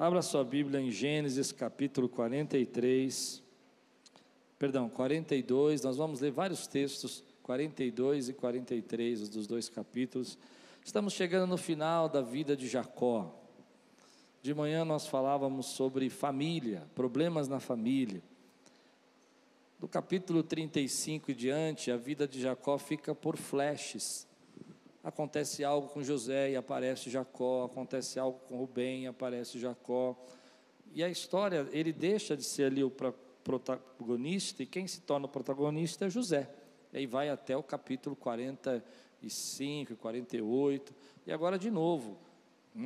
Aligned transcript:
Abra 0.00 0.22
sua 0.22 0.42
Bíblia 0.42 0.80
em 0.80 0.90
Gênesis 0.90 1.52
capítulo 1.52 2.08
43, 2.08 3.42
perdão, 4.58 4.88
42. 4.88 5.82
Nós 5.82 5.98
vamos 5.98 6.20
ler 6.20 6.30
vários 6.30 6.66
textos, 6.66 7.22
42 7.42 8.30
e 8.30 8.32
43, 8.32 9.20
os 9.20 9.28
dos 9.28 9.46
dois 9.46 9.68
capítulos. 9.68 10.38
Estamos 10.82 11.12
chegando 11.12 11.50
no 11.50 11.58
final 11.58 12.08
da 12.08 12.22
vida 12.22 12.56
de 12.56 12.66
Jacó. 12.66 13.38
De 14.40 14.54
manhã 14.54 14.86
nós 14.86 15.06
falávamos 15.06 15.66
sobre 15.66 16.08
família, 16.08 16.88
problemas 16.94 17.46
na 17.46 17.60
família. 17.60 18.22
Do 19.78 19.86
capítulo 19.86 20.42
35 20.42 21.30
e 21.30 21.34
diante, 21.34 21.90
a 21.90 21.98
vida 21.98 22.26
de 22.26 22.40
Jacó 22.40 22.78
fica 22.78 23.14
por 23.14 23.36
flashes. 23.36 24.26
Acontece 25.02 25.64
algo 25.64 25.88
com 25.88 26.02
José 26.02 26.50
e 26.50 26.56
aparece 26.56 27.08
Jacó, 27.08 27.64
acontece 27.64 28.18
algo 28.18 28.38
com 28.40 28.58
Rubem 28.58 29.04
e 29.04 29.06
aparece 29.06 29.58
Jacó. 29.58 30.14
E 30.92 31.02
a 31.02 31.08
história, 31.08 31.66
ele 31.72 31.92
deixa 31.92 32.36
de 32.36 32.44
ser 32.44 32.64
ali 32.64 32.84
o 32.84 32.92
protagonista, 33.42 34.62
e 34.62 34.66
quem 34.66 34.86
se 34.86 35.00
torna 35.00 35.26
o 35.26 35.28
protagonista 35.28 36.06
é 36.06 36.10
José. 36.10 36.50
E 36.92 36.98
aí 36.98 37.06
vai 37.06 37.30
até 37.30 37.56
o 37.56 37.62
capítulo 37.62 38.14
45, 38.16 39.96
48. 39.96 40.94
E 41.26 41.32
agora, 41.32 41.58
de 41.58 41.70
novo, 41.70 42.18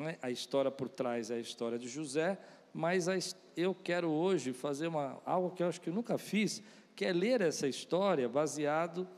é? 0.08 0.18
a 0.22 0.30
história 0.30 0.70
por 0.70 0.88
trás 0.88 1.30
é 1.30 1.34
a 1.34 1.40
história 1.40 1.78
de 1.78 1.88
José, 1.88 2.38
mas 2.72 3.08
a, 3.08 3.14
eu 3.56 3.74
quero 3.74 4.10
hoje 4.10 4.52
fazer 4.52 4.86
uma, 4.86 5.20
algo 5.24 5.50
que 5.50 5.62
eu 5.62 5.68
acho 5.68 5.80
que 5.80 5.90
eu 5.90 5.94
nunca 5.94 6.16
fiz, 6.16 6.62
que 6.94 7.04
é 7.04 7.12
ler 7.12 7.40
essa 7.40 7.66
história 7.66 8.28
baseado 8.28 9.08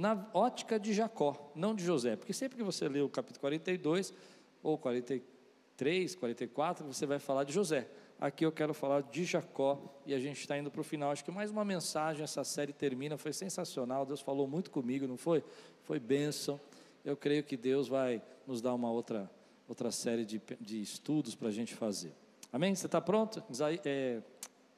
na 0.00 0.26
ótica 0.32 0.80
de 0.80 0.94
Jacó, 0.94 1.52
não 1.54 1.74
de 1.74 1.84
José, 1.84 2.16
porque 2.16 2.32
sempre 2.32 2.56
que 2.56 2.64
você 2.64 2.88
lê 2.88 3.02
o 3.02 3.08
capítulo 3.10 3.38
42 3.38 4.14
ou 4.62 4.78
43, 4.78 6.14
44, 6.14 6.86
você 6.86 7.04
vai 7.04 7.18
falar 7.18 7.44
de 7.44 7.52
José. 7.52 7.86
Aqui 8.18 8.46
eu 8.46 8.50
quero 8.50 8.72
falar 8.72 9.02
de 9.02 9.26
Jacó 9.26 10.00
e 10.06 10.14
a 10.14 10.18
gente 10.18 10.40
está 10.40 10.56
indo 10.56 10.70
para 10.70 10.80
o 10.80 10.84
final. 10.84 11.10
Acho 11.10 11.22
que 11.22 11.30
mais 11.30 11.50
uma 11.50 11.66
mensagem, 11.66 12.24
essa 12.24 12.42
série 12.44 12.72
termina, 12.72 13.18
foi 13.18 13.34
sensacional. 13.34 14.06
Deus 14.06 14.22
falou 14.22 14.48
muito 14.48 14.70
comigo, 14.70 15.06
não 15.06 15.18
foi? 15.18 15.44
Foi 15.82 16.00
bênção. 16.00 16.58
Eu 17.04 17.14
creio 17.14 17.44
que 17.44 17.54
Deus 17.54 17.86
vai 17.86 18.22
nos 18.46 18.62
dar 18.62 18.72
uma 18.72 18.90
outra, 18.90 19.30
outra 19.68 19.90
série 19.90 20.24
de, 20.24 20.40
de 20.58 20.80
estudos 20.80 21.34
para 21.34 21.48
a 21.48 21.52
gente 21.52 21.74
fazer. 21.74 22.14
Amém? 22.50 22.74
Você 22.74 22.86
está 22.86 23.02
pronto? 23.02 23.42
É, 23.84 24.22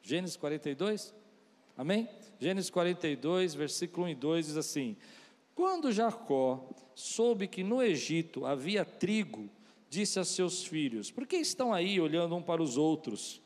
Gênesis 0.03 0.37
42? 0.37 1.15
Amém? 1.77 2.09
Gênesis 2.39 2.71
42, 2.71 3.55
versículo 3.55 4.07
1 4.07 4.11
e 4.11 4.15
2 4.15 4.47
diz 4.47 4.57
assim: 4.57 4.97
Quando 5.55 5.93
Jacó 5.93 6.69
soube 6.95 7.47
que 7.47 7.63
no 7.63 7.83
Egito 7.83 8.45
havia 8.45 8.85
trigo, 8.85 9.49
disse 9.89 10.19
a 10.19 10.25
seus 10.25 10.65
filhos: 10.65 11.11
Por 11.11 11.27
que 11.27 11.37
estão 11.37 11.73
aí 11.73 12.01
olhando 12.01 12.37
um 12.37 12.43
para 12.43 12.63
os 12.63 12.77
outros? 12.77 13.41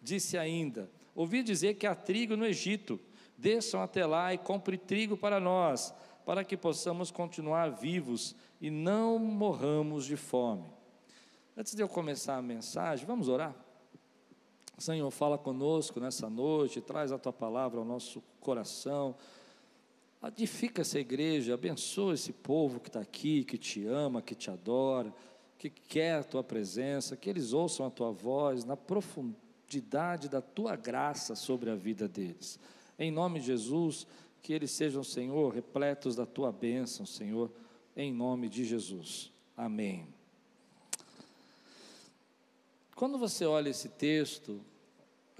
Disse 0.00 0.36
ainda: 0.38 0.90
Ouvi 1.14 1.42
dizer 1.42 1.74
que 1.74 1.86
há 1.86 1.94
trigo 1.94 2.36
no 2.36 2.46
Egito. 2.46 3.00
Desçam 3.36 3.82
até 3.82 4.06
lá 4.06 4.32
e 4.32 4.38
compre 4.38 4.78
trigo 4.78 5.16
para 5.16 5.40
nós, 5.40 5.92
para 6.24 6.44
que 6.44 6.56
possamos 6.56 7.10
continuar 7.10 7.70
vivos 7.70 8.36
e 8.60 8.70
não 8.70 9.18
morramos 9.18 10.04
de 10.04 10.16
fome. 10.16 10.70
Antes 11.56 11.74
de 11.74 11.82
eu 11.82 11.88
começar 11.88 12.36
a 12.36 12.42
mensagem, 12.42 13.04
vamos 13.04 13.28
orar? 13.28 13.54
Senhor, 14.82 15.08
fala 15.12 15.38
conosco 15.38 16.00
nessa 16.00 16.28
noite, 16.28 16.80
traz 16.80 17.12
a 17.12 17.18
tua 17.18 17.32
palavra 17.32 17.78
ao 17.78 17.86
nosso 17.86 18.20
coração. 18.40 19.14
Edifica 20.26 20.82
essa 20.82 20.98
igreja, 20.98 21.54
abençoa 21.54 22.14
esse 22.14 22.32
povo 22.32 22.80
que 22.80 22.88
está 22.88 22.98
aqui, 22.98 23.44
que 23.44 23.56
te 23.56 23.86
ama, 23.86 24.20
que 24.20 24.34
te 24.34 24.50
adora, 24.50 25.14
que 25.56 25.70
quer 25.70 26.14
a 26.16 26.24
tua 26.24 26.42
presença, 26.42 27.16
que 27.16 27.30
eles 27.30 27.52
ouçam 27.52 27.86
a 27.86 27.90
tua 27.90 28.10
voz 28.10 28.64
na 28.64 28.76
profundidade 28.76 30.28
da 30.28 30.40
tua 30.40 30.74
graça 30.74 31.36
sobre 31.36 31.70
a 31.70 31.76
vida 31.76 32.08
deles. 32.08 32.58
Em 32.98 33.12
nome 33.12 33.38
de 33.38 33.46
Jesus, 33.46 34.04
que 34.42 34.52
eles 34.52 34.72
sejam, 34.72 35.04
Senhor, 35.04 35.54
repletos 35.54 36.16
da 36.16 36.26
tua 36.26 36.50
bênção, 36.50 37.06
Senhor, 37.06 37.52
em 37.96 38.12
nome 38.12 38.48
de 38.48 38.64
Jesus. 38.64 39.30
Amém. 39.56 40.08
Quando 42.96 43.16
você 43.16 43.44
olha 43.44 43.68
esse 43.68 43.88
texto, 43.88 44.60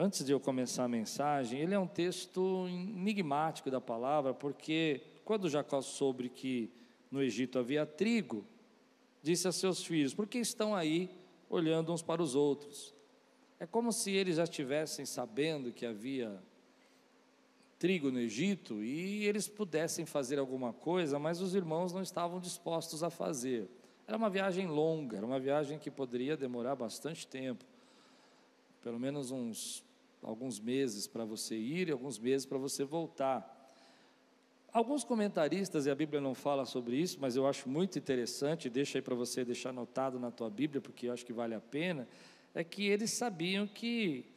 antes 0.02 0.24
de 0.24 0.32
eu 0.32 0.40
começar 0.40 0.84
a 0.84 0.88
mensagem, 0.88 1.60
ele 1.60 1.74
é 1.74 1.78
um 1.78 1.86
texto 1.86 2.66
enigmático 2.66 3.70
da 3.70 3.80
palavra, 3.80 4.34
porque 4.34 5.00
quando 5.24 5.48
Jacó 5.48 5.80
soube 5.80 6.28
que 6.28 6.70
no 7.08 7.22
Egito 7.22 7.56
havia 7.56 7.86
trigo, 7.86 8.44
disse 9.22 9.46
a 9.46 9.52
seus 9.52 9.84
filhos: 9.84 10.12
Por 10.12 10.26
que 10.26 10.38
estão 10.38 10.74
aí 10.74 11.08
olhando 11.48 11.92
uns 11.92 12.02
para 12.02 12.20
os 12.20 12.34
outros? 12.34 12.92
É 13.60 13.66
como 13.66 13.92
se 13.92 14.10
eles 14.10 14.36
já 14.36 14.42
estivessem 14.42 15.06
sabendo 15.06 15.72
que 15.72 15.86
havia 15.86 16.42
trigo 17.78 18.10
no 18.10 18.18
Egito 18.18 18.82
e 18.82 19.24
eles 19.24 19.46
pudessem 19.46 20.04
fazer 20.04 20.38
alguma 20.38 20.72
coisa, 20.72 21.16
mas 21.16 21.40
os 21.40 21.54
irmãos 21.54 21.92
não 21.92 22.02
estavam 22.02 22.40
dispostos 22.40 23.04
a 23.04 23.10
fazer. 23.10 23.68
Era 24.04 24.16
uma 24.16 24.28
viagem 24.28 24.66
longa, 24.66 25.18
era 25.18 25.26
uma 25.26 25.38
viagem 25.38 25.78
que 25.78 25.92
poderia 25.92 26.36
demorar 26.36 26.74
bastante 26.74 27.24
tempo 27.24 27.64
pelo 28.82 28.98
menos 28.98 29.30
uns 29.30 29.82
alguns 30.22 30.60
meses 30.60 31.06
para 31.06 31.24
você 31.24 31.56
ir 31.56 31.88
e 31.88 31.92
alguns 31.92 32.18
meses 32.18 32.46
para 32.46 32.58
você 32.58 32.84
voltar. 32.84 33.60
Alguns 34.72 35.04
comentaristas, 35.04 35.84
e 35.84 35.90
a 35.90 35.94
Bíblia 35.94 36.20
não 36.20 36.34
fala 36.34 36.64
sobre 36.64 36.96
isso, 36.96 37.18
mas 37.20 37.36
eu 37.36 37.46
acho 37.46 37.68
muito 37.68 37.98
interessante, 37.98 38.70
deixa 38.70 38.98
aí 38.98 39.02
para 39.02 39.14
você 39.14 39.44
deixar 39.44 39.68
anotado 39.68 40.18
na 40.18 40.30
tua 40.30 40.48
Bíblia, 40.48 40.80
porque 40.80 41.08
eu 41.08 41.12
acho 41.12 41.26
que 41.26 41.32
vale 41.32 41.54
a 41.54 41.60
pena, 41.60 42.08
é 42.54 42.64
que 42.64 42.86
eles 42.86 43.10
sabiam 43.10 43.66
que 43.66 44.32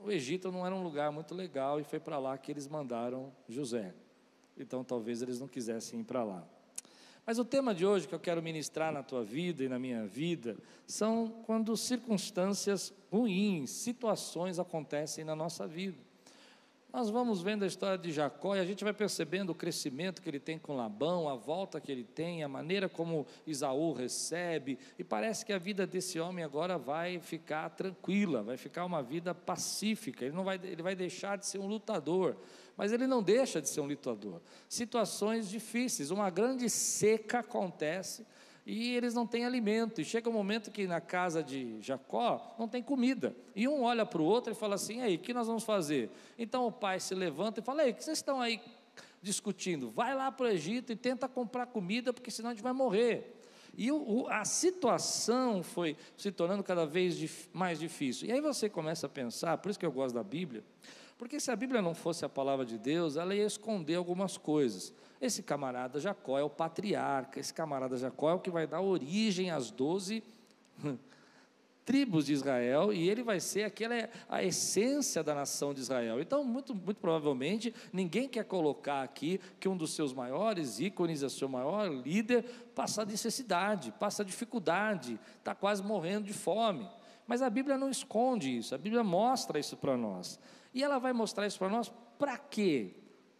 o 0.00 0.10
Egito 0.12 0.52
não 0.52 0.64
era 0.64 0.74
um 0.74 0.82
lugar 0.82 1.10
muito 1.10 1.34
legal 1.34 1.80
e 1.80 1.84
foi 1.84 1.98
para 1.98 2.18
lá 2.18 2.38
que 2.38 2.52
eles 2.52 2.68
mandaram 2.68 3.32
José. 3.48 3.92
Então 4.56 4.84
talvez 4.84 5.20
eles 5.22 5.40
não 5.40 5.48
quisessem 5.48 6.00
ir 6.00 6.04
para 6.04 6.22
lá. 6.22 6.46
Mas 7.26 7.40
o 7.40 7.44
tema 7.44 7.74
de 7.74 7.84
hoje 7.84 8.06
que 8.06 8.14
eu 8.14 8.20
quero 8.20 8.40
ministrar 8.40 8.92
na 8.92 9.02
tua 9.02 9.24
vida 9.24 9.64
e 9.64 9.68
na 9.68 9.80
minha 9.80 10.06
vida 10.06 10.56
são 10.86 11.42
quando 11.44 11.76
circunstâncias 11.76 12.94
ruins, 13.10 13.70
situações 13.70 14.60
acontecem 14.60 15.24
na 15.24 15.34
nossa 15.34 15.66
vida. 15.66 16.05
Nós 16.96 17.10
vamos 17.10 17.42
vendo 17.42 17.62
a 17.62 17.66
história 17.66 17.98
de 17.98 18.10
Jacó 18.10 18.56
e 18.56 18.58
a 18.58 18.64
gente 18.64 18.82
vai 18.82 18.94
percebendo 18.94 19.50
o 19.50 19.54
crescimento 19.54 20.22
que 20.22 20.30
ele 20.30 20.40
tem 20.40 20.58
com 20.58 20.74
Labão, 20.74 21.28
a 21.28 21.34
volta 21.34 21.78
que 21.78 21.92
ele 21.92 22.04
tem, 22.04 22.42
a 22.42 22.48
maneira 22.48 22.88
como 22.88 23.26
Isaú 23.46 23.92
recebe, 23.92 24.78
e 24.98 25.04
parece 25.04 25.44
que 25.44 25.52
a 25.52 25.58
vida 25.58 25.86
desse 25.86 26.18
homem 26.18 26.42
agora 26.42 26.78
vai 26.78 27.20
ficar 27.20 27.68
tranquila, 27.68 28.42
vai 28.42 28.56
ficar 28.56 28.86
uma 28.86 29.02
vida 29.02 29.34
pacífica, 29.34 30.24
ele, 30.24 30.34
não 30.34 30.42
vai, 30.42 30.58
ele 30.62 30.82
vai 30.82 30.96
deixar 30.96 31.36
de 31.36 31.44
ser 31.44 31.58
um 31.58 31.66
lutador, 31.66 32.34
mas 32.78 32.90
ele 32.92 33.06
não 33.06 33.22
deixa 33.22 33.60
de 33.60 33.68
ser 33.68 33.82
um 33.82 33.86
lutador. 33.86 34.40
Situações 34.66 35.50
difíceis, 35.50 36.10
uma 36.10 36.30
grande 36.30 36.70
seca 36.70 37.40
acontece 37.40 38.24
e 38.66 38.96
eles 38.96 39.14
não 39.14 39.24
têm 39.24 39.46
alimento. 39.46 40.00
E 40.00 40.04
chega 40.04 40.28
um 40.28 40.32
momento 40.32 40.72
que 40.72 40.88
na 40.88 41.00
casa 41.00 41.40
de 41.40 41.80
Jacó 41.80 42.56
não 42.58 42.66
tem 42.66 42.82
comida. 42.82 43.34
E 43.54 43.68
um 43.68 43.84
olha 43.84 44.04
para 44.04 44.20
o 44.20 44.24
outro 44.24 44.52
e 44.52 44.56
fala 44.56 44.74
assim: 44.74 45.00
aí, 45.00 45.14
o 45.14 45.18
que 45.20 45.32
nós 45.32 45.46
vamos 45.46 45.62
fazer? 45.62 46.10
Então 46.36 46.66
o 46.66 46.72
pai 46.72 46.98
se 46.98 47.14
levanta 47.14 47.60
e 47.60 47.62
fala: 47.62 47.84
ei, 47.84 47.92
o 47.92 47.94
que 47.94 48.02
vocês 48.02 48.18
estão 48.18 48.40
aí 48.40 48.60
discutindo? 49.22 49.90
Vai 49.90 50.14
lá 50.16 50.32
para 50.32 50.46
o 50.46 50.48
Egito 50.48 50.92
e 50.92 50.96
tenta 50.96 51.28
comprar 51.28 51.66
comida, 51.66 52.12
porque 52.12 52.30
senão 52.30 52.50
a 52.50 52.54
gente 52.54 52.62
vai 52.62 52.72
morrer. 52.72 53.34
E 53.76 53.92
o, 53.92 54.26
a 54.28 54.44
situação 54.44 55.62
foi 55.62 55.96
se 56.16 56.32
tornando 56.32 56.64
cada 56.64 56.86
vez 56.86 57.48
mais 57.52 57.78
difícil. 57.78 58.26
E 58.26 58.32
aí 58.32 58.40
você 58.40 58.68
começa 58.68 59.06
a 59.06 59.10
pensar, 59.10 59.58
por 59.58 59.68
isso 59.70 59.78
que 59.78 59.86
eu 59.86 59.92
gosto 59.92 60.14
da 60.14 60.24
Bíblia, 60.24 60.64
porque 61.18 61.38
se 61.38 61.50
a 61.50 61.56
Bíblia 61.56 61.80
não 61.80 61.94
fosse 61.94 62.24
a 62.24 62.28
palavra 62.28 62.64
de 62.64 62.78
Deus, 62.78 63.16
ela 63.16 63.34
ia 63.34 63.44
esconder 63.44 63.94
algumas 63.94 64.36
coisas. 64.36 64.92
Esse 65.20 65.42
camarada 65.42 65.98
Jacó 65.98 66.38
é 66.38 66.42
o 66.42 66.50
patriarca, 66.50 67.40
esse 67.40 67.52
camarada 67.52 67.96
Jacó 67.96 68.30
é 68.30 68.34
o 68.34 68.40
que 68.40 68.50
vai 68.50 68.66
dar 68.66 68.80
origem 68.80 69.50
às 69.50 69.70
doze 69.70 70.22
tribos 71.86 72.26
de 72.26 72.32
Israel 72.32 72.92
e 72.92 73.08
ele 73.08 73.22
vai 73.22 73.38
ser 73.38 73.62
aquela 73.62 74.10
a 74.28 74.42
essência 74.42 75.22
da 75.22 75.34
nação 75.34 75.72
de 75.72 75.80
Israel. 75.80 76.20
Então, 76.20 76.42
muito, 76.42 76.74
muito 76.74 76.98
provavelmente, 77.00 77.72
ninguém 77.92 78.28
quer 78.28 78.44
colocar 78.44 79.02
aqui 79.02 79.40
que 79.60 79.68
um 79.68 79.76
dos 79.76 79.94
seus 79.94 80.12
maiores 80.12 80.80
ícones, 80.80 81.22
o 81.22 81.30
seu 81.30 81.48
maior 81.48 81.88
líder, 81.88 82.44
passa 82.74 83.04
necessidade, 83.04 83.94
passa 84.00 84.24
dificuldade, 84.24 85.18
está 85.38 85.54
quase 85.54 85.82
morrendo 85.82 86.26
de 86.26 86.34
fome. 86.34 86.88
Mas 87.24 87.40
a 87.40 87.48
Bíblia 87.48 87.78
não 87.78 87.88
esconde 87.88 88.56
isso, 88.58 88.74
a 88.74 88.78
Bíblia 88.78 89.04
mostra 89.04 89.58
isso 89.58 89.76
para 89.76 89.96
nós. 89.96 90.40
E 90.74 90.82
ela 90.82 90.98
vai 90.98 91.12
mostrar 91.12 91.46
isso 91.46 91.58
para 91.58 91.68
nós 91.68 91.90
para 92.18 92.36
quê? 92.36 92.94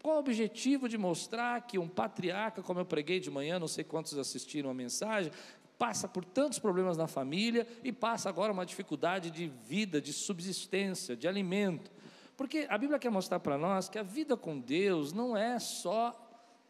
Qual 0.06 0.18
o 0.18 0.20
objetivo 0.20 0.88
de 0.88 0.96
mostrar 0.96 1.60
que 1.62 1.80
um 1.80 1.88
patriarca, 1.88 2.62
como 2.62 2.78
eu 2.78 2.84
preguei 2.84 3.18
de 3.18 3.28
manhã, 3.28 3.58
não 3.58 3.66
sei 3.66 3.82
quantos 3.82 4.16
assistiram 4.16 4.70
a 4.70 4.72
mensagem, 4.72 5.32
passa 5.76 6.06
por 6.06 6.24
tantos 6.24 6.60
problemas 6.60 6.96
na 6.96 7.08
família 7.08 7.66
e 7.82 7.90
passa 7.90 8.28
agora 8.28 8.52
uma 8.52 8.64
dificuldade 8.64 9.32
de 9.32 9.48
vida, 9.48 10.00
de 10.00 10.12
subsistência, 10.12 11.16
de 11.16 11.26
alimento. 11.26 11.90
Porque 12.36 12.68
a 12.70 12.78
Bíblia 12.78 13.00
quer 13.00 13.10
mostrar 13.10 13.40
para 13.40 13.58
nós 13.58 13.88
que 13.88 13.98
a 13.98 14.04
vida 14.04 14.36
com 14.36 14.60
Deus 14.60 15.12
não 15.12 15.36
é 15.36 15.58
só 15.58 16.14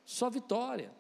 só 0.02 0.30
vitória. 0.30 0.90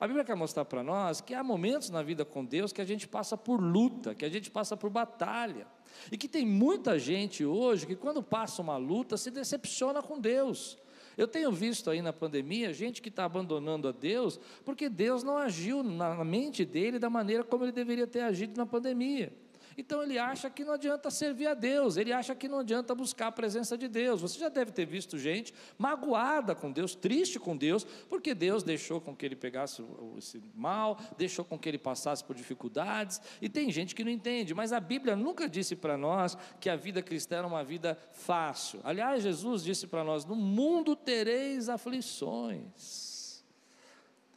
A 0.00 0.06
Bíblia 0.06 0.24
quer 0.24 0.36
mostrar 0.36 0.64
para 0.64 0.82
nós 0.82 1.20
que 1.20 1.34
há 1.34 1.44
momentos 1.44 1.90
na 1.90 2.02
vida 2.02 2.24
com 2.24 2.46
Deus 2.46 2.72
que 2.72 2.80
a 2.80 2.86
gente 2.86 3.06
passa 3.06 3.36
por 3.36 3.60
luta, 3.60 4.14
que 4.14 4.24
a 4.24 4.30
gente 4.30 4.50
passa 4.50 4.74
por 4.74 4.88
batalha. 4.88 5.66
E 6.10 6.16
que 6.16 6.28
tem 6.28 6.46
muita 6.46 6.98
gente 6.98 7.44
hoje 7.44 7.86
que, 7.86 7.94
quando 7.94 8.22
passa 8.22 8.62
uma 8.62 8.78
luta, 8.78 9.18
se 9.18 9.30
decepciona 9.30 10.02
com 10.02 10.18
Deus. 10.18 10.78
Eu 11.16 11.28
tenho 11.28 11.52
visto 11.52 11.90
aí 11.90 12.02
na 12.02 12.12
pandemia 12.12 12.72
gente 12.72 13.00
que 13.00 13.08
está 13.08 13.24
abandonando 13.24 13.88
a 13.88 13.92
Deus 13.92 14.38
porque 14.64 14.88
Deus 14.88 15.22
não 15.22 15.36
agiu 15.36 15.82
na 15.82 16.24
mente 16.24 16.64
dele 16.64 16.98
da 16.98 17.08
maneira 17.08 17.44
como 17.44 17.64
ele 17.64 17.72
deveria 17.72 18.06
ter 18.06 18.20
agido 18.20 18.56
na 18.56 18.66
pandemia. 18.66 19.32
Então 19.76 20.02
ele 20.02 20.18
acha 20.18 20.48
que 20.48 20.64
não 20.64 20.74
adianta 20.74 21.10
servir 21.10 21.46
a 21.46 21.54
Deus, 21.54 21.96
ele 21.96 22.12
acha 22.12 22.34
que 22.34 22.48
não 22.48 22.60
adianta 22.60 22.94
buscar 22.94 23.28
a 23.28 23.32
presença 23.32 23.76
de 23.76 23.88
Deus. 23.88 24.20
Você 24.20 24.38
já 24.38 24.48
deve 24.48 24.72
ter 24.72 24.86
visto 24.86 25.18
gente 25.18 25.54
magoada 25.78 26.54
com 26.54 26.70
Deus, 26.70 26.94
triste 26.94 27.38
com 27.38 27.56
Deus, 27.56 27.84
porque 28.08 28.34
Deus 28.34 28.62
deixou 28.62 29.00
com 29.00 29.14
que 29.14 29.24
ele 29.24 29.36
pegasse 29.36 29.84
esse 30.18 30.42
mal, 30.54 30.98
deixou 31.16 31.44
com 31.44 31.58
que 31.58 31.68
ele 31.68 31.78
passasse 31.78 32.22
por 32.24 32.36
dificuldades, 32.36 33.20
e 33.40 33.48
tem 33.48 33.70
gente 33.70 33.94
que 33.94 34.04
não 34.04 34.10
entende, 34.10 34.54
mas 34.54 34.72
a 34.72 34.80
Bíblia 34.80 35.16
nunca 35.16 35.48
disse 35.48 35.76
para 35.76 35.96
nós 35.96 36.36
que 36.60 36.68
a 36.68 36.76
vida 36.76 37.02
cristã 37.02 37.36
era 37.36 37.46
uma 37.46 37.64
vida 37.64 37.98
fácil. 38.12 38.80
Aliás, 38.84 39.22
Jesus 39.22 39.62
disse 39.62 39.86
para 39.86 40.04
nós: 40.04 40.24
no 40.24 40.36
mundo 40.36 40.96
tereis 40.96 41.68
aflições. 41.68 43.13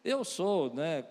Eu 0.08 0.24
sou, 0.24 0.74
né, 0.74 1.04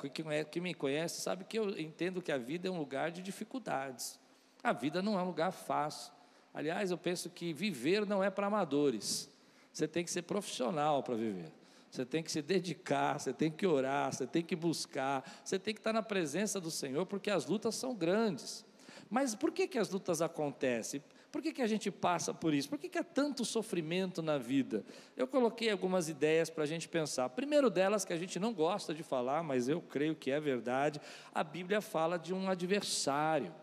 quem 0.51 0.63
me 0.63 0.73
conhece 0.73 1.21
sabe 1.21 1.45
que 1.45 1.59
eu 1.59 1.79
entendo 1.79 2.23
que 2.23 2.33
a 2.33 2.39
vida 2.39 2.67
é 2.67 2.71
um 2.71 2.79
lugar 2.79 3.11
de 3.11 3.21
dificuldades. 3.21 4.19
A 4.65 4.73
vida 4.73 5.03
não 5.03 5.19
é 5.19 5.23
um 5.23 5.27
lugar 5.27 5.53
fácil. 5.53 6.15
Aliás, 6.55 6.91
eu 6.91 6.97
penso 6.97 7.29
que 7.29 7.53
viver 7.53 8.07
não 8.07 8.25
é 8.25 8.31
para 8.31 8.47
amadores. 8.47 9.31
Você 9.71 9.87
tem 9.87 10.03
que 10.03 10.11
ser 10.11 10.23
profissional 10.23 11.03
para 11.03 11.15
viver. 11.15 11.53
Você 11.91 12.07
tem 12.07 12.23
que 12.23 12.33
se 12.33 12.41
dedicar, 12.41 13.21
você 13.21 13.35
tem 13.35 13.51
que 13.51 13.67
orar, 13.67 14.15
você 14.15 14.27
tem 14.27 14.43
que 14.43 14.57
buscar, 14.57 15.23
você 15.45 15.59
tem 15.59 15.75
que 15.75 15.81
estar 15.81 15.93
na 15.93 16.03
presença 16.03 16.59
do 16.59 16.71
Senhor, 16.71 17.05
porque 17.05 17.31
as 17.31 17.45
lutas 17.45 17.75
são 17.75 17.95
grandes. 17.95 18.65
Mas 19.11 19.35
por 19.35 19.53
que, 19.53 19.69
que 19.69 19.79
as 19.79 19.91
lutas 19.91 20.23
acontecem? 20.23 21.05
Por 21.37 21.43
que, 21.43 21.53
que 21.53 21.61
a 21.61 21.67
gente 21.67 21.91
passa 21.91 22.33
por 22.33 22.55
isso? 22.55 22.67
Por 22.67 22.79
que, 22.79 22.89
que 22.89 22.97
há 22.97 23.05
tanto 23.05 23.45
sofrimento 23.45 24.23
na 24.23 24.39
vida? 24.39 24.83
Eu 25.15 25.27
coloquei 25.27 25.71
algumas 25.71 26.09
ideias 26.09 26.49
para 26.49 26.65
a 26.65 26.67
gente 26.67 26.89
pensar. 26.89 27.29
Primeiro 27.29 27.69
delas, 27.69 28.07
que 28.07 28.13
a 28.15 28.17
gente 28.17 28.41
não 28.41 28.55
gosta 28.55 28.95
de 28.95 29.03
falar, 29.03 29.43
mas 29.43 29.69
eu 29.69 29.83
creio 29.83 30.17
que 30.17 30.31
é 30.31 30.41
verdade, 30.41 30.99
a 31.35 31.45
Bíblia 31.45 31.83
fala 31.83 32.19
de 32.19 32.33
um 32.33 32.49
adversário, 32.49 33.55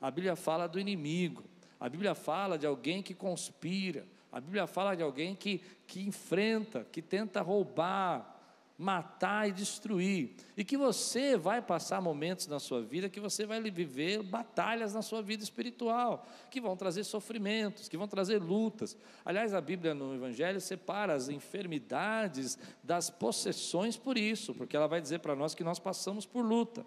a 0.00 0.08
Bíblia 0.08 0.36
fala 0.36 0.68
do 0.68 0.78
inimigo, 0.78 1.42
a 1.80 1.88
Bíblia 1.88 2.14
fala 2.14 2.56
de 2.56 2.64
alguém 2.64 3.02
que 3.02 3.12
conspira, 3.12 4.06
a 4.30 4.40
Bíblia 4.40 4.68
fala 4.68 4.94
de 4.94 5.02
alguém 5.02 5.34
que, 5.34 5.60
que 5.84 6.06
enfrenta, 6.06 6.86
que 6.92 7.02
tenta 7.02 7.42
roubar, 7.42 8.35
matar 8.78 9.48
e 9.48 9.52
destruir. 9.52 10.34
E 10.56 10.64
que 10.64 10.76
você 10.76 11.36
vai 11.36 11.62
passar 11.62 12.00
momentos 12.00 12.46
na 12.46 12.58
sua 12.58 12.82
vida 12.82 13.08
que 13.08 13.20
você 13.20 13.46
vai 13.46 13.60
viver 13.60 14.22
batalhas 14.22 14.92
na 14.92 15.02
sua 15.02 15.22
vida 15.22 15.42
espiritual, 15.42 16.26
que 16.50 16.60
vão 16.60 16.76
trazer 16.76 17.04
sofrimentos, 17.04 17.88
que 17.88 17.96
vão 17.96 18.08
trazer 18.08 18.38
lutas. 18.42 18.96
Aliás, 19.24 19.54
a 19.54 19.60
Bíblia 19.60 19.94
no 19.94 20.14
Evangelho 20.14 20.60
separa 20.60 21.14
as 21.14 21.28
enfermidades 21.28 22.58
das 22.82 23.08
possessões 23.10 23.96
por 23.96 24.18
isso, 24.18 24.54
porque 24.54 24.76
ela 24.76 24.86
vai 24.86 25.00
dizer 25.00 25.20
para 25.20 25.34
nós 25.34 25.54
que 25.54 25.64
nós 25.64 25.78
passamos 25.78 26.26
por 26.26 26.44
luta. 26.44 26.84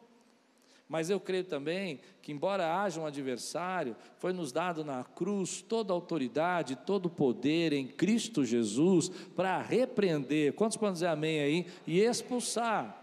Mas 0.89 1.11
eu 1.11 1.19
creio 1.19 1.43
também 1.43 1.99
que, 2.19 2.31
embora 2.31 2.81
haja 2.81 2.99
um 2.99 3.05
adversário, 3.05 3.95
foi 4.17 4.33
nos 4.33 4.51
dado 4.51 4.83
na 4.83 5.03
cruz 5.03 5.61
toda 5.61 5.93
a 5.93 5.95
autoridade, 5.95 6.75
todo 6.75 7.05
o 7.05 7.09
poder 7.11 7.73
em 7.73 7.85
Cristo 7.85 8.43
Jesus 8.43 9.09
para 9.35 9.61
repreender. 9.61 10.53
Quantos 10.53 10.77
podem 10.77 10.93
dizer 10.93 11.05
amém 11.05 11.41
aí? 11.41 11.67
E 11.85 11.99
expulsar. 11.99 12.95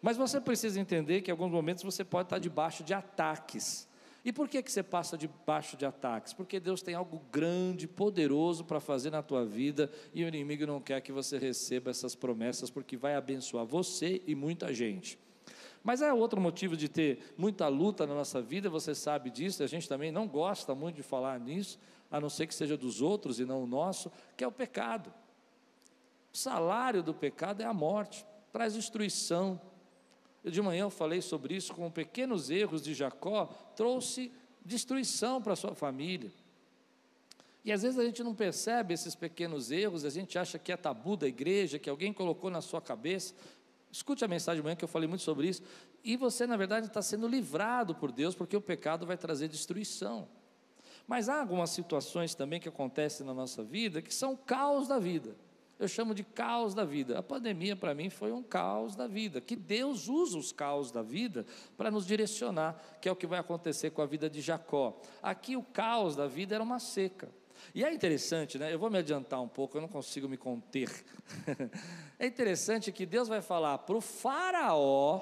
Mas 0.00 0.16
você 0.16 0.40
precisa 0.40 0.80
entender 0.80 1.20
que 1.20 1.30
em 1.30 1.32
alguns 1.32 1.52
momentos 1.52 1.84
você 1.84 2.02
pode 2.02 2.26
estar 2.26 2.38
debaixo 2.38 2.82
de 2.82 2.94
ataques. 2.94 3.86
E 4.24 4.32
por 4.32 4.48
que, 4.48 4.62
que 4.62 4.72
você 4.72 4.82
passa 4.82 5.18
debaixo 5.18 5.76
de 5.76 5.84
ataques? 5.84 6.32
Porque 6.32 6.58
Deus 6.58 6.80
tem 6.80 6.94
algo 6.94 7.20
grande, 7.30 7.86
poderoso 7.86 8.64
para 8.64 8.80
fazer 8.80 9.10
na 9.10 9.22
tua 9.22 9.44
vida 9.44 9.90
e 10.14 10.24
o 10.24 10.28
inimigo 10.28 10.64
não 10.64 10.80
quer 10.80 11.02
que 11.02 11.12
você 11.12 11.36
receba 11.36 11.90
essas 11.90 12.14
promessas, 12.14 12.70
porque 12.70 12.96
vai 12.96 13.16
abençoar 13.16 13.66
você 13.66 14.22
e 14.26 14.34
muita 14.34 14.72
gente. 14.72 15.18
Mas 15.82 16.00
é 16.00 16.12
outro 16.12 16.40
motivo 16.40 16.76
de 16.76 16.88
ter 16.88 17.34
muita 17.36 17.66
luta 17.68 18.06
na 18.06 18.14
nossa 18.14 18.40
vida, 18.40 18.70
você 18.70 18.94
sabe 18.94 19.30
disso, 19.30 19.62
a 19.62 19.66
gente 19.66 19.88
também 19.88 20.12
não 20.12 20.28
gosta 20.28 20.74
muito 20.74 20.96
de 20.96 21.02
falar 21.02 21.40
nisso, 21.40 21.78
a 22.10 22.20
não 22.20 22.30
ser 22.30 22.46
que 22.46 22.54
seja 22.54 22.76
dos 22.76 23.00
outros 23.00 23.40
e 23.40 23.44
não 23.44 23.62
o 23.64 23.66
nosso, 23.66 24.10
que 24.36 24.44
é 24.44 24.46
o 24.46 24.52
pecado. 24.52 25.12
O 26.32 26.36
salário 26.36 27.02
do 27.02 27.12
pecado 27.12 27.62
é 27.62 27.64
a 27.64 27.74
morte, 27.74 28.24
traz 28.52 28.74
destruição. 28.74 29.60
Eu 30.44 30.50
de 30.50 30.62
manhã 30.62 30.82
eu 30.82 30.90
falei 30.90 31.20
sobre 31.20 31.56
isso, 31.56 31.74
com 31.74 31.90
pequenos 31.90 32.48
erros 32.48 32.82
de 32.82 32.94
Jacó, 32.94 33.46
trouxe 33.74 34.30
destruição 34.64 35.42
para 35.42 35.54
a 35.54 35.56
sua 35.56 35.74
família. 35.74 36.30
E 37.64 37.70
às 37.70 37.82
vezes 37.82 37.98
a 37.98 38.04
gente 38.04 38.22
não 38.24 38.34
percebe 38.34 38.92
esses 38.92 39.14
pequenos 39.14 39.70
erros, 39.70 40.04
a 40.04 40.10
gente 40.10 40.38
acha 40.38 40.58
que 40.58 40.72
é 40.72 40.76
tabu 40.76 41.16
da 41.16 41.28
igreja, 41.28 41.78
que 41.78 41.88
alguém 41.88 42.12
colocou 42.12 42.50
na 42.50 42.60
sua 42.60 42.80
cabeça. 42.80 43.34
Escute 43.92 44.24
a 44.24 44.28
mensagem 44.28 44.60
de 44.60 44.64
manhã 44.64 44.74
que 44.74 44.84
eu 44.84 44.88
falei 44.88 45.06
muito 45.06 45.22
sobre 45.22 45.48
isso. 45.48 45.62
E 46.02 46.16
você, 46.16 46.46
na 46.46 46.56
verdade, 46.56 46.86
está 46.86 47.02
sendo 47.02 47.28
livrado 47.28 47.94
por 47.94 48.10
Deus, 48.10 48.34
porque 48.34 48.56
o 48.56 48.60
pecado 48.60 49.04
vai 49.04 49.18
trazer 49.18 49.48
destruição. 49.48 50.26
Mas 51.06 51.28
há 51.28 51.38
algumas 51.40 51.68
situações 51.70 52.34
também 52.34 52.58
que 52.58 52.68
acontecem 52.68 53.26
na 53.26 53.34
nossa 53.34 53.62
vida 53.62 54.00
que 54.00 54.14
são 54.14 54.34
caos 54.34 54.88
da 54.88 54.98
vida. 54.98 55.36
Eu 55.78 55.88
chamo 55.88 56.14
de 56.14 56.24
caos 56.24 56.74
da 56.74 56.84
vida. 56.84 57.18
A 57.18 57.22
pandemia, 57.22 57.76
para 57.76 57.94
mim, 57.94 58.08
foi 58.08 58.32
um 58.32 58.42
caos 58.42 58.96
da 58.96 59.06
vida. 59.06 59.40
Que 59.40 59.56
Deus 59.56 60.08
usa 60.08 60.38
os 60.38 60.52
caos 60.52 60.90
da 60.90 61.02
vida 61.02 61.44
para 61.76 61.90
nos 61.90 62.06
direcionar, 62.06 62.80
que 63.00 63.08
é 63.08 63.12
o 63.12 63.16
que 63.16 63.26
vai 63.26 63.40
acontecer 63.40 63.90
com 63.90 64.00
a 64.00 64.06
vida 64.06 64.30
de 64.30 64.40
Jacó. 64.40 64.98
Aqui, 65.22 65.56
o 65.56 65.62
caos 65.62 66.16
da 66.16 66.26
vida 66.26 66.54
era 66.54 66.64
uma 66.64 66.78
seca. 66.78 67.28
E 67.74 67.84
é 67.84 67.92
interessante, 67.92 68.58
né? 68.58 68.72
Eu 68.72 68.78
vou 68.78 68.90
me 68.90 68.98
adiantar 68.98 69.40
um 69.40 69.48
pouco, 69.48 69.76
eu 69.76 69.80
não 69.80 69.88
consigo 69.88 70.28
me 70.28 70.36
conter. 70.36 70.90
é 72.18 72.26
interessante 72.26 72.92
que 72.92 73.06
Deus 73.06 73.28
vai 73.28 73.40
falar 73.40 73.78
para 73.78 73.96
o 73.96 74.00
Faraó, 74.00 75.20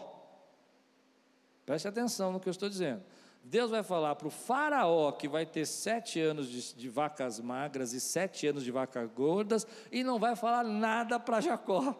preste 1.64 1.86
atenção 1.86 2.32
no 2.32 2.40
que 2.40 2.48
eu 2.48 2.52
estou 2.52 2.68
dizendo. 2.68 3.02
Deus 3.42 3.70
vai 3.70 3.82
falar 3.82 4.14
para 4.16 4.28
o 4.28 4.30
Faraó 4.30 5.12
que 5.12 5.28
vai 5.28 5.46
ter 5.46 5.66
sete 5.66 6.20
anos 6.20 6.48
de, 6.48 6.74
de, 6.74 6.88
vacas 6.88 7.40
magras 7.40 7.92
e 7.92 8.00
sete 8.00 8.46
anos 8.46 8.62
de 8.62 8.70
vacas 8.70 9.08
gordas, 9.10 9.66
e 9.90 10.04
não 10.04 10.18
vai 10.18 10.36
falar 10.36 10.64
nada 10.64 11.18
para 11.18 11.40
Jacó. 11.40 11.96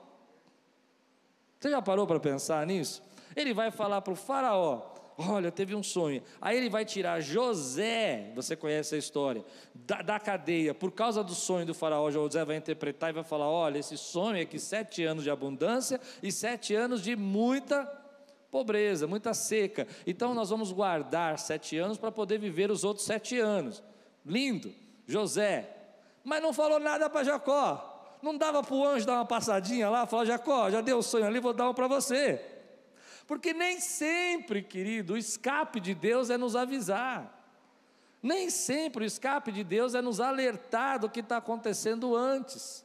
Você 1.58 1.70
já 1.70 1.80
parou 1.80 2.06
para 2.06 2.20
pensar 2.20 2.66
nisso? 2.66 3.02
Ele 3.34 3.54
vai 3.54 3.70
falar 3.70 4.00
para 4.02 4.12
o 4.12 4.16
Faraó: 4.16 4.99
Olha, 5.18 5.50
teve 5.50 5.74
um 5.74 5.82
sonho. 5.82 6.22
Aí 6.40 6.56
ele 6.56 6.70
vai 6.70 6.84
tirar 6.84 7.20
José, 7.20 8.32
você 8.34 8.56
conhece 8.56 8.94
a 8.94 8.98
história, 8.98 9.44
da, 9.74 10.00
da, 10.02 10.18
cadeia, 10.18 10.72
por 10.72 10.92
causa 10.92 11.22
do 11.22 11.34
sonho 11.34 11.66
do 11.66 11.74
faraó. 11.74 12.10
José 12.10 12.44
vai 12.44 12.56
interpretar 12.56 13.10
e 13.10 13.12
vai 13.12 13.24
falar: 13.24 13.48
Olha, 13.48 13.78
esse 13.78 13.98
sonho 13.98 14.38
é 14.38 14.44
que 14.44 14.58
sete 14.58 15.04
anos 15.04 15.24
de 15.24 15.30
abundância 15.30 16.00
e 16.22 16.32
sete 16.32 16.74
anos 16.74 17.02
de 17.02 17.14
muita 17.16 17.84
pobreza, 18.50 19.06
muita 19.06 19.34
seca. 19.34 19.86
Então 20.06 20.34
nós 20.34 20.50
vamos 20.50 20.72
guardar 20.72 21.38
sete 21.38 21.76
anos 21.76 21.98
para 21.98 22.10
poder 22.10 22.38
viver 22.38 22.70
os 22.70 22.82
outros 22.82 23.06
sete 23.06 23.38
anos. 23.38 23.82
Lindo, 24.24 24.72
José. 25.06 25.68
Mas 26.24 26.42
não 26.42 26.52
falou 26.52 26.80
nada 26.80 27.08
para 27.08 27.24
Jacó. 27.24 28.18
Não 28.22 28.36
dava 28.36 28.62
para 28.62 28.74
o 28.74 28.86
anjo 28.86 29.06
dar 29.06 29.14
uma 29.14 29.24
passadinha 29.24 29.88
lá, 29.88 30.06
falar: 30.06 30.24
Jacó, 30.24 30.70
já 30.70 30.80
deu 30.80 30.98
o 30.98 31.02
sonho 31.02 31.26
ali, 31.26 31.40
vou 31.40 31.52
dar 31.52 31.68
um 31.68 31.74
para 31.74 31.88
você. 31.88 32.59
Porque 33.30 33.52
nem 33.52 33.78
sempre, 33.78 34.60
querido, 34.60 35.12
o 35.12 35.16
escape 35.16 35.78
de 35.78 35.94
Deus 35.94 36.30
é 36.30 36.36
nos 36.36 36.56
avisar. 36.56 37.48
Nem 38.20 38.50
sempre 38.50 39.04
o 39.04 39.06
escape 39.06 39.52
de 39.52 39.62
Deus 39.62 39.94
é 39.94 40.02
nos 40.02 40.18
alertar 40.18 40.98
do 40.98 41.08
que 41.08 41.20
está 41.20 41.36
acontecendo 41.36 42.16
antes. 42.16 42.84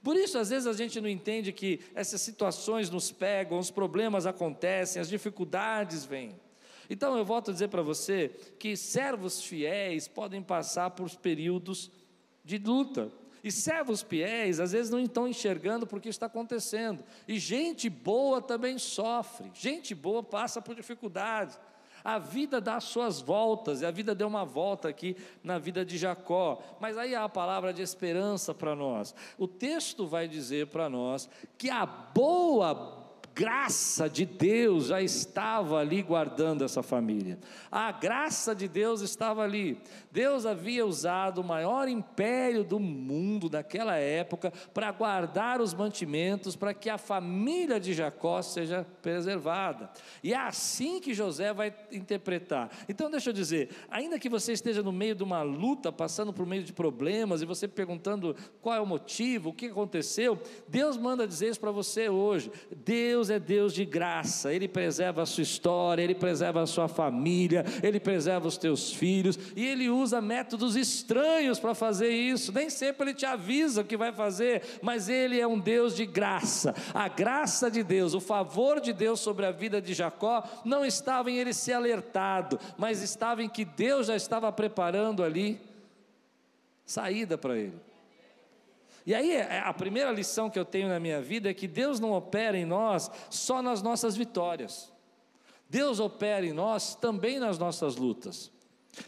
Por 0.00 0.16
isso, 0.16 0.38
às 0.38 0.50
vezes, 0.50 0.68
a 0.68 0.72
gente 0.72 1.00
não 1.00 1.08
entende 1.08 1.52
que 1.52 1.80
essas 1.92 2.20
situações 2.20 2.88
nos 2.88 3.10
pegam, 3.10 3.58
os 3.58 3.72
problemas 3.72 4.26
acontecem, 4.26 5.02
as 5.02 5.08
dificuldades 5.08 6.04
vêm. 6.04 6.38
Então, 6.88 7.18
eu 7.18 7.24
volto 7.24 7.50
a 7.50 7.52
dizer 7.52 7.66
para 7.66 7.82
você 7.82 8.28
que 8.60 8.76
servos 8.76 9.42
fiéis 9.42 10.06
podem 10.06 10.40
passar 10.40 10.90
por 10.90 11.10
períodos 11.16 11.90
de 12.44 12.58
luta, 12.58 13.10
e 13.44 13.52
servos 13.52 14.00
fiéis, 14.00 14.58
às 14.58 14.72
vezes, 14.72 14.90
não 14.90 14.98
estão 14.98 15.28
enxergando 15.28 15.86
porque 15.86 16.08
está 16.08 16.24
acontecendo. 16.24 17.04
E 17.28 17.38
gente 17.38 17.90
boa 17.90 18.40
também 18.40 18.78
sofre. 18.78 19.50
Gente 19.52 19.94
boa 19.94 20.22
passa 20.22 20.62
por 20.62 20.74
dificuldades. 20.74 21.60
A 22.02 22.18
vida 22.18 22.58
dá 22.58 22.80
suas 22.80 23.20
voltas, 23.20 23.82
e 23.82 23.86
a 23.86 23.90
vida 23.90 24.14
deu 24.14 24.28
uma 24.28 24.46
volta 24.46 24.88
aqui 24.88 25.14
na 25.42 25.58
vida 25.58 25.84
de 25.84 25.98
Jacó. 25.98 26.62
Mas 26.80 26.96
aí 26.96 27.14
há 27.14 27.24
a 27.24 27.28
palavra 27.28 27.72
de 27.72 27.82
esperança 27.82 28.54
para 28.54 28.74
nós. 28.74 29.14
O 29.36 29.46
texto 29.46 30.06
vai 30.06 30.26
dizer 30.26 30.68
para 30.68 30.88
nós 30.88 31.28
que 31.58 31.68
a 31.68 31.84
boa 31.84 33.03
graça 33.34 34.08
de 34.08 34.24
Deus 34.24 34.86
já 34.86 35.02
estava 35.02 35.78
ali 35.78 36.02
guardando 36.02 36.62
essa 36.62 36.82
família. 36.82 37.38
A 37.70 37.90
graça 37.90 38.54
de 38.54 38.68
Deus 38.68 39.00
estava 39.00 39.42
ali. 39.42 39.80
Deus 40.12 40.46
havia 40.46 40.86
usado 40.86 41.40
o 41.40 41.44
maior 41.44 41.88
império 41.88 42.62
do 42.62 42.78
mundo 42.78 43.50
naquela 43.50 43.96
época 43.96 44.52
para 44.72 44.92
guardar 44.92 45.60
os 45.60 45.74
mantimentos 45.74 46.54
para 46.54 46.72
que 46.72 46.88
a 46.88 46.96
família 46.96 47.80
de 47.80 47.92
Jacó 47.92 48.40
seja 48.40 48.86
preservada. 49.02 49.90
E 50.22 50.32
é 50.32 50.36
assim 50.36 51.00
que 51.00 51.12
José 51.12 51.52
vai 51.52 51.74
interpretar. 51.90 52.70
Então, 52.88 53.10
deixa 53.10 53.30
eu 53.30 53.34
dizer, 53.34 53.70
ainda 53.90 54.18
que 54.18 54.28
você 54.28 54.52
esteja 54.52 54.82
no 54.82 54.92
meio 54.92 55.16
de 55.16 55.24
uma 55.24 55.42
luta, 55.42 55.90
passando 55.90 56.32
por 56.32 56.46
meio 56.46 56.62
de 56.62 56.72
problemas 56.72 57.42
e 57.42 57.46
você 57.46 57.66
perguntando 57.66 58.36
qual 58.62 58.76
é 58.76 58.80
o 58.80 58.86
motivo, 58.86 59.50
o 59.50 59.52
que 59.52 59.66
aconteceu, 59.66 60.38
Deus 60.68 60.96
manda 60.96 61.26
dizer 61.26 61.48
isso 61.48 61.60
para 61.60 61.72
você 61.72 62.08
hoje. 62.08 62.52
Deus 62.84 63.23
Deus 63.24 63.30
é 63.30 63.38
Deus 63.38 63.72
de 63.72 63.84
graça, 63.84 64.52
Ele 64.52 64.68
preserva 64.68 65.22
a 65.22 65.26
sua 65.26 65.42
história, 65.42 66.02
Ele 66.02 66.14
preserva 66.14 66.62
a 66.62 66.66
sua 66.66 66.88
família, 66.88 67.64
Ele 67.82 67.98
preserva 67.98 68.46
os 68.46 68.58
teus 68.58 68.92
filhos, 68.92 69.38
e 69.56 69.64
Ele 69.64 69.88
usa 69.88 70.20
métodos 70.20 70.76
estranhos 70.76 71.58
para 71.58 71.74
fazer 71.74 72.10
isso. 72.10 72.52
Nem 72.52 72.68
sempre 72.68 73.04
Ele 73.04 73.14
te 73.14 73.24
avisa 73.24 73.80
o 73.80 73.84
que 73.84 73.96
vai 73.96 74.12
fazer, 74.12 74.62
mas 74.82 75.08
Ele 75.08 75.40
é 75.40 75.46
um 75.46 75.58
Deus 75.58 75.96
de 75.96 76.04
graça. 76.04 76.74
A 76.92 77.08
graça 77.08 77.70
de 77.70 77.82
Deus, 77.82 78.14
o 78.14 78.20
favor 78.20 78.80
de 78.80 78.92
Deus 78.92 79.20
sobre 79.20 79.46
a 79.46 79.50
vida 79.50 79.80
de 79.80 79.94
Jacó, 79.94 80.42
não 80.64 80.84
estava 80.84 81.30
em 81.30 81.38
ele 81.38 81.54
ser 81.54 81.72
alertado, 81.72 82.58
mas 82.76 83.00
estava 83.02 83.42
em 83.42 83.48
que 83.48 83.64
Deus 83.64 84.08
já 84.08 84.16
estava 84.16 84.50
preparando 84.52 85.22
ali 85.22 85.60
saída 86.84 87.38
para 87.38 87.56
ele. 87.56 87.93
E 89.06 89.14
aí, 89.14 89.32
é, 89.32 89.60
a 89.60 89.72
primeira 89.72 90.10
lição 90.10 90.48
que 90.48 90.58
eu 90.58 90.64
tenho 90.64 90.88
na 90.88 90.98
minha 90.98 91.20
vida 91.20 91.50
é 91.50 91.54
que 91.54 91.68
Deus 91.68 92.00
não 92.00 92.12
opera 92.12 92.56
em 92.56 92.64
nós 92.64 93.10
só 93.28 93.60
nas 93.60 93.82
nossas 93.82 94.16
vitórias. 94.16 94.92
Deus 95.68 96.00
opera 96.00 96.46
em 96.46 96.52
nós 96.52 96.94
também 96.94 97.38
nas 97.38 97.58
nossas 97.58 97.96
lutas. 97.96 98.50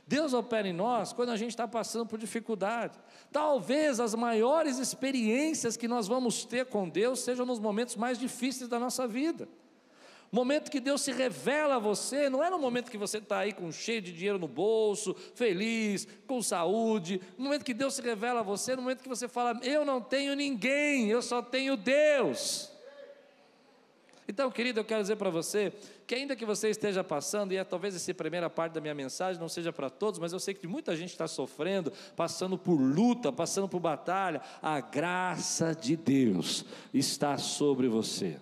Deus 0.06 0.34
opera 0.34 0.68
em 0.68 0.72
nós 0.72 1.12
quando 1.12 1.30
a 1.30 1.36
gente 1.36 1.50
está 1.50 1.66
passando 1.66 2.06
por 2.06 2.18
dificuldade. 2.18 2.98
Talvez 3.30 4.00
as 4.00 4.14
maiores 4.14 4.78
experiências 4.78 5.76
que 5.76 5.86
nós 5.86 6.08
vamos 6.08 6.44
ter 6.44 6.66
com 6.66 6.88
Deus 6.88 7.20
sejam 7.20 7.46
nos 7.46 7.60
momentos 7.60 7.96
mais 7.96 8.18
difíceis 8.18 8.68
da 8.68 8.78
nossa 8.78 9.06
vida 9.06 9.48
momento 10.36 10.70
que 10.70 10.80
Deus 10.80 11.00
se 11.00 11.12
revela 11.12 11.76
a 11.76 11.78
você, 11.78 12.28
não 12.28 12.44
é 12.44 12.50
no 12.50 12.58
momento 12.58 12.90
que 12.90 12.98
você 12.98 13.16
está 13.16 13.38
aí 13.38 13.54
com 13.54 13.72
cheio 13.72 14.02
de 14.02 14.12
dinheiro 14.12 14.38
no 14.38 14.46
bolso, 14.46 15.16
feliz, 15.34 16.06
com 16.26 16.42
saúde, 16.42 17.22
no 17.38 17.44
momento 17.44 17.64
que 17.64 17.72
Deus 17.72 17.94
se 17.94 18.02
revela 18.02 18.40
a 18.40 18.42
você, 18.42 18.76
no 18.76 18.82
momento 18.82 19.02
que 19.02 19.08
você 19.08 19.28
fala, 19.28 19.58
eu 19.62 19.82
não 19.82 19.98
tenho 19.98 20.36
ninguém, 20.36 21.08
eu 21.08 21.22
só 21.22 21.40
tenho 21.40 21.74
Deus. 21.74 22.70
Então, 24.28 24.50
querido, 24.50 24.80
eu 24.80 24.84
quero 24.84 25.00
dizer 25.00 25.16
para 25.16 25.30
você 25.30 25.72
que, 26.06 26.14
ainda 26.14 26.36
que 26.36 26.44
você 26.44 26.68
esteja 26.68 27.02
passando, 27.02 27.52
e 27.52 27.56
é, 27.56 27.64
talvez 27.64 27.96
essa 27.96 28.12
primeira 28.12 28.50
parte 28.50 28.74
da 28.74 28.80
minha 28.80 28.94
mensagem 28.94 29.40
não 29.40 29.48
seja 29.48 29.72
para 29.72 29.88
todos, 29.88 30.20
mas 30.20 30.34
eu 30.34 30.38
sei 30.38 30.52
que 30.52 30.66
muita 30.66 30.94
gente 30.94 31.12
está 31.12 31.26
sofrendo, 31.26 31.90
passando 32.14 32.58
por 32.58 32.74
luta, 32.74 33.32
passando 33.32 33.70
por 33.70 33.80
batalha, 33.80 34.42
a 34.60 34.80
graça 34.80 35.74
de 35.74 35.96
Deus 35.96 36.66
está 36.92 37.38
sobre 37.38 37.88
você 37.88 38.38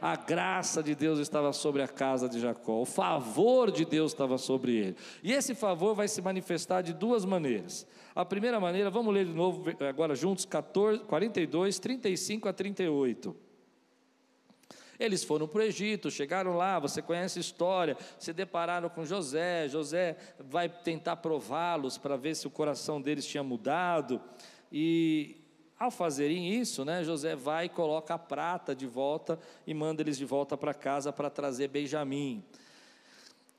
a 0.00 0.16
graça 0.16 0.82
de 0.82 0.94
Deus 0.94 1.18
estava 1.18 1.52
sobre 1.52 1.82
a 1.82 1.88
casa 1.88 2.28
de 2.28 2.40
Jacó, 2.40 2.80
o 2.80 2.84
favor 2.86 3.70
de 3.70 3.84
Deus 3.84 4.12
estava 4.12 4.38
sobre 4.38 4.76
ele. 4.76 4.96
E 5.22 5.32
esse 5.32 5.54
favor 5.54 5.94
vai 5.94 6.08
se 6.08 6.22
manifestar 6.22 6.82
de 6.82 6.92
duas 6.92 7.24
maneiras. 7.24 7.86
A 8.14 8.24
primeira 8.24 8.58
maneira, 8.58 8.90
vamos 8.90 9.12
ler 9.12 9.26
de 9.26 9.32
novo 9.32 9.64
agora 9.88 10.14
juntos, 10.14 10.44
14, 10.44 11.04
42, 11.04 11.78
35 11.78 12.48
a 12.48 12.52
38. 12.52 13.36
Eles 14.98 15.22
foram 15.22 15.46
para 15.46 15.60
o 15.60 15.62
Egito, 15.62 16.10
chegaram 16.10 16.56
lá, 16.56 16.78
você 16.78 17.00
conhece 17.00 17.38
a 17.38 17.40
história, 17.40 17.96
se 18.18 18.32
depararam 18.32 18.88
com 18.88 19.04
José, 19.04 19.68
José 19.68 20.16
vai 20.40 20.68
tentar 20.68 21.16
prová-los 21.16 21.96
para 21.96 22.16
ver 22.16 22.34
se 22.34 22.48
o 22.48 22.50
coração 22.50 23.00
deles 23.00 23.24
tinha 23.24 23.44
mudado, 23.44 24.20
e 24.72 25.36
ao 25.78 25.90
fazerem 25.90 26.54
isso, 26.54 26.84
né, 26.84 27.04
José 27.04 27.36
vai 27.36 27.66
e 27.66 27.68
coloca 27.68 28.14
a 28.14 28.18
prata 28.18 28.74
de 28.74 28.86
volta 28.86 29.38
e 29.66 29.72
manda 29.72 30.02
eles 30.02 30.18
de 30.18 30.24
volta 30.24 30.56
para 30.56 30.74
casa 30.74 31.12
para 31.12 31.30
trazer 31.30 31.68
Benjamim. 31.68 32.42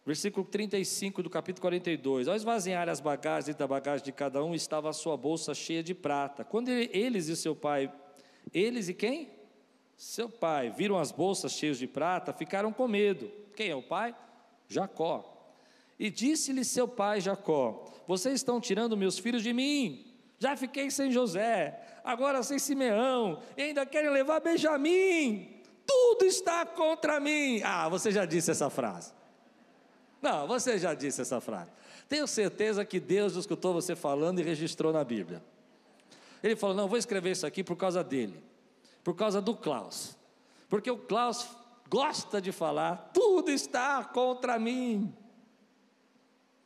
Versículo 0.05 0.45
35 0.45 1.23
do 1.23 1.29
capítulo 1.29 1.61
42. 1.61 2.27
Ao 2.27 2.35
esvaziar 2.35 2.89
as 2.89 2.99
bagagens 2.99 3.55
da 3.55 3.67
bagagem 3.67 4.03
de 4.03 4.11
cada 4.11 4.43
um, 4.43 4.55
estava 4.55 4.89
a 4.89 4.93
sua 4.93 5.15
bolsa 5.15 5.53
cheia 5.53 5.83
de 5.83 5.93
prata. 5.93 6.43
Quando 6.43 6.69
eles 6.69 7.27
e 7.27 7.35
seu 7.35 7.55
pai, 7.55 7.93
eles 8.53 8.89
e 8.89 8.93
quem? 8.93 9.29
Seu 9.95 10.27
pai, 10.27 10.71
viram 10.71 10.97
as 10.97 11.11
bolsas 11.11 11.51
cheias 11.51 11.77
de 11.77 11.85
prata, 11.85 12.33
ficaram 12.33 12.73
com 12.73 12.87
medo. 12.87 13.31
Quem 13.55 13.69
é 13.69 13.75
o 13.75 13.83
pai? 13.83 14.15
Jacó. 14.67 15.53
E 15.99 16.09
disse-lhe 16.09 16.65
seu 16.65 16.87
pai 16.87 17.21
Jacó: 17.21 17.85
Vocês 18.07 18.35
estão 18.35 18.59
tirando 18.59 18.97
meus 18.97 19.19
filhos 19.19 19.43
de 19.43 19.53
mim. 19.53 20.08
Já 20.39 20.55
fiquei 20.55 20.89
sem 20.89 21.11
José 21.11 21.79
agora 22.03 22.41
sem 22.41 22.57
Simeão, 22.57 23.41
e 23.55 23.61
ainda 23.61 23.85
querem 23.85 24.09
levar 24.09 24.39
Benjamim. 24.39 25.61
Tudo 25.85 26.25
está 26.25 26.65
contra 26.65 27.19
mim. 27.19 27.61
Ah, 27.63 27.89
você 27.89 28.11
já 28.11 28.25
disse 28.25 28.51
essa 28.51 28.69
frase. 28.69 29.11
Não, 30.21 30.47
você 30.47 30.77
já 30.77 30.93
disse 30.93 31.21
essa 31.21 31.39
frase. 31.39 31.71
Tenho 32.07 32.27
certeza 32.27 32.83
que 32.83 32.99
Deus 32.99 33.35
escutou 33.35 33.73
você 33.73 33.95
falando 33.95 34.39
e 34.39 34.43
registrou 34.43 34.91
na 34.91 35.03
Bíblia. 35.03 35.43
Ele 36.41 36.55
falou: 36.55 36.75
Não, 36.75 36.87
vou 36.87 36.97
escrever 36.97 37.31
isso 37.31 37.45
aqui 37.45 37.63
por 37.63 37.75
causa 37.75 38.03
dele, 38.03 38.43
por 39.03 39.15
causa 39.15 39.41
do 39.41 39.55
Klaus, 39.55 40.17
porque 40.67 40.89
o 40.89 40.97
Klaus 40.97 41.47
gosta 41.89 42.41
de 42.41 42.51
falar: 42.51 43.11
tudo 43.13 43.51
está 43.51 44.03
contra 44.03 44.57
mim, 44.57 45.13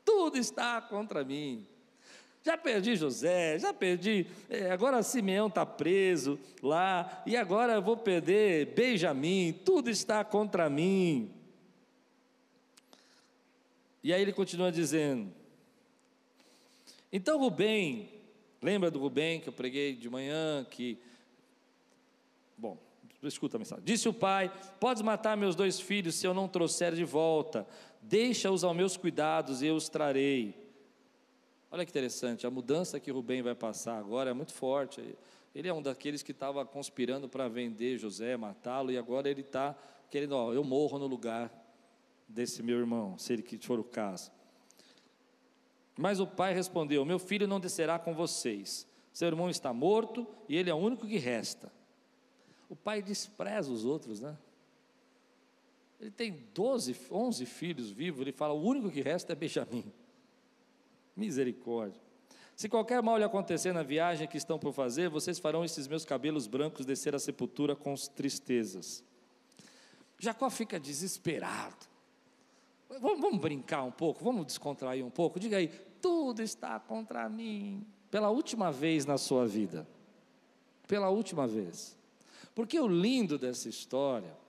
tudo 0.06 0.38
está 0.38 0.82
contra 0.82 1.24
mim. 1.24 1.68
Já 2.44 2.58
perdi 2.58 2.98
José, 2.98 3.58
já 3.58 3.74
perdi. 3.74 4.28
É, 4.50 4.70
agora 4.70 5.02
Simeão 5.02 5.48
está 5.48 5.66
preso 5.66 6.38
lá, 6.62 7.24
e 7.26 7.38
agora 7.38 7.76
eu 7.76 7.82
vou 7.82 7.96
perder 7.96 8.66
Benjamim, 8.76 9.54
tudo 9.64 9.90
está 9.90 10.26
contra 10.26 10.70
mim. 10.70 11.32
E 14.04 14.14
aí 14.14 14.22
ele 14.22 14.34
continua 14.34 14.74
dizendo: 14.74 15.32
Então 17.14 17.40
Rubem, 17.40 18.10
lembra 18.62 18.92
do 18.92 19.00
Rubem 19.00 19.40
que 19.40 19.48
eu 19.48 19.54
preguei 19.54 19.96
de 19.96 20.10
manhã, 20.10 20.68
que. 20.70 20.98
Bom, 22.58 22.78
escuta 23.22 23.56
a 23.56 23.60
mensagem. 23.60 23.86
Disse 23.86 24.10
o 24.10 24.14
pai: 24.14 24.52
Podes 24.82 25.02
matar 25.02 25.38
meus 25.38 25.56
dois 25.56 25.80
filhos 25.80 26.16
se 26.16 26.28
eu 26.28 26.34
não 26.34 26.50
trouxer 26.50 26.94
de 26.94 27.06
volta, 27.06 27.66
deixa-os 28.02 28.66
aos 28.66 28.76
meus 28.76 28.98
cuidados 28.98 29.62
e 29.62 29.68
eu 29.68 29.76
os 29.76 29.88
trarei. 29.88 30.63
Olha 31.74 31.84
que 31.86 31.90
interessante, 31.90 32.46
a 32.46 32.52
mudança 32.52 33.00
que 33.00 33.10
Rubem 33.10 33.42
vai 33.42 33.56
passar 33.56 33.98
agora 33.98 34.30
é 34.30 34.34
muito 34.34 34.54
forte. 34.54 35.18
Ele 35.56 35.68
é 35.68 35.74
um 35.74 35.82
daqueles 35.82 36.22
que 36.22 36.32
estava 36.32 36.64
conspirando 36.64 37.28
para 37.28 37.48
vender 37.48 37.98
José, 37.98 38.38
matá-lo, 38.38 38.92
e 38.92 38.98
agora 38.98 39.28
ele 39.28 39.42
está 39.42 39.76
querendo, 40.08 40.34
ó, 40.34 40.54
eu 40.54 40.64
morro 40.64 41.00
no 41.00 41.08
lugar 41.08 41.52
desse 42.28 42.62
meu 42.62 42.78
irmão, 42.78 43.18
se 43.18 43.34
ele 43.34 43.44
for 43.60 43.80
o 43.80 43.84
caso. 43.84 44.32
Mas 45.98 46.20
o 46.20 46.28
pai 46.28 46.54
respondeu: 46.54 47.04
Meu 47.04 47.18
filho 47.18 47.48
não 47.48 47.60
descerá 47.60 47.98
com 47.98 48.14
vocês. 48.14 48.88
Seu 49.12 49.28
irmão 49.28 49.50
está 49.50 49.74
morto 49.74 50.28
e 50.48 50.56
ele 50.56 50.70
é 50.70 50.74
o 50.76 50.78
único 50.78 51.08
que 51.08 51.18
resta. 51.18 51.74
O 52.70 52.76
pai 52.76 53.02
despreza 53.02 53.72
os 53.72 53.84
outros, 53.84 54.22
né? 54.22 54.38
Ele 56.00 56.12
tem 56.12 56.46
12, 56.54 56.96
11 57.10 57.48
filhos 57.48 57.90
vivos, 57.90 58.22
ele 58.22 58.32
fala: 58.32 58.54
o 58.54 58.62
único 58.62 58.92
que 58.92 59.02
resta 59.02 59.34
é 59.34 59.36
Benjamim. 59.36 59.92
Misericórdia. 61.16 62.02
Se 62.56 62.70
qualquer 62.70 63.02
mal 63.02 63.18
lhe 63.18 63.24
acontecer 63.24 63.74
na 63.74 63.84
viagem 63.84 64.28
que 64.28 64.38
estão 64.38 64.60
por 64.60 64.74
fazer, 64.74 65.10
vocês 65.10 65.40
farão 65.40 65.66
esses 65.66 65.88
meus 65.88 66.06
cabelos 66.06 66.48
brancos 66.48 66.86
descer 66.86 67.16
à 67.16 67.20
sepultura 67.20 67.76
com 67.76 67.94
tristezas. 67.96 69.04
Jacó 70.20 70.50
fica 70.50 70.80
desesperado. 70.80 71.88
Vamos, 73.02 73.20
vamos, 73.20 73.40
brincar 73.40 73.84
um 73.84 73.92
pouco, 73.92 74.24
vamos 74.24 74.46
descontrair 74.46 75.04
um 75.04 75.10
pouco. 75.10 75.40
Diga 75.40 75.58
aí, 75.58 75.68
tudo 76.00 76.42
está 76.42 76.80
contra 76.80 77.28
mim. 77.28 77.86
Pela 78.12 78.30
última 78.30 78.72
vez 78.72 79.06
na 79.06 79.18
sua 79.18 79.48
vida. 79.48 79.88
Pela 80.88 81.10
última 81.10 81.48
vez. 81.48 81.98
Porque 82.54 82.80
o 82.80 82.88
lindo 82.88 83.38
dessa 83.38 83.68
história 83.68 84.43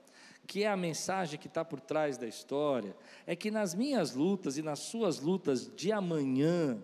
que 0.46 0.64
é 0.64 0.68
a 0.68 0.76
mensagem 0.76 1.38
que 1.38 1.46
está 1.46 1.64
por 1.64 1.80
trás 1.80 2.16
da 2.16 2.26
história, 2.26 2.94
é 3.26 3.34
que 3.34 3.50
nas 3.50 3.74
minhas 3.74 4.14
lutas 4.14 4.58
e 4.58 4.62
nas 4.62 4.78
suas 4.80 5.20
lutas 5.20 5.70
de 5.74 5.90
amanhã, 5.90 6.78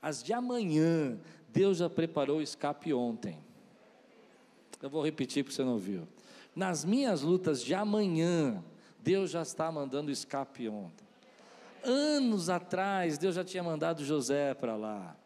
as 0.00 0.22
de 0.22 0.32
amanhã, 0.32 1.18
Deus 1.48 1.78
já 1.78 1.88
preparou 1.88 2.38
o 2.38 2.42
escape 2.42 2.92
ontem. 2.92 3.38
Eu 4.80 4.90
vou 4.90 5.04
repetir 5.04 5.44
porque 5.44 5.54
você 5.54 5.64
não 5.64 5.78
viu. 5.78 6.06
Nas 6.54 6.84
minhas 6.84 7.22
lutas 7.22 7.62
de 7.62 7.74
amanhã, 7.74 8.62
Deus 8.98 9.30
já 9.30 9.42
está 9.42 9.70
mandando 9.70 10.10
escape 10.10 10.68
ontem. 10.68 11.06
Anos 11.84 12.48
atrás, 12.48 13.16
Deus 13.18 13.34
já 13.34 13.44
tinha 13.44 13.62
mandado 13.62 14.04
José 14.04 14.54
para 14.54 14.76
lá. 14.76 15.16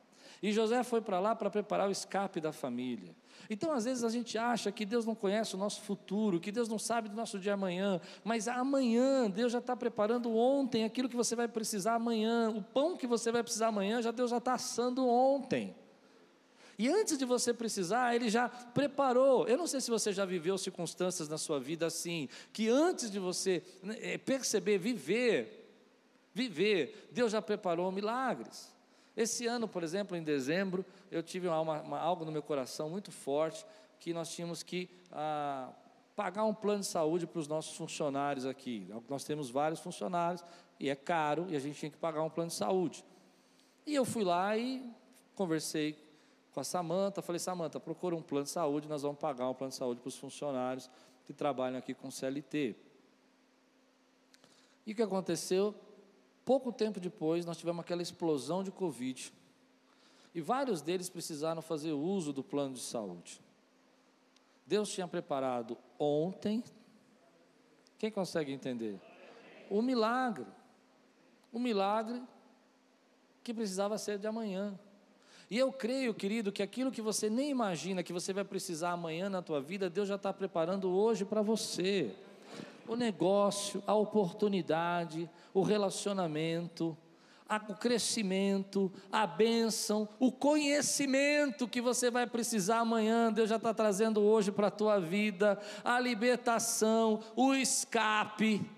E 0.42 0.52
José 0.52 0.82
foi 0.82 1.00
para 1.00 1.18
lá 1.18 1.34
para 1.34 1.50
preparar 1.50 1.88
o 1.88 1.92
escape 1.92 2.40
da 2.40 2.52
família. 2.52 3.14
Então, 3.48 3.72
às 3.72 3.84
vezes, 3.84 4.04
a 4.04 4.08
gente 4.08 4.36
acha 4.36 4.72
que 4.72 4.84
Deus 4.84 5.06
não 5.06 5.14
conhece 5.14 5.54
o 5.54 5.58
nosso 5.58 5.80
futuro, 5.82 6.40
que 6.40 6.50
Deus 6.50 6.68
não 6.68 6.78
sabe 6.78 7.08
do 7.08 7.16
nosso 7.16 7.38
dia 7.38 7.54
amanhã, 7.54 8.00
mas 8.24 8.48
amanhã, 8.48 9.30
Deus 9.30 9.52
já 9.52 9.58
está 9.58 9.76
preparando 9.76 10.34
ontem 10.36 10.84
aquilo 10.84 11.08
que 11.08 11.16
você 11.16 11.36
vai 11.36 11.48
precisar 11.48 11.94
amanhã, 11.94 12.50
o 12.50 12.62
pão 12.62 12.96
que 12.96 13.06
você 13.06 13.30
vai 13.30 13.42
precisar 13.42 13.68
amanhã, 13.68 14.02
já 14.02 14.10
Deus 14.10 14.30
já 14.30 14.38
está 14.38 14.54
assando 14.54 15.06
ontem. 15.06 15.74
E 16.78 16.88
antes 16.88 17.16
de 17.16 17.24
você 17.24 17.54
precisar, 17.54 18.14
Ele 18.14 18.28
já 18.28 18.48
preparou. 18.48 19.46
Eu 19.48 19.56
não 19.56 19.66
sei 19.66 19.80
se 19.80 19.90
você 19.90 20.12
já 20.12 20.24
viveu 20.26 20.58
circunstâncias 20.58 21.28
na 21.28 21.38
sua 21.38 21.58
vida 21.58 21.86
assim, 21.86 22.28
que 22.52 22.68
antes 22.68 23.10
de 23.10 23.18
você 23.18 23.62
né, 23.82 23.96
é, 24.00 24.18
perceber, 24.18 24.76
viver, 24.76 25.72
viver, 26.34 27.08
Deus 27.10 27.32
já 27.32 27.40
preparou 27.40 27.90
milagres. 27.90 28.75
Esse 29.16 29.46
ano, 29.46 29.66
por 29.66 29.82
exemplo, 29.82 30.16
em 30.16 30.22
dezembro, 30.22 30.84
eu 31.10 31.22
tive 31.22 31.48
uma, 31.48 31.80
uma, 31.80 31.98
algo 31.98 32.24
no 32.24 32.30
meu 32.30 32.42
coração 32.42 32.90
muito 32.90 33.10
forte 33.10 33.64
que 33.98 34.12
nós 34.12 34.30
tínhamos 34.30 34.62
que 34.62 34.90
ah, 35.10 35.72
pagar 36.14 36.44
um 36.44 36.54
plano 36.54 36.80
de 36.80 36.86
saúde 36.86 37.26
para 37.26 37.40
os 37.40 37.48
nossos 37.48 37.76
funcionários 37.76 38.44
aqui. 38.44 38.86
Nós 39.08 39.24
temos 39.24 39.48
vários 39.48 39.80
funcionários 39.80 40.44
e 40.78 40.90
é 40.90 40.94
caro 40.94 41.46
e 41.48 41.56
a 41.56 41.58
gente 41.58 41.78
tinha 41.78 41.90
que 41.90 41.96
pagar 41.96 42.22
um 42.22 42.30
plano 42.30 42.50
de 42.50 42.56
saúde. 42.56 43.04
E 43.86 43.94
eu 43.94 44.04
fui 44.04 44.22
lá 44.22 44.56
e 44.56 44.82
conversei 45.34 45.96
com 46.52 46.60
a 46.60 46.64
Samanta, 46.64 47.22
falei, 47.22 47.38
Samanta, 47.38 47.78
procura 47.78 48.16
um 48.16 48.22
plano 48.22 48.44
de 48.44 48.50
saúde, 48.50 48.88
nós 48.88 49.02
vamos 49.02 49.18
pagar 49.18 49.48
um 49.48 49.54
plano 49.54 49.70
de 49.70 49.76
saúde 49.76 50.00
para 50.00 50.08
os 50.08 50.16
funcionários 50.16 50.90
que 51.24 51.32
trabalham 51.32 51.78
aqui 51.78 51.94
com 51.94 52.10
CLT. 52.10 52.74
E 54.86 54.92
o 54.92 54.94
que 54.94 55.02
aconteceu? 55.02 55.74
Pouco 56.46 56.70
tempo 56.70 57.00
depois, 57.00 57.44
nós 57.44 57.58
tivemos 57.58 57.80
aquela 57.80 58.00
explosão 58.00 58.62
de 58.62 58.70
Covid. 58.70 59.32
E 60.32 60.40
vários 60.40 60.80
deles 60.80 61.08
precisaram 61.08 61.60
fazer 61.60 61.90
uso 61.90 62.32
do 62.32 62.44
plano 62.44 62.74
de 62.74 62.80
saúde. 62.80 63.40
Deus 64.64 64.88
tinha 64.88 65.08
preparado 65.08 65.76
ontem. 65.98 66.62
Quem 67.98 68.12
consegue 68.12 68.52
entender? 68.52 69.00
O 69.68 69.82
milagre. 69.82 70.46
O 71.52 71.58
milagre 71.58 72.22
que 73.42 73.52
precisava 73.52 73.98
ser 73.98 74.16
de 74.16 74.28
amanhã. 74.28 74.78
E 75.50 75.58
eu 75.58 75.72
creio, 75.72 76.14
querido, 76.14 76.52
que 76.52 76.62
aquilo 76.62 76.92
que 76.92 77.02
você 77.02 77.28
nem 77.28 77.50
imagina 77.50 78.04
que 78.04 78.12
você 78.12 78.32
vai 78.32 78.44
precisar 78.44 78.92
amanhã 78.92 79.28
na 79.28 79.42
tua 79.42 79.60
vida, 79.60 79.90
Deus 79.90 80.06
já 80.06 80.14
está 80.14 80.32
preparando 80.32 80.90
hoje 80.90 81.24
para 81.24 81.42
você 81.42 82.14
o 82.88 82.96
negócio, 82.96 83.82
a 83.86 83.94
oportunidade, 83.94 85.28
o 85.52 85.62
relacionamento, 85.62 86.96
o 87.68 87.74
crescimento, 87.74 88.92
a 89.10 89.26
bênção, 89.26 90.08
o 90.18 90.32
conhecimento 90.32 91.68
que 91.68 91.80
você 91.80 92.10
vai 92.10 92.26
precisar 92.26 92.78
amanhã, 92.78 93.32
Deus 93.32 93.48
já 93.48 93.56
está 93.56 93.72
trazendo 93.72 94.20
hoje 94.20 94.50
para 94.50 94.66
a 94.66 94.70
tua 94.70 94.98
vida, 94.98 95.58
a 95.84 96.00
libertação, 96.00 97.20
o 97.36 97.54
escape. 97.54 98.75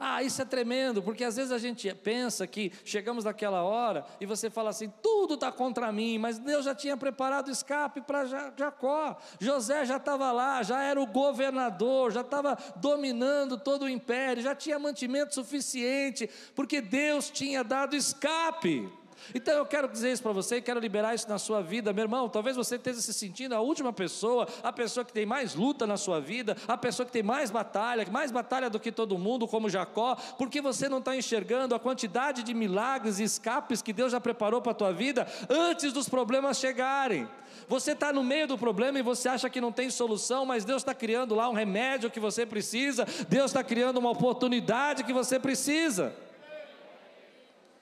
Ah, 0.00 0.22
isso 0.22 0.40
é 0.40 0.44
tremendo, 0.44 1.02
porque 1.02 1.24
às 1.24 1.34
vezes 1.34 1.50
a 1.50 1.58
gente 1.58 1.92
pensa 1.92 2.46
que 2.46 2.72
chegamos 2.84 3.24
naquela 3.24 3.64
hora 3.64 4.06
e 4.20 4.26
você 4.26 4.48
fala 4.48 4.70
assim: 4.70 4.92
tudo 5.02 5.34
está 5.34 5.50
contra 5.50 5.90
mim, 5.90 6.18
mas 6.18 6.38
Deus 6.38 6.64
já 6.64 6.74
tinha 6.74 6.96
preparado 6.96 7.50
escape 7.50 8.00
para 8.02 8.24
Jacó. 8.56 9.16
José 9.40 9.84
já 9.84 9.96
estava 9.96 10.30
lá, 10.30 10.62
já 10.62 10.80
era 10.80 11.00
o 11.00 11.06
governador, 11.06 12.12
já 12.12 12.20
estava 12.20 12.56
dominando 12.76 13.58
todo 13.58 13.86
o 13.86 13.88
império, 13.88 14.40
já 14.40 14.54
tinha 14.54 14.78
mantimento 14.78 15.34
suficiente, 15.34 16.30
porque 16.54 16.80
Deus 16.80 17.28
tinha 17.28 17.64
dado 17.64 17.96
escape. 17.96 18.88
Então 19.34 19.54
eu 19.54 19.66
quero 19.66 19.88
dizer 19.88 20.12
isso 20.12 20.22
para 20.22 20.32
você, 20.32 20.60
quero 20.60 20.80
liberar 20.80 21.14
isso 21.14 21.28
na 21.28 21.38
sua 21.38 21.62
vida, 21.62 21.92
meu 21.92 22.04
irmão. 22.04 22.28
Talvez 22.28 22.56
você 22.56 22.76
esteja 22.76 23.00
se 23.00 23.12
sentindo 23.12 23.54
a 23.54 23.60
última 23.60 23.92
pessoa, 23.92 24.46
a 24.62 24.72
pessoa 24.72 25.04
que 25.04 25.12
tem 25.12 25.26
mais 25.26 25.54
luta 25.54 25.86
na 25.86 25.96
sua 25.96 26.20
vida, 26.20 26.56
a 26.66 26.76
pessoa 26.76 27.04
que 27.06 27.12
tem 27.12 27.22
mais 27.22 27.50
batalha, 27.50 28.06
mais 28.10 28.30
batalha 28.30 28.70
do 28.70 28.80
que 28.80 28.90
todo 28.90 29.18
mundo, 29.18 29.46
como 29.46 29.68
Jacó, 29.68 30.16
porque 30.36 30.60
você 30.60 30.88
não 30.88 30.98
está 30.98 31.16
enxergando 31.16 31.74
a 31.74 31.78
quantidade 31.78 32.42
de 32.42 32.54
milagres 32.54 33.18
e 33.18 33.24
escapes 33.24 33.82
que 33.82 33.92
Deus 33.92 34.12
já 34.12 34.20
preparou 34.20 34.60
para 34.62 34.72
a 34.72 34.74
tua 34.74 34.92
vida 34.92 35.26
antes 35.48 35.92
dos 35.92 36.08
problemas 36.08 36.58
chegarem. 36.58 37.28
Você 37.68 37.92
está 37.92 38.12
no 38.12 38.24
meio 38.24 38.46
do 38.46 38.56
problema 38.56 38.98
e 38.98 39.02
você 39.02 39.28
acha 39.28 39.50
que 39.50 39.60
não 39.60 39.72
tem 39.72 39.90
solução, 39.90 40.46
mas 40.46 40.64
Deus 40.64 40.82
está 40.82 40.94
criando 40.94 41.34
lá 41.34 41.48
um 41.48 41.54
remédio 41.54 42.10
que 42.10 42.20
você 42.20 42.46
precisa, 42.46 43.06
Deus 43.28 43.50
está 43.50 43.62
criando 43.62 43.98
uma 43.98 44.10
oportunidade 44.10 45.04
que 45.04 45.12
você 45.12 45.38
precisa. 45.38 46.14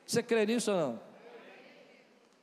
Você 0.07 0.23
crê 0.23 0.47
nisso 0.47 0.71
ou 0.71 0.77
não? 0.77 1.06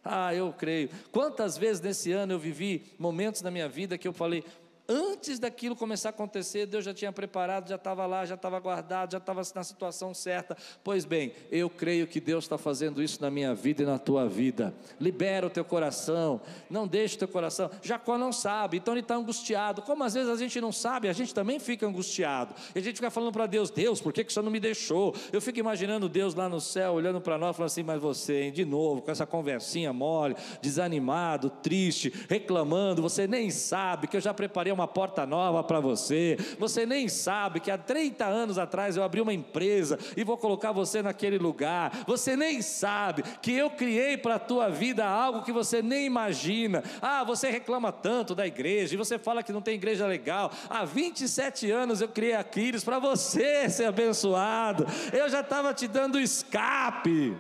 Ah, 0.03 0.35
eu 0.35 0.51
creio. 0.51 0.89
Quantas 1.11 1.57
vezes 1.57 1.81
nesse 1.81 2.11
ano 2.11 2.33
eu 2.33 2.39
vivi 2.39 2.83
momentos 2.99 3.41
na 3.41 3.49
minha 3.49 3.69
vida 3.69 3.97
que 3.97 4.07
eu 4.07 4.13
falei, 4.13 4.43
Antes 4.87 5.39
daquilo 5.39 5.77
começar 5.77 6.09
a 6.09 6.11
acontecer, 6.11 6.65
Deus 6.65 6.83
já 6.83 6.93
tinha 6.93 7.11
preparado, 7.11 7.69
já 7.69 7.75
estava 7.75 8.05
lá, 8.05 8.25
já 8.25 8.35
estava 8.35 8.59
guardado, 8.59 9.13
já 9.13 9.17
estava 9.17 9.41
na 9.55 9.63
situação 9.63 10.13
certa. 10.13 10.57
Pois 10.83 11.05
bem, 11.05 11.31
eu 11.49 11.69
creio 11.69 12.05
que 12.05 12.19
Deus 12.19 12.43
está 12.43 12.57
fazendo 12.57 13.01
isso 13.01 13.21
na 13.21 13.31
minha 13.31 13.55
vida 13.55 13.83
e 13.83 13.85
na 13.85 13.97
tua 13.97 14.27
vida. 14.27 14.73
Libera 14.99 15.47
o 15.47 15.49
teu 15.49 15.63
coração, 15.63 16.41
não 16.69 16.85
deixe 16.85 17.15
o 17.15 17.19
teu 17.19 17.29
coração. 17.29 17.71
Jacó 17.81 18.17
não 18.17 18.33
sabe, 18.33 18.75
então 18.75 18.93
ele 18.93 18.99
está 18.99 19.15
angustiado. 19.15 19.81
Como 19.83 20.03
às 20.03 20.15
vezes 20.15 20.29
a 20.29 20.35
gente 20.35 20.59
não 20.59 20.73
sabe, 20.73 21.07
a 21.07 21.13
gente 21.13 21.33
também 21.33 21.59
fica 21.59 21.87
angustiado. 21.87 22.53
E 22.75 22.79
a 22.79 22.81
gente 22.81 22.95
fica 22.95 23.09
falando 23.09 23.31
para 23.31 23.45
Deus: 23.45 23.69
Deus, 23.69 24.01
por 24.01 24.11
que, 24.11 24.21
que 24.21 24.31
o 24.31 24.33
Senhor 24.33 24.43
não 24.43 24.51
me 24.51 24.59
deixou? 24.59 25.15
Eu 25.31 25.39
fico 25.39 25.59
imaginando 25.59 26.09
Deus 26.09 26.35
lá 26.35 26.49
no 26.49 26.59
céu, 26.59 26.91
olhando 26.91 27.21
para 27.21 27.37
nós, 27.37 27.55
falando 27.55 27.67
assim: 27.67 27.83
Mas 27.83 28.01
você, 28.01 28.41
hein, 28.41 28.51
de 28.51 28.65
novo, 28.65 29.01
com 29.01 29.11
essa 29.11 29.25
conversinha 29.25 29.93
mole, 29.93 30.35
desanimado, 30.61 31.49
triste, 31.49 32.13
reclamando, 32.27 33.01
você 33.01 33.25
nem 33.25 33.49
sabe 33.49 34.07
que 34.07 34.17
eu 34.17 34.21
já 34.21 34.33
preparei 34.33 34.72
uma 34.73 34.87
porta 34.87 35.25
nova 35.25 35.63
para 35.63 35.79
você. 35.79 36.37
Você 36.59 36.85
nem 36.85 37.07
sabe 37.07 37.59
que 37.59 37.71
há 37.71 37.77
30 37.77 38.25
anos 38.25 38.57
atrás 38.57 38.97
eu 38.97 39.03
abri 39.03 39.21
uma 39.21 39.33
empresa 39.33 39.97
e 40.17 40.23
vou 40.23 40.37
colocar 40.37 40.71
você 40.71 41.01
naquele 41.01 41.37
lugar. 41.37 42.03
Você 42.07 42.35
nem 42.35 42.61
sabe 42.61 43.23
que 43.41 43.53
eu 43.53 43.69
criei 43.69 44.17
para 44.17 44.35
a 44.35 44.39
tua 44.39 44.69
vida 44.69 45.05
algo 45.05 45.43
que 45.43 45.51
você 45.51 45.81
nem 45.81 46.05
imagina. 46.05 46.83
Ah, 47.01 47.23
você 47.23 47.49
reclama 47.49 47.91
tanto 47.91 48.35
da 48.35 48.45
igreja 48.45 48.93
e 48.93 48.97
você 48.97 49.17
fala 49.17 49.43
que 49.43 49.53
não 49.53 49.61
tem 49.61 49.75
igreja 49.75 50.05
legal. 50.07 50.51
Há 50.69 50.83
27 50.85 51.69
anos 51.71 52.01
eu 52.01 52.07
criei 52.07 52.35
a 52.35 52.43
Quiris 52.43 52.83
para 52.83 52.99
você 52.99 53.69
ser 53.69 53.85
abençoado. 53.85 54.85
Eu 55.11 55.29
já 55.29 55.41
estava 55.41 55.73
te 55.73 55.87
dando 55.87 56.19
escape. 56.19 57.37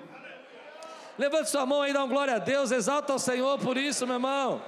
Levante 1.17 1.49
sua 1.49 1.65
mão 1.65 1.81
aí, 1.81 1.93
dá 1.93 1.99
uma 1.99 2.07
glória 2.07 2.35
a 2.35 2.39
Deus, 2.39 2.71
exalta 2.71 3.13
o 3.13 3.19
Senhor 3.19 3.59
por 3.59 3.77
isso, 3.77 4.05
meu 4.07 4.15
irmão. 4.15 4.61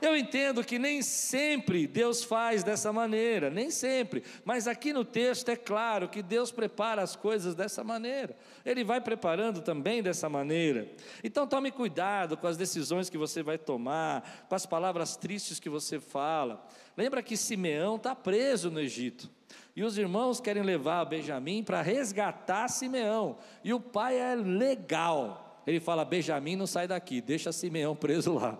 Eu 0.00 0.16
entendo 0.16 0.64
que 0.64 0.78
nem 0.78 1.02
sempre 1.02 1.86
Deus 1.86 2.22
faz 2.24 2.62
dessa 2.62 2.92
maneira, 2.92 3.50
nem 3.50 3.70
sempre, 3.70 4.22
mas 4.44 4.68
aqui 4.68 4.92
no 4.92 5.04
texto 5.04 5.48
é 5.48 5.56
claro 5.56 6.08
que 6.08 6.22
Deus 6.22 6.50
prepara 6.50 7.02
as 7.02 7.16
coisas 7.16 7.54
dessa 7.54 7.82
maneira, 7.82 8.36
Ele 8.64 8.84
vai 8.84 9.00
preparando 9.00 9.60
também 9.60 10.02
dessa 10.02 10.28
maneira. 10.28 10.88
Então 11.22 11.46
tome 11.46 11.70
cuidado 11.70 12.36
com 12.36 12.46
as 12.46 12.56
decisões 12.56 13.10
que 13.10 13.18
você 13.18 13.42
vai 13.42 13.58
tomar, 13.58 14.46
com 14.48 14.54
as 14.54 14.66
palavras 14.66 15.16
tristes 15.16 15.60
que 15.60 15.68
você 15.68 15.98
fala. 15.98 16.66
Lembra 16.96 17.22
que 17.22 17.36
Simeão 17.36 17.96
está 17.96 18.14
preso 18.14 18.70
no 18.70 18.80
Egito. 18.80 19.30
E 19.74 19.84
os 19.84 19.96
irmãos 19.96 20.40
querem 20.40 20.62
levar 20.62 21.04
Benjamim 21.04 21.62
para 21.62 21.80
resgatar 21.80 22.66
Simeão. 22.68 23.38
E 23.62 23.72
o 23.72 23.78
pai 23.78 24.18
é 24.18 24.34
legal. 24.34 25.62
Ele 25.64 25.78
fala: 25.78 26.04
Benjamim 26.04 26.56
não 26.56 26.66
sai 26.66 26.88
daqui, 26.88 27.20
deixa 27.20 27.52
Simeão 27.52 27.94
preso 27.94 28.34
lá. 28.34 28.58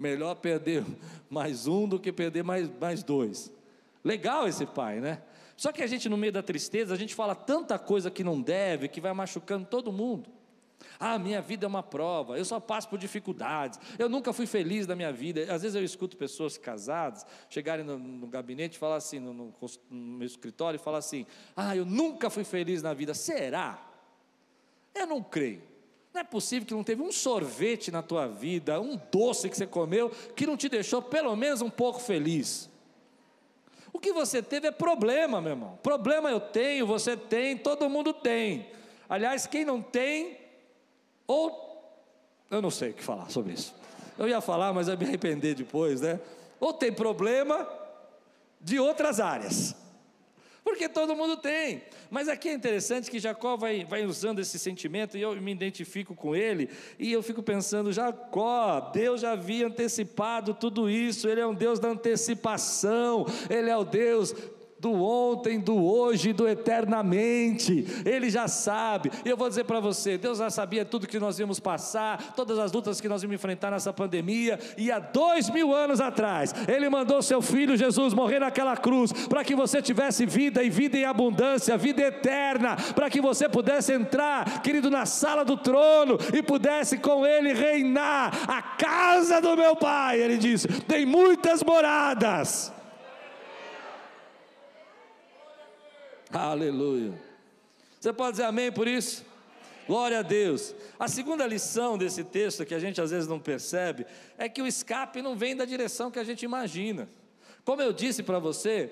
Melhor 0.00 0.34
perder 0.36 0.82
mais 1.28 1.66
um 1.66 1.86
do 1.86 2.00
que 2.00 2.10
perder 2.10 2.42
mais, 2.42 2.70
mais 2.80 3.02
dois. 3.02 3.52
Legal 4.02 4.48
esse 4.48 4.64
pai, 4.64 4.98
né? 4.98 5.20
Só 5.58 5.70
que 5.70 5.82
a 5.82 5.86
gente, 5.86 6.08
no 6.08 6.16
meio 6.16 6.32
da 6.32 6.42
tristeza, 6.42 6.94
a 6.94 6.96
gente 6.96 7.14
fala 7.14 7.34
tanta 7.34 7.78
coisa 7.78 8.10
que 8.10 8.24
não 8.24 8.40
deve, 8.40 8.88
que 8.88 8.98
vai 8.98 9.12
machucando 9.12 9.66
todo 9.66 9.92
mundo. 9.92 10.30
Ah, 10.98 11.18
minha 11.18 11.42
vida 11.42 11.66
é 11.66 11.68
uma 11.68 11.82
prova, 11.82 12.38
eu 12.38 12.44
só 12.46 12.58
passo 12.58 12.88
por 12.88 12.98
dificuldades, 12.98 13.78
eu 13.98 14.08
nunca 14.08 14.32
fui 14.32 14.46
feliz 14.46 14.86
na 14.86 14.96
minha 14.96 15.12
vida. 15.12 15.42
Às 15.52 15.60
vezes 15.60 15.74
eu 15.74 15.84
escuto 15.84 16.16
pessoas 16.16 16.56
casadas 16.56 17.26
chegarem 17.50 17.84
no, 17.84 17.98
no 17.98 18.26
gabinete 18.26 18.76
e 18.76 18.78
falar 18.78 18.96
assim, 18.96 19.18
no, 19.18 19.34
no, 19.34 19.54
no 19.90 20.16
meu 20.16 20.26
escritório, 20.26 20.76
e 20.76 20.82
falar 20.82 20.98
assim: 20.98 21.26
Ah, 21.54 21.76
eu 21.76 21.84
nunca 21.84 22.30
fui 22.30 22.44
feliz 22.44 22.82
na 22.82 22.94
vida. 22.94 23.12
Será? 23.12 23.86
Eu 24.94 25.06
não 25.06 25.22
creio. 25.22 25.69
Não 26.12 26.20
é 26.20 26.24
possível 26.24 26.66
que 26.66 26.74
não 26.74 26.82
teve 26.82 27.02
um 27.02 27.12
sorvete 27.12 27.90
na 27.90 28.02
tua 28.02 28.26
vida, 28.26 28.80
um 28.80 29.00
doce 29.12 29.48
que 29.48 29.56
você 29.56 29.66
comeu, 29.66 30.10
que 30.34 30.46
não 30.46 30.56
te 30.56 30.68
deixou 30.68 31.00
pelo 31.00 31.36
menos 31.36 31.62
um 31.62 31.70
pouco 31.70 32.00
feliz. 32.00 32.68
O 33.92 33.98
que 33.98 34.12
você 34.12 34.42
teve 34.42 34.68
é 34.68 34.72
problema, 34.72 35.40
meu 35.40 35.52
irmão. 35.52 35.78
Problema 35.82 36.30
eu 36.30 36.40
tenho, 36.40 36.86
você 36.86 37.16
tem, 37.16 37.56
todo 37.56 37.88
mundo 37.88 38.12
tem. 38.12 38.68
Aliás, 39.08 39.46
quem 39.46 39.64
não 39.64 39.80
tem, 39.82 40.38
ou. 41.26 41.68
Eu 42.50 42.60
não 42.60 42.70
sei 42.70 42.90
o 42.90 42.94
que 42.94 43.02
falar 43.02 43.30
sobre 43.30 43.52
isso. 43.52 43.74
Eu 44.18 44.28
ia 44.28 44.40
falar, 44.40 44.72
mas 44.72 44.88
eu 44.88 44.98
me 44.98 45.04
arrepender 45.04 45.54
depois, 45.54 46.00
né? 46.00 46.20
Ou 46.58 46.72
tem 46.72 46.92
problema 46.92 47.68
de 48.60 48.78
outras 48.78 49.20
áreas. 49.20 49.74
Porque 50.62 50.88
todo 50.88 51.16
mundo 51.16 51.36
tem. 51.36 51.82
Mas 52.10 52.28
aqui 52.28 52.48
é 52.48 52.52
interessante 52.52 53.10
que 53.10 53.18
Jacó 53.18 53.56
vai, 53.56 53.84
vai 53.84 54.04
usando 54.04 54.40
esse 54.40 54.58
sentimento 54.58 55.16
e 55.16 55.22
eu 55.22 55.34
me 55.40 55.52
identifico 55.52 56.14
com 56.14 56.36
ele. 56.36 56.68
E 56.98 57.10
eu 57.12 57.22
fico 57.22 57.42
pensando: 57.42 57.92
Jacó, 57.92 58.90
Deus 58.92 59.20
já 59.20 59.32
havia 59.32 59.66
antecipado 59.66 60.54
tudo 60.54 60.90
isso. 60.90 61.28
Ele 61.28 61.40
é 61.40 61.46
um 61.46 61.54
Deus 61.54 61.78
da 61.78 61.88
antecipação. 61.88 63.26
Ele 63.48 63.70
é 63.70 63.76
o 63.76 63.84
Deus 63.84 64.34
do 64.80 64.92
ontem, 64.94 65.60
do 65.60 65.76
hoje, 65.76 66.32
do 66.32 66.48
eternamente. 66.48 67.86
Ele 68.04 68.30
já 68.30 68.48
sabe. 68.48 69.10
E 69.24 69.28
eu 69.28 69.36
vou 69.36 69.48
dizer 69.48 69.64
para 69.64 69.78
você: 69.78 70.16
Deus 70.16 70.38
já 70.38 70.48
sabia 70.48 70.84
tudo 70.84 71.06
que 71.06 71.18
nós 71.18 71.38
íamos 71.38 71.60
passar, 71.60 72.32
todas 72.34 72.58
as 72.58 72.72
lutas 72.72 73.00
que 73.00 73.08
nós 73.08 73.22
íamos 73.22 73.34
enfrentar 73.34 73.70
nessa 73.70 73.92
pandemia. 73.92 74.58
E 74.78 74.90
há 74.90 74.98
dois 74.98 75.50
mil 75.50 75.74
anos 75.74 76.00
atrás, 76.00 76.54
Ele 76.66 76.88
mandou 76.88 77.20
seu 77.20 77.42
filho 77.42 77.76
Jesus 77.76 78.14
morrer 78.14 78.38
naquela 78.38 78.76
cruz 78.76 79.12
para 79.12 79.44
que 79.44 79.54
você 79.54 79.82
tivesse 79.82 80.24
vida 80.24 80.62
e 80.62 80.70
vida 80.70 80.96
em 80.96 81.04
abundância, 81.04 81.76
vida 81.76 82.00
eterna, 82.02 82.76
para 82.94 83.10
que 83.10 83.20
você 83.20 83.48
pudesse 83.48 83.92
entrar, 83.92 84.62
querido, 84.62 84.90
na 84.90 85.04
sala 85.04 85.44
do 85.44 85.56
trono 85.56 86.18
e 86.32 86.42
pudesse 86.42 86.96
com 86.96 87.26
Ele 87.26 87.52
reinar. 87.52 88.32
A 88.48 88.62
casa 88.62 89.40
do 89.40 89.56
meu 89.56 89.76
Pai, 89.76 90.20
Ele 90.20 90.38
disse, 90.38 90.66
tem 90.82 91.04
muitas 91.04 91.62
moradas. 91.62 92.79
Aleluia. 96.32 97.12
Você 97.98 98.12
pode 98.12 98.32
dizer 98.32 98.44
amém 98.44 98.70
por 98.70 98.86
isso? 98.86 99.24
Glória 99.86 100.20
a 100.20 100.22
Deus. 100.22 100.72
A 100.98 101.08
segunda 101.08 101.44
lição 101.44 101.98
desse 101.98 102.22
texto, 102.22 102.64
que 102.64 102.72
a 102.72 102.78
gente 102.78 103.00
às 103.00 103.10
vezes 103.10 103.28
não 103.28 103.40
percebe, 103.40 104.06
é 104.38 104.48
que 104.48 104.62
o 104.62 104.66
escape 104.66 105.20
não 105.20 105.34
vem 105.34 105.56
da 105.56 105.64
direção 105.64 106.10
que 106.10 106.18
a 106.20 106.24
gente 106.24 106.44
imagina. 106.44 107.08
Como 107.64 107.82
eu 107.82 107.92
disse 107.92 108.22
para 108.22 108.38
você, 108.38 108.90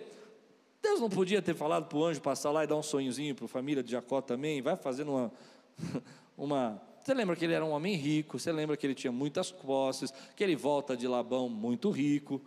Deus 0.83 1.01
não 1.01 1.09
podia 1.09 1.41
ter 1.41 1.55
falado 1.55 1.87
para 1.87 1.99
o 1.99 2.05
anjo 2.05 2.21
passar 2.21 2.51
lá 2.51 2.65
e 2.65 2.67
dar 2.67 2.75
um 2.75 2.83
sonhozinho 2.83 3.35
para 3.37 3.45
a 3.45 3.49
família 3.49 3.85
de 3.85 3.93
Jacó 3.93 4.21
também, 4.21 4.61
vai 4.61 4.75
fazendo 4.75 5.13
uma, 5.13 5.33
uma. 6.37 6.83
Você 7.01 7.15
lembra 7.15 7.37
que 7.37 7.45
ele 7.45 7.55
era 7.55 7.65
um 7.65 7.71
homem 7.71 7.95
rico, 7.95 8.37
você 8.37 8.51
lembra 8.51 8.77
que 8.77 8.85
ele 8.85 8.95
tinha 8.95 9.13
muitas 9.13 9.53
posses, 9.53 10.13
que 10.35 10.43
ele 10.43 10.57
volta 10.57 10.97
de 10.97 11.07
Labão 11.07 11.49
muito 11.49 11.89
rico. 11.91 12.43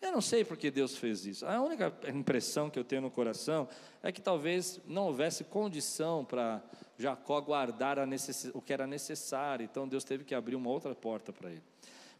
Eu 0.00 0.12
não 0.12 0.20
sei 0.22 0.44
porque 0.44 0.70
Deus 0.70 0.96
fez 0.96 1.26
isso. 1.26 1.44
A 1.44 1.60
única 1.60 1.92
impressão 2.08 2.70
que 2.70 2.78
eu 2.78 2.84
tenho 2.84 3.02
no 3.02 3.10
coração 3.10 3.68
é 4.02 4.10
que 4.10 4.20
talvez 4.20 4.80
não 4.86 5.06
houvesse 5.06 5.44
condição 5.44 6.24
para 6.24 6.62
Jacó 6.96 7.38
guardar 7.40 7.98
o 8.54 8.62
que 8.62 8.72
era 8.72 8.86
necessário. 8.86 9.64
Então 9.64 9.86
Deus 9.86 10.02
teve 10.02 10.24
que 10.24 10.34
abrir 10.34 10.56
uma 10.56 10.70
outra 10.70 10.94
porta 10.94 11.32
para 11.32 11.50
ele. 11.50 11.62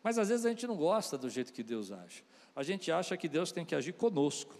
Mas 0.02 0.18
às 0.18 0.28
vezes 0.28 0.44
a 0.44 0.50
gente 0.50 0.66
não 0.66 0.76
gosta 0.76 1.16
do 1.16 1.28
jeito 1.30 1.52
que 1.52 1.62
Deus 1.62 1.90
age. 1.90 2.22
A 2.54 2.62
gente 2.62 2.92
acha 2.92 3.16
que 3.16 3.28
Deus 3.28 3.52
tem 3.52 3.64
que 3.64 3.74
agir 3.74 3.92
conosco, 3.92 4.54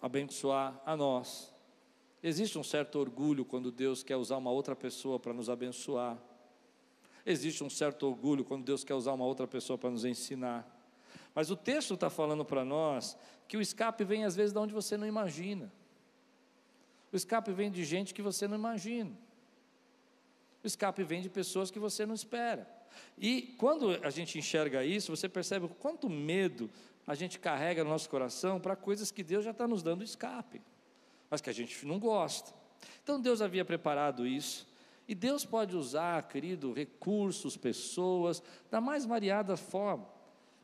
abençoar 0.00 0.80
a 0.86 0.96
nós. 0.96 1.52
Existe 2.22 2.58
um 2.58 2.62
certo 2.62 2.98
orgulho 2.98 3.44
quando 3.44 3.70
Deus 3.70 4.02
quer 4.02 4.16
usar 4.16 4.36
uma 4.36 4.50
outra 4.50 4.76
pessoa 4.76 5.18
para 5.18 5.32
nos 5.32 5.50
abençoar. 5.50 6.16
Existe 7.26 7.62
um 7.62 7.70
certo 7.70 8.06
orgulho 8.06 8.44
quando 8.44 8.64
Deus 8.64 8.84
quer 8.84 8.94
usar 8.94 9.12
uma 9.12 9.24
outra 9.24 9.46
pessoa 9.46 9.76
para 9.76 9.90
nos 9.90 10.04
ensinar. 10.04 10.66
Mas 11.34 11.50
o 11.50 11.56
texto 11.56 11.94
está 11.94 12.10
falando 12.10 12.44
para 12.44 12.64
nós 12.64 13.16
que 13.48 13.56
o 13.56 13.60
escape 13.60 14.04
vem 14.04 14.24
às 14.24 14.36
vezes 14.36 14.52
de 14.52 14.58
onde 14.58 14.74
você 14.74 14.96
não 14.96 15.06
imagina. 15.06 15.72
O 17.12 17.16
escape 17.16 17.52
vem 17.52 17.70
de 17.70 17.84
gente 17.84 18.14
que 18.14 18.22
você 18.22 18.48
não 18.48 18.56
imagina. 18.56 19.10
O 20.62 20.66
escape 20.66 21.02
vem 21.02 21.20
de 21.20 21.28
pessoas 21.28 21.70
que 21.70 21.78
você 21.78 22.06
não 22.06 22.14
espera. 22.14 22.66
E 23.18 23.54
quando 23.58 23.90
a 24.04 24.10
gente 24.10 24.38
enxerga 24.38 24.84
isso, 24.84 25.14
você 25.14 25.28
percebe 25.28 25.66
o 25.66 25.68
quanto 25.68 26.08
medo 26.08 26.70
a 27.06 27.14
gente 27.14 27.38
carrega 27.38 27.82
no 27.82 27.90
nosso 27.90 28.08
coração 28.08 28.60
para 28.60 28.76
coisas 28.76 29.10
que 29.10 29.22
Deus 29.22 29.44
já 29.44 29.50
está 29.50 29.66
nos 29.66 29.82
dando 29.82 30.04
escape, 30.04 30.62
mas 31.28 31.40
que 31.40 31.50
a 31.50 31.52
gente 31.52 31.84
não 31.84 31.98
gosta. 31.98 32.54
Então 33.02 33.20
Deus 33.20 33.42
havia 33.42 33.64
preparado 33.64 34.26
isso. 34.26 34.70
E 35.08 35.14
Deus 35.14 35.44
pode 35.44 35.76
usar, 35.76 36.22
querido, 36.28 36.72
recursos, 36.72 37.56
pessoas, 37.56 38.42
da 38.70 38.80
mais 38.80 39.04
variada 39.04 39.56
forma. 39.56 40.06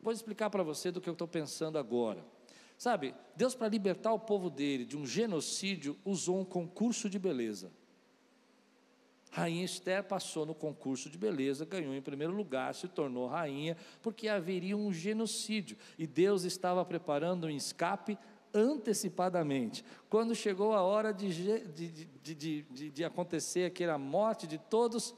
Vou 0.00 0.12
explicar 0.12 0.50
para 0.50 0.62
você 0.62 0.90
do 0.90 1.00
que 1.00 1.08
eu 1.08 1.12
estou 1.12 1.28
pensando 1.28 1.78
agora. 1.78 2.24
Sabe, 2.76 3.14
Deus, 3.34 3.54
para 3.54 3.68
libertar 3.68 4.12
o 4.12 4.20
povo 4.20 4.48
dele 4.48 4.84
de 4.84 4.96
um 4.96 5.04
genocídio, 5.04 5.96
usou 6.04 6.38
um 6.38 6.44
concurso 6.44 7.10
de 7.10 7.18
beleza. 7.18 7.72
Rainha 9.30 9.64
Esther 9.64 10.04
passou 10.04 10.46
no 10.46 10.54
concurso 10.54 11.10
de 11.10 11.18
beleza, 11.18 11.64
ganhou 11.64 11.94
em 11.94 12.00
primeiro 12.00 12.32
lugar, 12.32 12.74
se 12.74 12.88
tornou 12.88 13.26
rainha, 13.26 13.76
porque 14.00 14.28
haveria 14.28 14.76
um 14.76 14.92
genocídio. 14.92 15.76
E 15.98 16.06
Deus 16.06 16.44
estava 16.44 16.84
preparando 16.84 17.46
um 17.46 17.50
escape 17.50 18.16
antecipadamente. 18.54 19.84
Quando 20.08 20.34
chegou 20.34 20.72
a 20.72 20.82
hora 20.82 21.12
de, 21.12 21.58
de, 21.68 22.34
de, 22.34 22.62
de, 22.62 22.90
de 22.90 23.04
acontecer 23.04 23.66
aquela 23.66 23.98
morte 23.98 24.46
de 24.46 24.56
todos, 24.56 25.14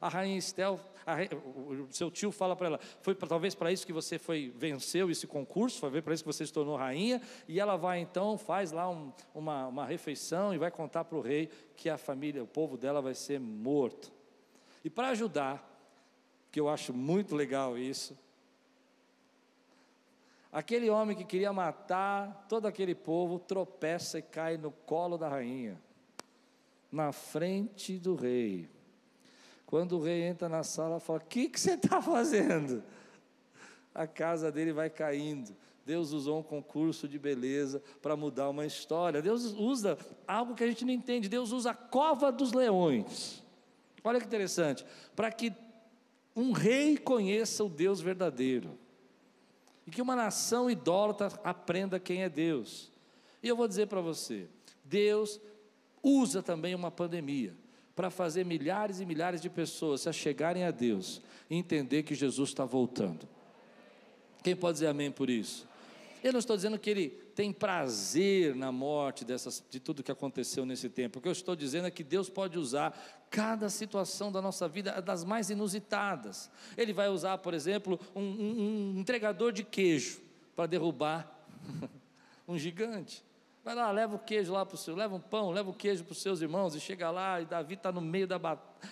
a 0.00 0.08
rainha 0.08 0.38
Estel, 0.38 0.80
a, 1.06 1.16
o 1.44 1.88
seu 1.90 2.10
tio 2.10 2.32
fala 2.32 2.56
para 2.56 2.66
ela, 2.66 2.80
foi 3.00 3.14
talvez 3.14 3.54
para 3.54 3.72
isso 3.72 3.86
que 3.86 3.92
você 3.92 4.18
foi 4.18 4.52
venceu 4.56 5.10
esse 5.10 5.26
concurso, 5.26 5.78
foi 5.78 6.02
para 6.02 6.14
isso 6.14 6.22
que 6.22 6.32
você 6.32 6.46
se 6.46 6.52
tornou 6.52 6.76
rainha, 6.76 7.20
e 7.46 7.60
ela 7.60 7.76
vai 7.76 8.00
então, 8.00 8.38
faz 8.38 8.72
lá 8.72 8.88
um, 8.88 9.12
uma, 9.34 9.66
uma 9.66 9.86
refeição 9.86 10.54
e 10.54 10.58
vai 10.58 10.70
contar 10.70 11.04
para 11.04 11.18
o 11.18 11.20
rei 11.20 11.50
que 11.76 11.88
a 11.88 11.98
família, 11.98 12.42
o 12.42 12.46
povo 12.46 12.76
dela 12.76 13.02
vai 13.02 13.14
ser 13.14 13.38
morto. 13.38 14.12
E 14.84 14.90
para 14.90 15.08
ajudar, 15.08 15.68
que 16.50 16.60
eu 16.60 16.68
acho 16.68 16.92
muito 16.92 17.34
legal 17.34 17.78
isso, 17.78 18.18
aquele 20.50 20.90
homem 20.90 21.16
que 21.16 21.24
queria 21.24 21.52
matar 21.52 22.46
todo 22.48 22.66
aquele 22.66 22.94
povo 22.94 23.38
tropeça 23.38 24.18
e 24.18 24.22
cai 24.22 24.56
no 24.56 24.70
colo 24.70 25.16
da 25.16 25.28
rainha, 25.28 25.80
na 26.90 27.10
frente 27.12 27.98
do 27.98 28.14
rei. 28.14 28.68
Quando 29.72 29.96
o 29.96 30.02
rei 30.02 30.24
entra 30.24 30.50
na 30.50 30.62
sala, 30.62 31.00
fala: 31.00 31.18
O 31.20 31.24
que, 31.24 31.48
que 31.48 31.58
você 31.58 31.72
está 31.72 32.02
fazendo? 32.02 32.84
A 33.94 34.06
casa 34.06 34.52
dele 34.52 34.70
vai 34.70 34.90
caindo. 34.90 35.56
Deus 35.86 36.12
usou 36.12 36.40
um 36.40 36.42
concurso 36.42 37.08
de 37.08 37.18
beleza 37.18 37.82
para 38.02 38.14
mudar 38.14 38.50
uma 38.50 38.66
história. 38.66 39.22
Deus 39.22 39.54
usa 39.54 39.96
algo 40.28 40.54
que 40.54 40.62
a 40.62 40.66
gente 40.66 40.84
não 40.84 40.92
entende. 40.92 41.26
Deus 41.26 41.52
usa 41.52 41.70
a 41.70 41.74
cova 41.74 42.30
dos 42.30 42.52
leões. 42.52 43.42
Olha 44.04 44.20
que 44.20 44.26
interessante. 44.26 44.84
Para 45.16 45.32
que 45.32 45.50
um 46.36 46.52
rei 46.52 46.98
conheça 46.98 47.64
o 47.64 47.68
Deus 47.70 47.98
verdadeiro. 47.98 48.78
E 49.86 49.90
que 49.90 50.02
uma 50.02 50.14
nação 50.14 50.70
idólatra 50.70 51.28
aprenda 51.42 51.98
quem 51.98 52.22
é 52.24 52.28
Deus. 52.28 52.92
E 53.42 53.48
eu 53.48 53.56
vou 53.56 53.66
dizer 53.66 53.86
para 53.86 54.02
você: 54.02 54.50
Deus 54.84 55.40
usa 56.02 56.42
também 56.42 56.74
uma 56.74 56.90
pandemia 56.90 57.61
para 57.94 58.10
fazer 58.10 58.44
milhares 58.44 59.00
e 59.00 59.06
milhares 59.06 59.40
de 59.40 59.50
pessoas 59.50 60.02
se 60.02 60.08
achegarem 60.08 60.64
a 60.64 60.70
Deus 60.70 61.20
e 61.50 61.56
entender 61.56 62.02
que 62.02 62.14
Jesus 62.14 62.50
está 62.50 62.64
voltando. 62.64 63.28
Quem 64.42 64.56
pode 64.56 64.74
dizer 64.74 64.88
amém 64.88 65.10
por 65.10 65.28
isso? 65.30 65.68
Eu 66.22 66.32
não 66.32 66.38
estou 66.38 66.56
dizendo 66.56 66.78
que 66.78 66.88
ele 66.88 67.08
tem 67.34 67.52
prazer 67.52 68.54
na 68.54 68.70
morte 68.70 69.24
dessas, 69.24 69.62
de 69.68 69.80
tudo 69.80 70.02
que 70.02 70.12
aconteceu 70.12 70.64
nesse 70.64 70.88
tempo. 70.88 71.18
O 71.18 71.22
que 71.22 71.28
eu 71.28 71.32
estou 71.32 71.56
dizendo 71.56 71.86
é 71.86 71.90
que 71.90 72.04
Deus 72.04 72.28
pode 72.28 72.58
usar 72.58 72.96
cada 73.28 73.68
situação 73.68 74.30
da 74.30 74.40
nossa 74.40 74.68
vida, 74.68 75.00
das 75.02 75.24
mais 75.24 75.50
inusitadas. 75.50 76.50
Ele 76.76 76.92
vai 76.92 77.08
usar, 77.08 77.38
por 77.38 77.54
exemplo, 77.54 77.98
um, 78.14 78.22
um, 78.22 78.94
um 78.96 79.00
entregador 79.00 79.52
de 79.52 79.64
queijo 79.64 80.20
para 80.54 80.66
derrubar 80.66 81.44
um 82.46 82.56
gigante. 82.56 83.24
Vai 83.64 83.76
lá, 83.76 83.90
leva 83.92 84.16
o 84.16 84.18
queijo 84.18 84.52
lá 84.52 84.66
para 84.66 84.74
o 84.74 84.78
seu, 84.78 84.96
leva 84.96 85.14
um 85.14 85.20
pão, 85.20 85.50
leva 85.50 85.70
o 85.70 85.74
queijo 85.74 86.02
para 86.04 86.12
os 86.12 86.20
seus 86.20 86.40
irmãos, 86.40 86.74
e 86.74 86.80
chega 86.80 87.10
lá, 87.10 87.40
e 87.40 87.44
Davi 87.44 87.74
está 87.74 87.92
no 87.92 88.00
meio, 88.00 88.26
da, 88.26 88.38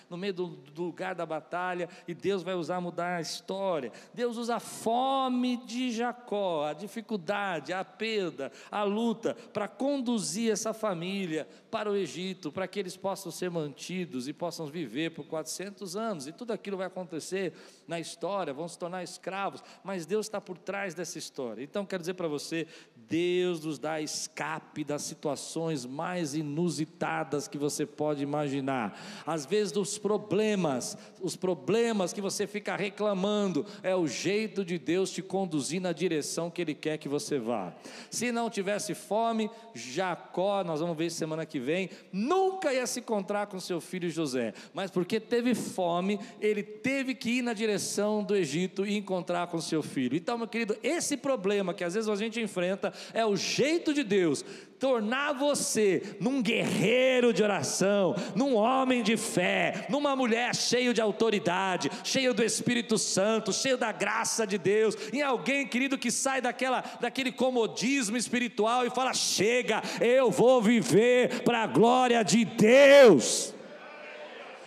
no 0.09 0.17
meio 0.17 0.33
do, 0.33 0.47
do, 0.47 0.83
lugar 0.83 1.15
da 1.15 1.25
batalha, 1.25 1.89
e 2.07 2.13
Deus 2.13 2.43
vai 2.43 2.55
usar 2.55 2.81
mudar 2.81 3.17
a 3.17 3.21
história. 3.21 3.91
Deus 4.13 4.37
usa 4.37 4.55
a 4.55 4.59
fome 4.59 5.57
de 5.57 5.91
Jacó, 5.91 6.65
a 6.65 6.73
dificuldade, 6.73 7.73
a 7.73 7.83
perda, 7.83 8.51
a 8.69 8.83
luta, 8.83 9.35
para 9.53 9.67
conduzir 9.67 10.51
essa 10.51 10.73
família 10.73 11.47
para 11.69 11.89
o 11.89 11.95
Egito, 11.95 12.51
para 12.51 12.67
que 12.67 12.79
eles 12.79 12.97
possam 12.97 13.31
ser 13.31 13.49
mantidos 13.49 14.27
e 14.27 14.33
possam 14.33 14.67
viver 14.67 15.11
por 15.11 15.25
400 15.25 15.95
anos, 15.95 16.27
e 16.27 16.31
tudo 16.31 16.51
aquilo 16.51 16.77
vai 16.77 16.87
acontecer 16.87 17.53
na 17.87 17.99
história, 17.99 18.53
vão 18.53 18.67
se 18.67 18.77
tornar 18.77 19.03
escravos, 19.03 19.63
mas 19.83 20.05
Deus 20.05 20.25
está 20.25 20.39
por 20.39 20.57
trás 20.57 20.93
dessa 20.93 21.17
história. 21.17 21.63
Então, 21.63 21.85
quero 21.85 22.01
dizer 22.01 22.13
para 22.13 22.27
você: 22.27 22.67
Deus 22.95 23.63
nos 23.63 23.77
dá 23.77 23.99
escape 23.99 24.83
das 24.83 25.01
situações 25.03 25.85
mais 25.85 26.33
inusitadas 26.33 27.47
que 27.47 27.57
você 27.57 27.85
pode 27.85 28.23
imaginar. 28.23 28.97
Às 29.25 29.45
vezes, 29.45 29.73
dos 29.81 29.97
problemas, 29.97 30.95
os 31.19 31.35
problemas 31.35 32.13
que 32.13 32.21
você 32.21 32.45
fica 32.45 32.75
reclamando, 32.75 33.65
é 33.81 33.95
o 33.95 34.05
jeito 34.05 34.63
de 34.63 34.77
Deus 34.77 35.09
te 35.09 35.23
conduzir 35.23 35.81
na 35.81 35.91
direção 35.91 36.51
que 36.51 36.61
Ele 36.61 36.75
quer 36.75 36.99
que 36.99 37.09
você 37.09 37.39
vá. 37.39 37.73
Se 38.11 38.31
não 38.31 38.47
tivesse 38.47 38.93
fome, 38.93 39.49
Jacó, 39.73 40.63
nós 40.63 40.81
vamos 40.81 40.95
ver 40.95 41.09
semana 41.09 41.47
que 41.47 41.59
vem, 41.59 41.89
nunca 42.13 42.71
ia 42.71 42.85
se 42.85 42.99
encontrar 42.99 43.47
com 43.47 43.59
seu 43.59 43.81
filho 43.81 44.07
José, 44.11 44.53
mas 44.71 44.91
porque 44.91 45.19
teve 45.19 45.55
fome, 45.55 46.19
ele 46.39 46.61
teve 46.61 47.15
que 47.15 47.39
ir 47.39 47.41
na 47.41 47.53
direção 47.53 48.23
do 48.23 48.35
Egito 48.35 48.85
e 48.85 48.95
encontrar 48.95 49.47
com 49.47 49.59
seu 49.59 49.81
filho. 49.81 50.15
Então, 50.15 50.37
meu 50.37 50.47
querido, 50.47 50.77
esse 50.83 51.17
problema 51.17 51.73
que 51.73 51.83
às 51.83 51.95
vezes 51.95 52.07
a 52.07 52.15
gente 52.15 52.39
enfrenta, 52.39 52.93
é 53.15 53.25
o 53.25 53.35
jeito 53.35 53.95
de 53.95 54.03
Deus 54.03 54.45
tornar 54.81 55.33
você 55.33 56.01
num 56.19 56.41
guerreiro 56.41 57.31
de 57.31 57.43
oração, 57.43 58.15
num 58.35 58.55
homem 58.55 59.03
de 59.03 59.15
fé, 59.15 59.85
numa 59.89 60.15
mulher 60.15 60.55
cheio 60.55 60.91
de 60.91 60.99
autoridade, 60.99 61.91
cheio 62.03 62.33
do 62.33 62.43
Espírito 62.43 62.97
Santo, 62.97 63.53
cheio 63.53 63.77
da 63.77 63.91
graça 63.91 64.45
de 64.45 64.57
Deus, 64.57 64.97
em 65.13 65.21
alguém, 65.21 65.67
querido, 65.67 65.99
que 65.99 66.09
sai 66.09 66.41
daquela, 66.41 66.83
daquele 66.99 67.31
comodismo 67.31 68.17
espiritual 68.17 68.83
e 68.83 68.89
fala: 68.89 69.13
chega, 69.13 69.83
eu 70.01 70.31
vou 70.31 70.59
viver 70.59 71.43
para 71.43 71.61
a 71.61 71.67
glória 71.67 72.23
de 72.23 72.43
Deus. 72.43 73.53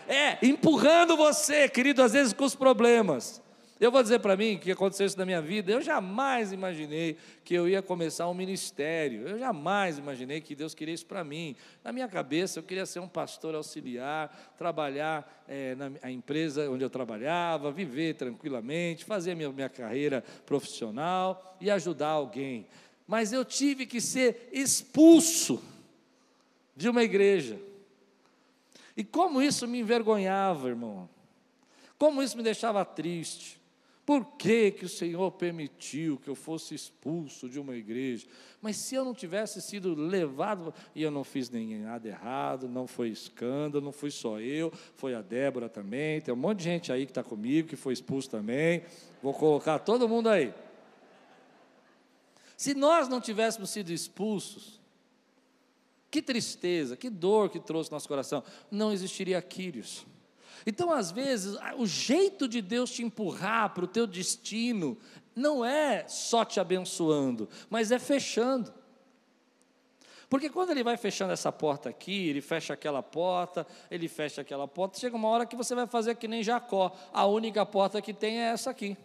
É, 0.07 0.39
empurrando 0.47 1.17
você, 1.17 1.69
querido, 1.69 2.01
às 2.01 2.13
vezes 2.13 2.33
com 2.33 2.45
os 2.45 2.55
problemas. 2.55 3.43
Eu 3.81 3.91
vou 3.91 4.03
dizer 4.03 4.21
para 4.21 4.37
mim 4.37 4.57
que 4.57 4.71
aconteceu 4.71 5.05
isso 5.05 5.19
na 5.19 5.27
minha 5.27 5.43
vida. 5.43 5.73
Eu 5.73 5.83
jamais 5.83 6.53
imaginei 6.53 7.17
que 7.45 7.55
eu 7.55 7.69
ia 7.69 7.83
começar 7.83 8.29
um 8.29 8.35
ministério. 8.35 9.27
Eu 9.27 9.37
jamais 9.37 9.99
imaginei 9.99 10.41
que 10.41 10.55
Deus 10.55 10.75
queria 10.75 10.95
isso 10.95 11.05
para 11.07 11.25
mim. 11.25 11.57
Na 11.83 11.93
minha 11.93 12.07
cabeça, 12.07 12.61
eu 12.61 12.63
queria 12.63 12.87
ser 12.87 13.01
um 13.01 13.09
pastor 13.09 13.53
auxiliar, 13.55 14.55
trabalhar 14.57 15.45
é, 15.49 15.75
na 15.75 16.11
empresa 16.11 16.71
onde 16.71 16.85
eu 16.85 16.91
trabalhava, 16.91 17.73
viver 17.73 18.15
tranquilamente, 18.15 19.05
fazer 19.05 19.35
minha, 19.35 19.51
minha 19.51 19.69
carreira 19.69 20.23
profissional 20.47 21.57
e 21.61 21.69
ajudar 21.69 22.09
alguém. 22.09 22.67
Mas 23.09 23.33
eu 23.33 23.45
tive 23.45 23.87
que 23.87 24.01
ser 24.01 24.49
expulso 24.53 25.61
de 26.77 26.89
uma 26.89 27.03
igreja. 27.03 27.59
E 28.97 29.03
como 29.03 29.43
isso 29.43 29.67
me 29.67 29.81
envergonhava, 29.81 30.69
irmão. 30.69 31.09
Como 31.99 32.23
isso 32.23 32.37
me 32.37 32.43
deixava 32.43 32.85
triste. 32.85 33.64
Por 34.07 34.37
que, 34.37 34.71
que 34.71 34.85
o 34.85 34.89
Senhor 34.89 35.31
permitiu 35.33 36.19
que 36.19 36.29
eu 36.29 36.35
fosse 36.35 36.75
expulso 36.75 37.49
de 37.49 37.59
uma 37.59 37.75
igreja? 37.75 38.27
Mas 38.61 38.77
se 38.77 38.95
eu 38.95 39.05
não 39.05 39.15
tivesse 39.15 39.63
sido 39.63 39.95
levado, 39.95 40.75
e 40.95 41.03
eu 41.03 41.11
não 41.11 41.25
fiz 41.25 41.49
nem 41.49 41.79
nada 41.79 42.07
errado, 42.07 42.69
não 42.69 42.87
foi 42.87 43.09
escândalo, 43.09 43.83
não 43.83 43.93
fui 43.93 44.11
só 44.11 44.39
eu, 44.39 44.71
foi 44.95 45.15
a 45.15 45.23
Débora 45.23 45.71
também, 45.71 46.21
tem 46.21 46.35
um 46.35 46.37
monte 46.37 46.59
de 46.59 46.65
gente 46.65 46.93
aí 46.93 47.07
que 47.07 47.13
está 47.13 47.23
comigo, 47.23 47.69
que 47.69 47.77
foi 47.77 47.95
expulso 47.95 48.29
também. 48.29 48.83
Vou 49.23 49.33
colocar 49.33 49.79
todo 49.79 50.09
mundo 50.09 50.29
aí. 50.29 50.53
Se 52.57 52.75
nós 52.75 53.09
não 53.09 53.23
tivéssemos 53.23 53.71
sido 53.71 53.91
expulsos, 53.91 54.81
que 56.11 56.23
tristeza, 56.23 56.97
que 56.97 57.11
dor 57.11 57.49
que 57.49 57.59
trouxe 57.59 57.91
nosso 57.91 58.07
coração. 58.07 58.45
Não 58.71 58.93
existiria 58.93 59.43
Quírios. 59.43 60.07
Então, 60.67 60.93
às 60.93 61.11
vezes, 61.11 61.57
o 61.77 61.87
jeito 61.87 62.49
de 62.49 62.63
Deus 62.63 62.91
te 62.91 63.03
empurrar 63.03 63.75
para 63.75 63.85
o 63.85 63.89
teu 63.89 64.07
destino 64.07 64.99
não 65.35 65.65
é 65.65 66.07
só 66.09 66.45
te 66.45 66.61
abençoando, 66.61 67.49
mas 67.69 67.91
é 67.91 67.99
fechando. 67.99 68.73
Porque 70.29 70.49
quando 70.49 70.71
ele 70.71 70.83
vai 70.83 70.97
fechando 70.97 71.33
essa 71.33 71.53
porta 71.53 71.89
aqui, 71.91 72.29
ele 72.29 72.41
fecha 72.41 72.73
aquela 72.73 73.03
porta, 73.03 73.67
ele 73.91 74.09
fecha 74.09 74.41
aquela 74.41 74.67
porta, 74.67 74.99
chega 74.99 75.15
uma 75.15 75.29
hora 75.29 75.47
que 75.47 75.55
você 75.55 75.75
vai 75.75 75.87
fazer 75.87 76.17
que 76.17 76.27
nem 76.27 76.43
Jacó. 76.43 76.93
A 77.13 77.27
única 77.27 77.65
porta 77.67 78.01
que 78.01 78.13
tem 78.13 78.41
é 78.41 78.47
essa 78.47 78.71
aqui. 78.71 78.97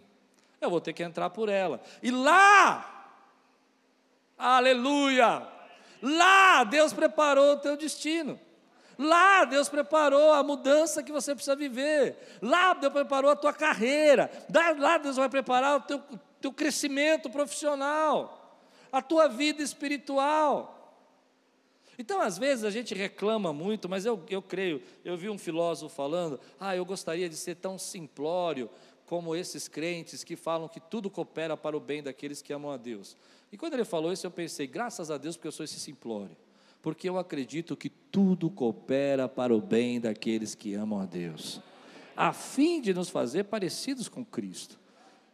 Eu 0.62 0.70
vou 0.70 0.82
ter 0.82 0.94
que 0.94 1.04
entrar 1.04 1.30
por 1.30 1.50
ela. 1.50 1.82
E 2.02 2.10
lá, 2.10 3.14
aleluia, 4.38 5.48
Lá 6.02 6.64
Deus 6.64 6.94
preparou 6.94 7.54
o 7.54 7.58
teu 7.58 7.76
destino. 7.76 8.40
Lá 9.02 9.46
Deus 9.46 9.70
preparou 9.70 10.34
a 10.34 10.44
mudança 10.44 11.02
que 11.02 11.10
você 11.10 11.34
precisa 11.34 11.56
viver. 11.56 12.18
Lá 12.42 12.74
Deus 12.74 12.92
preparou 12.92 13.32
a 13.32 13.36
tua 13.36 13.54
carreira. 13.54 14.30
Lá 14.78 14.98
Deus 14.98 15.16
vai 15.16 15.30
preparar 15.30 15.78
o 15.78 15.82
teu, 15.84 16.04
teu 16.42 16.52
crescimento 16.52 17.30
profissional, 17.30 18.62
a 18.92 19.02
tua 19.02 19.30
vida 19.30 19.64
espiritual. 19.64 20.76
Então, 21.98 22.20
às 22.20 22.38
vezes, 22.38 22.66
a 22.66 22.70
gente 22.70 22.94
reclama 22.94 23.54
muito, 23.54 23.88
mas 23.88 24.06
eu, 24.06 24.22
eu 24.30 24.42
creio, 24.42 24.84
eu 25.06 25.16
vi 25.16 25.30
um 25.30 25.38
filósofo 25.38 25.96
falando, 25.96 26.38
ah, 26.60 26.76
eu 26.76 26.84
gostaria 26.84 27.30
de 27.30 27.38
ser 27.38 27.56
tão 27.56 27.78
simplório 27.78 28.70
como 29.06 29.34
esses 29.34 29.70
crentes 29.70 30.26
que 30.26 30.36
falam 30.36 30.68
que 30.68 30.82
tudo 30.82 31.10
coopera 31.10 31.56
para 31.56 31.76
o 31.76 31.80
bem 31.80 32.04
daqueles 32.04 32.42
que 32.42 32.52
amam 32.52 32.70
a 32.70 32.78
Deus. 32.78 33.16
E 33.50 33.58
quando 33.58 33.76
ele 33.76 33.86
falou 33.86 34.12
isso, 34.12 34.28
eu 34.28 34.32
pensei, 34.32 34.68
graças 34.68 35.10
a 35.10 35.18
Deus, 35.18 35.38
porque 35.38 35.48
eu 35.48 35.54
sou 35.54 35.64
esse 35.64 35.80
simplório. 35.80 36.36
Porque 36.82 37.10
eu 37.10 37.18
acredito 37.18 37.76
que 37.76 37.90
tudo 37.90 38.50
coopera 38.50 39.28
para 39.28 39.54
o 39.54 39.62
bem 39.62 40.00
daqueles 40.00 40.56
que 40.56 40.74
amam 40.74 41.00
a 41.02 41.06
Deus, 41.06 41.62
a 42.16 42.32
fim 42.32 42.82
de 42.82 42.94
nos 42.94 43.10
fazer 43.10 43.46
parecidos 43.46 44.08
com 44.08 44.24
Cristo. 44.24 44.80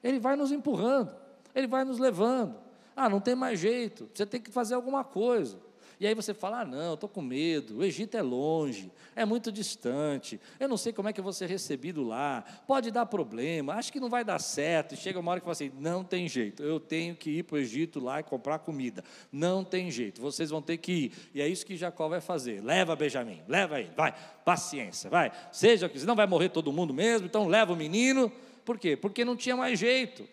Ele 0.04 0.20
vai 0.20 0.36
nos 0.36 0.52
empurrando, 0.52 1.16
ele 1.54 1.68
vai 1.68 1.84
nos 1.84 2.00
levando. 2.00 2.56
Ah, 2.96 3.10
não 3.10 3.20
tem 3.20 3.36
mais 3.36 3.60
jeito, 3.60 4.10
você 4.14 4.26
tem 4.26 4.42
que 4.42 4.52
fazer 4.52 4.76
alguma 4.76 5.04
coisa. 5.04 5.60
E 6.00 6.08
aí 6.08 6.14
você 6.14 6.34
fala: 6.34 6.62
ah, 6.62 6.66
não, 6.66 6.96
estou 6.96 7.10
com 7.10 7.22
medo, 7.22 7.78
o 7.78 7.84
Egito 7.84 8.16
é 8.18 8.22
longe, 8.22 8.92
é 9.16 9.26
muito 9.26 9.52
distante, 9.52 10.40
eu 10.60 10.68
não 10.68 10.78
sei 10.78 10.92
como 10.92 11.10
é 11.10 11.14
que 11.14 11.20
eu 11.20 11.24
vou 11.24 11.34
ser 11.34 11.48
recebido 11.48 12.04
lá, 12.04 12.44
pode 12.68 12.92
dar 12.92 13.06
problema, 13.06 13.74
acho 13.76 13.92
que 13.92 14.00
não 14.00 14.10
vai 14.10 14.24
dar 14.24 14.40
certo. 14.40 14.94
E 14.94 14.98
chega 14.98 15.20
uma 15.20 15.32
hora 15.32 15.40
que 15.40 15.46
fala 15.46 15.54
assim: 15.54 15.72
não 15.80 16.04
tem 16.04 16.28
jeito, 16.28 16.64
eu 16.64 16.80
tenho 16.80 17.16
que 17.16 17.30
ir 17.30 17.44
para 17.44 17.56
o 17.56 17.58
Egito 17.60 18.00
lá 18.00 18.20
e 18.20 18.24
comprar 18.24 18.60
comida, 18.60 19.04
não 19.32 19.64
tem 19.64 19.90
jeito, 19.90 20.22
vocês 20.22 20.50
vão 20.50 20.62
ter 20.62 20.78
que 20.78 20.92
ir. 20.92 21.12
E 21.34 21.42
é 21.42 21.48
isso 21.48 21.66
que 21.66 21.78
Jacó 21.78 22.08
vai 22.08 22.22
fazer: 22.22 22.64
leva 22.64 22.96
Benjamim, 22.96 23.42
leva 23.48 23.80
ele, 23.80 23.92
vai, 23.96 24.14
paciência, 24.44 25.10
vai, 25.10 25.32
seja 25.52 25.88
que 25.88 26.00
senão 26.00 26.16
vai 26.16 26.28
morrer 26.28 26.50
todo 26.50 26.72
mundo 26.74 26.94
mesmo, 26.94 27.26
então 27.28 27.48
leva 27.48 27.74
o 27.74 27.76
menino. 27.76 28.32
Por 28.64 28.80
quê? 28.80 28.98
Porque 28.98 29.24
não 29.24 29.36
tinha 29.36 29.56
mais 29.56 29.78
jeito. 29.78 30.28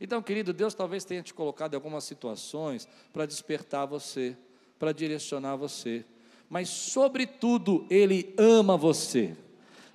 Então, 0.00 0.22
querido, 0.22 0.52
Deus 0.52 0.74
talvez 0.74 1.04
tenha 1.04 1.22
te 1.22 1.32
colocado 1.32 1.72
em 1.72 1.76
algumas 1.76 2.04
situações 2.04 2.88
para 3.12 3.26
despertar 3.26 3.86
você 3.86 4.36
para 4.84 4.92
direcionar 4.92 5.56
você. 5.56 6.04
Mas, 6.46 6.68
sobretudo, 6.68 7.86
Ele 7.88 8.34
ama 8.36 8.76
você. 8.76 9.34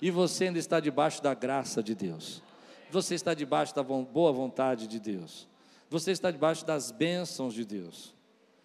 E 0.02 0.10
você 0.10 0.46
ainda 0.46 0.58
está 0.58 0.80
debaixo 0.80 1.22
da 1.22 1.32
graça 1.32 1.80
de 1.80 1.94
Deus. 1.94 2.42
Você 2.90 3.14
está 3.14 3.32
debaixo 3.32 3.72
da 3.72 3.84
boa 3.84 4.32
vontade 4.32 4.88
de 4.88 4.98
Deus. 4.98 5.46
Você 5.88 6.10
está 6.10 6.28
debaixo 6.28 6.66
das 6.66 6.90
bênçãos 6.90 7.54
de 7.54 7.64
Deus. 7.64 8.12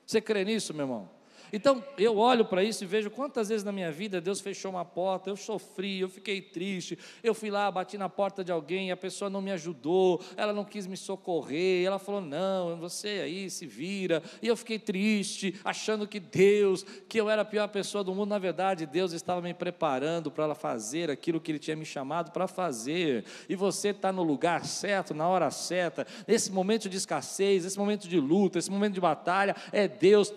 Você 0.03 0.19
crê 0.19 0.43
nisso, 0.43 0.73
meu 0.73 0.85
irmão? 0.85 1.09
Então, 1.51 1.83
eu 1.97 2.17
olho 2.17 2.45
para 2.45 2.63
isso 2.63 2.83
e 2.83 2.87
vejo 2.87 3.09
quantas 3.09 3.49
vezes 3.49 3.63
na 3.63 3.71
minha 3.71 3.91
vida 3.91 4.19
Deus 4.19 4.41
fechou 4.41 4.71
uma 4.71 4.85
porta, 4.85 5.29
eu 5.29 5.35
sofri, 5.35 5.99
eu 5.99 6.09
fiquei 6.09 6.41
triste, 6.41 6.97
eu 7.23 7.33
fui 7.33 7.49
lá, 7.49 7.69
bati 7.71 7.97
na 7.97 8.09
porta 8.09 8.43
de 8.43 8.51
alguém, 8.51 8.91
a 8.91 8.97
pessoa 8.97 9.29
não 9.29 9.41
me 9.41 9.51
ajudou, 9.51 10.21
ela 10.35 10.53
não 10.53 10.63
quis 10.63 10.87
me 10.87 10.97
socorrer, 10.97 11.85
ela 11.85 11.99
falou: 11.99 12.21
não, 12.21 12.77
você 12.77 13.21
aí 13.23 13.49
se 13.49 13.65
vira, 13.65 14.21
e 14.41 14.47
eu 14.47 14.57
fiquei 14.57 14.79
triste, 14.79 15.59
achando 15.63 16.07
que 16.07 16.19
Deus, 16.19 16.83
que 17.07 17.19
eu 17.19 17.29
era 17.29 17.41
a 17.43 17.45
pior 17.45 17.67
pessoa 17.67 18.03
do 18.03 18.13
mundo, 18.13 18.29
na 18.29 18.39
verdade, 18.39 18.85
Deus 18.85 19.11
estava 19.11 19.41
me 19.41 19.53
preparando 19.53 20.31
para 20.31 20.53
fazer 20.55 21.09
aquilo 21.09 21.39
que 21.39 21.51
Ele 21.51 21.59
tinha 21.59 21.75
me 21.75 21.85
chamado 21.85 22.31
para 22.31 22.47
fazer, 22.47 23.25
e 23.47 23.55
você 23.55 23.89
está 23.89 24.11
no 24.11 24.23
lugar 24.23 24.65
certo, 24.65 25.13
na 25.13 25.27
hora 25.27 25.51
certa, 25.51 26.05
nesse 26.27 26.51
momento 26.51 26.89
de 26.89 26.97
escassez, 26.97 27.63
nesse 27.63 27.77
momento 27.77 28.07
de 28.07 28.19
luta, 28.19 28.59
esse 28.59 28.71
momento 28.71 28.93
de 28.93 29.01
batalha, 29.01 29.55
é 29.71 29.87
Deus 29.87 30.33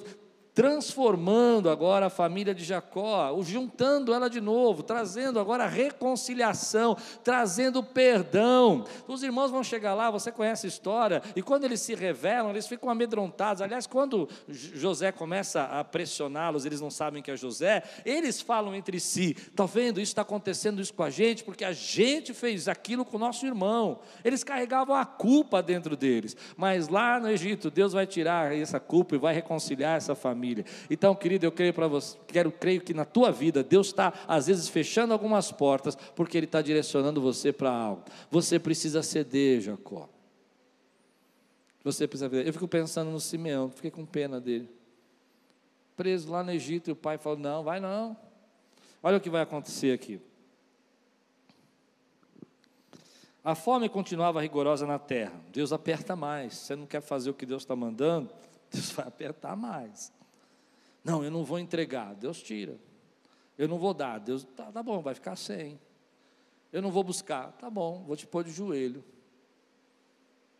transformando 0.58 1.70
agora 1.70 2.06
a 2.06 2.10
família 2.10 2.52
de 2.52 2.64
Jacó, 2.64 3.32
juntando 3.42 4.12
ela 4.12 4.28
de 4.28 4.40
novo, 4.40 4.82
trazendo 4.82 5.38
agora 5.38 5.68
reconciliação, 5.68 6.96
trazendo 7.22 7.80
perdão. 7.80 8.84
Os 9.06 9.22
irmãos 9.22 9.52
vão 9.52 9.62
chegar 9.62 9.94
lá, 9.94 10.10
você 10.10 10.32
conhece 10.32 10.66
a 10.66 10.68
história, 10.68 11.22
e 11.36 11.42
quando 11.42 11.62
eles 11.62 11.80
se 11.80 11.94
revelam, 11.94 12.50
eles 12.50 12.66
ficam 12.66 12.90
amedrontados. 12.90 13.62
Aliás, 13.62 13.86
quando 13.86 14.28
José 14.48 15.12
começa 15.12 15.62
a 15.62 15.84
pressioná-los, 15.84 16.66
eles 16.66 16.80
não 16.80 16.90
sabem 16.90 17.22
que 17.22 17.30
é 17.30 17.36
José, 17.36 17.84
eles 18.04 18.40
falam 18.40 18.74
entre 18.74 18.98
si: 18.98 19.36
está 19.38 19.64
vendo, 19.64 20.00
isso 20.00 20.10
está 20.10 20.22
acontecendo 20.22 20.82
isso 20.82 20.92
com 20.92 21.04
a 21.04 21.10
gente, 21.10 21.44
porque 21.44 21.64
a 21.64 21.72
gente 21.72 22.34
fez 22.34 22.66
aquilo 22.66 23.04
com 23.04 23.16
o 23.16 23.20
nosso 23.20 23.46
irmão. 23.46 24.00
Eles 24.24 24.42
carregavam 24.42 24.96
a 24.96 25.06
culpa 25.06 25.62
dentro 25.62 25.96
deles, 25.96 26.36
mas 26.56 26.88
lá 26.88 27.20
no 27.20 27.30
Egito, 27.30 27.70
Deus 27.70 27.92
vai 27.92 28.08
tirar 28.08 28.52
essa 28.52 28.80
culpa 28.80 29.14
e 29.14 29.18
vai 29.18 29.32
reconciliar 29.32 29.96
essa 29.96 30.16
família 30.16 30.47
família. 30.48 30.64
Então, 30.88 31.14
querido, 31.14 31.44
eu 31.44 31.52
creio 31.52 31.74
para 31.74 31.86
você, 31.86 32.16
quero, 32.26 32.50
creio 32.50 32.80
que 32.80 32.94
na 32.94 33.04
tua 33.04 33.30
vida 33.30 33.62
Deus 33.62 33.88
está 33.88 34.12
às 34.26 34.46
vezes 34.46 34.68
fechando 34.68 35.12
algumas 35.12 35.52
portas 35.52 35.94
porque 36.16 36.36
Ele 36.36 36.46
está 36.46 36.62
direcionando 36.62 37.20
você 37.20 37.52
para 37.52 37.70
algo. 37.70 38.04
Você 38.30 38.58
precisa 38.58 39.02
ceder, 39.02 39.60
Jacó. 39.60 40.08
Você 41.84 42.08
precisa 42.08 42.30
ceder. 42.30 42.46
Eu 42.46 42.52
fico 42.52 42.68
pensando 42.68 43.10
no 43.10 43.20
Simeão, 43.20 43.70
fiquei 43.70 43.90
com 43.90 44.04
pena 44.04 44.40
dele. 44.40 44.68
Preso 45.96 46.30
lá 46.30 46.42
no 46.42 46.52
Egito, 46.52 46.88
e 46.88 46.92
o 46.92 46.96
pai 46.96 47.18
falou: 47.18 47.38
Não, 47.38 47.62
vai 47.62 47.80
não. 47.80 48.16
Olha 49.02 49.16
o 49.16 49.20
que 49.20 49.30
vai 49.30 49.42
acontecer 49.42 49.92
aqui. 49.92 50.20
A 53.44 53.54
fome 53.54 53.88
continuava 53.88 54.40
rigorosa 54.42 54.86
na 54.86 54.98
terra. 54.98 55.32
Deus 55.52 55.72
aperta 55.72 56.14
mais. 56.14 56.54
Você 56.54 56.76
não 56.76 56.86
quer 56.86 57.00
fazer 57.00 57.30
o 57.30 57.34
que 57.34 57.46
Deus 57.46 57.62
está 57.62 57.74
mandando? 57.74 58.30
Deus 58.70 58.90
vai 58.90 59.06
apertar 59.08 59.56
mais. 59.56 60.12
Não, 61.08 61.24
eu 61.24 61.30
não 61.30 61.44
vou 61.44 61.58
entregar. 61.58 62.14
Deus 62.14 62.42
tira. 62.42 62.78
Eu 63.56 63.66
não 63.66 63.78
vou 63.78 63.94
dar. 63.94 64.18
Deus, 64.18 64.44
tá, 64.44 64.70
tá 64.70 64.82
bom, 64.82 65.00
vai 65.00 65.14
ficar 65.14 65.36
sem. 65.36 65.80
Eu 66.72 66.82
não 66.82 66.90
vou 66.90 67.02
buscar. 67.02 67.52
Tá 67.52 67.70
bom, 67.70 68.04
vou 68.04 68.16
te 68.16 68.26
pôr 68.26 68.44
de 68.44 68.50
joelho. 68.50 69.04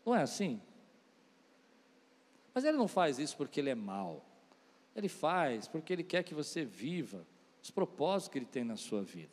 Não 0.05 0.15
é 0.15 0.21
assim? 0.21 0.61
Mas 2.53 2.63
ele 2.63 2.77
não 2.77 2.87
faz 2.87 3.19
isso 3.19 3.37
porque 3.37 3.59
ele 3.59 3.69
é 3.69 3.75
mau. 3.75 4.25
Ele 4.95 5.07
faz 5.07 5.67
porque 5.67 5.93
Ele 5.93 6.03
quer 6.03 6.23
que 6.23 6.33
você 6.33 6.65
viva 6.65 7.25
os 7.61 7.71
propósitos 7.71 8.31
que 8.31 8.37
Ele 8.37 8.45
tem 8.45 8.63
na 8.63 8.75
sua 8.75 9.01
vida. 9.01 9.31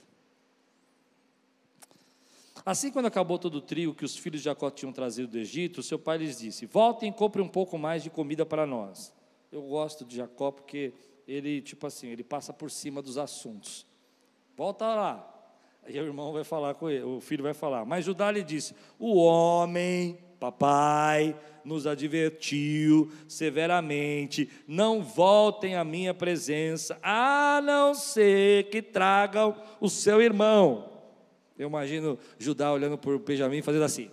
Assim, 2.64 2.90
quando 2.90 3.06
acabou 3.06 3.38
todo 3.38 3.56
o 3.56 3.60
trigo 3.60 3.94
que 3.94 4.04
os 4.04 4.16
filhos 4.16 4.40
de 4.40 4.44
Jacó 4.44 4.70
tinham 4.70 4.92
trazido 4.92 5.28
do 5.28 5.38
Egito, 5.38 5.82
seu 5.82 5.98
pai 5.98 6.18
lhes 6.18 6.38
disse: 6.38 6.66
Voltem 6.66 7.10
e 7.10 7.12
comprem 7.12 7.44
um 7.44 7.48
pouco 7.48 7.78
mais 7.78 8.02
de 8.02 8.10
comida 8.10 8.44
para 8.44 8.66
nós. 8.66 9.12
Eu 9.56 9.62
gosto 9.62 10.04
de 10.04 10.16
Jacó 10.16 10.50
porque 10.50 10.92
ele, 11.26 11.62
tipo 11.62 11.86
assim, 11.86 12.08
ele 12.08 12.22
passa 12.22 12.52
por 12.52 12.70
cima 12.70 13.00
dos 13.00 13.16
assuntos. 13.16 13.86
Volta 14.54 14.84
lá. 14.84 15.50
Aí 15.82 15.98
o 15.98 16.04
irmão 16.04 16.30
vai 16.30 16.44
falar 16.44 16.74
com 16.74 16.90
ele, 16.90 17.02
o 17.02 17.22
filho 17.22 17.42
vai 17.42 17.54
falar. 17.54 17.86
Mas 17.86 18.04
Judá 18.04 18.30
lhe 18.30 18.42
disse: 18.42 18.74
O 18.98 19.16
homem, 19.16 20.18
papai, 20.38 21.34
nos 21.64 21.86
advertiu 21.86 23.10
severamente: 23.26 24.50
não 24.68 25.02
voltem 25.02 25.74
à 25.74 25.82
minha 25.82 26.12
presença, 26.12 26.98
a 27.02 27.58
não 27.64 27.94
ser 27.94 28.68
que 28.68 28.82
tragam 28.82 29.56
o 29.80 29.88
seu 29.88 30.20
irmão. 30.20 30.92
Eu 31.58 31.68
imagino 31.68 32.18
Judá 32.38 32.70
olhando 32.70 32.98
para 32.98 33.10
o 33.10 33.18
Benjamim 33.18 33.62
fazendo 33.62 33.84
assim. 33.84 34.10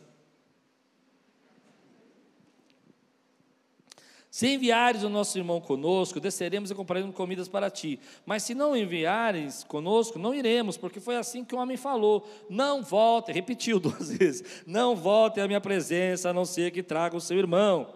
Se 4.33 4.47
enviares 4.47 5.03
o 5.03 5.09
nosso 5.09 5.37
irmão 5.37 5.61
conosco, 5.61 6.19
desceremos 6.19 6.71
e 6.71 6.73
compraremos 6.73 7.15
comidas 7.15 7.47
para 7.47 7.69
ti. 7.69 7.99
Mas 8.25 8.41
se 8.41 8.55
não 8.55 8.75
enviares 8.75 9.63
conosco, 9.63 10.17
não 10.17 10.33
iremos, 10.33 10.75
porque 10.75 10.99
foi 10.99 11.17
assim 11.17 11.45
que 11.45 11.53
o 11.53 11.59
homem 11.59 11.77
falou. 11.77 12.27
Não 12.49 12.81
volte, 12.81 13.29
repetiu 13.31 13.79
duas 13.79 14.09
vezes. 14.11 14.63
Não 14.65 14.95
volte 14.95 15.39
à 15.39 15.45
minha 15.45 15.61
presença, 15.61 16.31
a 16.31 16.33
não 16.33 16.45
ser 16.45 16.71
que 16.71 16.81
traga 16.81 17.15
o 17.15 17.21
seu 17.21 17.37
irmão. 17.37 17.93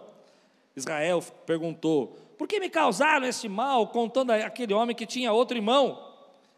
Israel 0.76 1.20
perguntou: 1.44 2.16
Por 2.38 2.46
que 2.46 2.60
me 2.60 2.70
causaram 2.70 3.26
este 3.26 3.48
mal, 3.48 3.88
contando 3.88 4.30
aquele 4.30 4.72
homem 4.72 4.94
que 4.94 5.06
tinha 5.06 5.32
outro 5.32 5.56
irmão? 5.56 6.07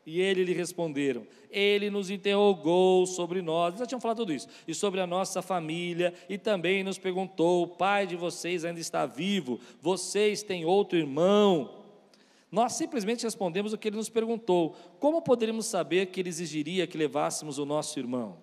E 0.07 0.21
ele 0.21 0.45
lhe 0.45 0.53
responderam: 0.53 1.27
Ele 1.51 1.91
nos 1.91 2.11
interrogou 2.11 3.07
sobre 3.07 3.43
nós, 3.43 3.79
já 3.79 3.87
tinham 3.87 4.01
falado 4.01 4.19
tudo 4.19 4.33
isso, 4.33 4.49
e 4.67 4.75
sobre 4.75 5.01
a 5.01 5.07
nossa 5.07 5.43
família, 5.43 6.15
e 6.29 6.39
também 6.39 6.83
nos 6.83 6.99
perguntou: 6.99 7.65
O 7.65 7.69
pai 7.69 8.07
de 8.07 8.17
vocês 8.17 8.65
ainda 8.65 8.81
está 8.81 9.07
vivo? 9.07 9.61
Vocês 9.81 10.43
têm 10.43 10.65
outro 10.65 10.99
irmão? 10.99 11.81
Nós 12.51 12.73
simplesmente 12.73 13.23
respondemos 13.23 13.73
o 13.73 13.79
que 13.79 13.89
ele 13.89 13.97
nos 13.97 14.09
perguntou: 14.09 14.75
Como 14.99 15.23
poderíamos 15.23 15.67
saber 15.67 16.07
que 16.07 16.21
ele 16.21 16.29
exigiria 16.29 16.87
que 16.87 16.99
levássemos 16.99 17.59
o 17.59 17.67
nosso 17.67 17.99
irmão? 17.99 18.39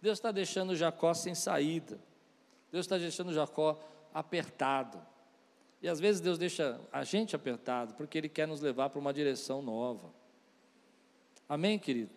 Deus 0.00 0.18
está 0.18 0.32
deixando 0.32 0.74
Jacó 0.74 1.12
sem 1.12 1.34
saída, 1.34 2.00
Deus 2.72 2.86
está 2.86 2.96
deixando 2.96 3.32
Jacó 3.32 3.78
apertado. 4.14 4.98
E 5.82 5.88
às 5.88 5.98
vezes 5.98 6.20
Deus 6.20 6.38
deixa 6.38 6.80
a 6.92 7.04
gente 7.04 7.34
apertado 7.34 7.94
porque 7.94 8.16
Ele 8.16 8.28
quer 8.28 8.46
nos 8.46 8.60
levar 8.60 8.90
para 8.90 8.98
uma 8.98 9.12
direção 9.12 9.62
nova. 9.62 10.19
Amém, 11.50 11.80
querido? 11.80 12.12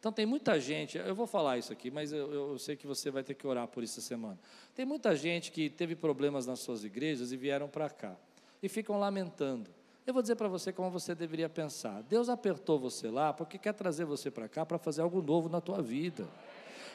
Então 0.00 0.10
tem 0.10 0.26
muita 0.26 0.58
gente, 0.58 0.98
eu 0.98 1.14
vou 1.14 1.28
falar 1.28 1.58
isso 1.58 1.72
aqui, 1.72 1.92
mas 1.92 2.12
eu, 2.12 2.32
eu, 2.32 2.58
sei 2.58 2.74
que 2.74 2.84
você 2.84 3.08
vai 3.08 3.22
ter 3.22 3.34
que 3.34 3.46
orar 3.46 3.68
por 3.68 3.84
isso 3.84 4.00
essa 4.00 4.08
semana. 4.08 4.36
Tem 4.74 4.84
muita 4.84 5.14
gente 5.14 5.52
que 5.52 5.70
teve 5.70 5.94
problemas 5.94 6.44
nas 6.44 6.58
suas 6.58 6.82
igrejas 6.82 7.30
e 7.30 7.36
vieram 7.36 7.68
para 7.68 7.88
cá 7.88 8.16
e 8.60 8.68
ficam 8.68 8.98
lamentando. 8.98 9.70
Eu 10.04 10.12
vou 10.12 10.22
dizer 10.22 10.34
para 10.34 10.48
você 10.48 10.72
como 10.72 10.90
você 10.90 11.14
deveria 11.14 11.48
pensar. 11.48 12.02
Deus 12.02 12.28
apertou 12.28 12.80
você 12.80 13.08
lá 13.08 13.32
porque 13.32 13.56
quer 13.56 13.74
trazer 13.74 14.06
você 14.06 14.28
para 14.28 14.48
cá 14.48 14.66
para 14.66 14.76
fazer 14.76 15.02
algo 15.02 15.22
novo 15.22 15.48
na 15.48 15.60
tua 15.60 15.80
vida. 15.80 16.26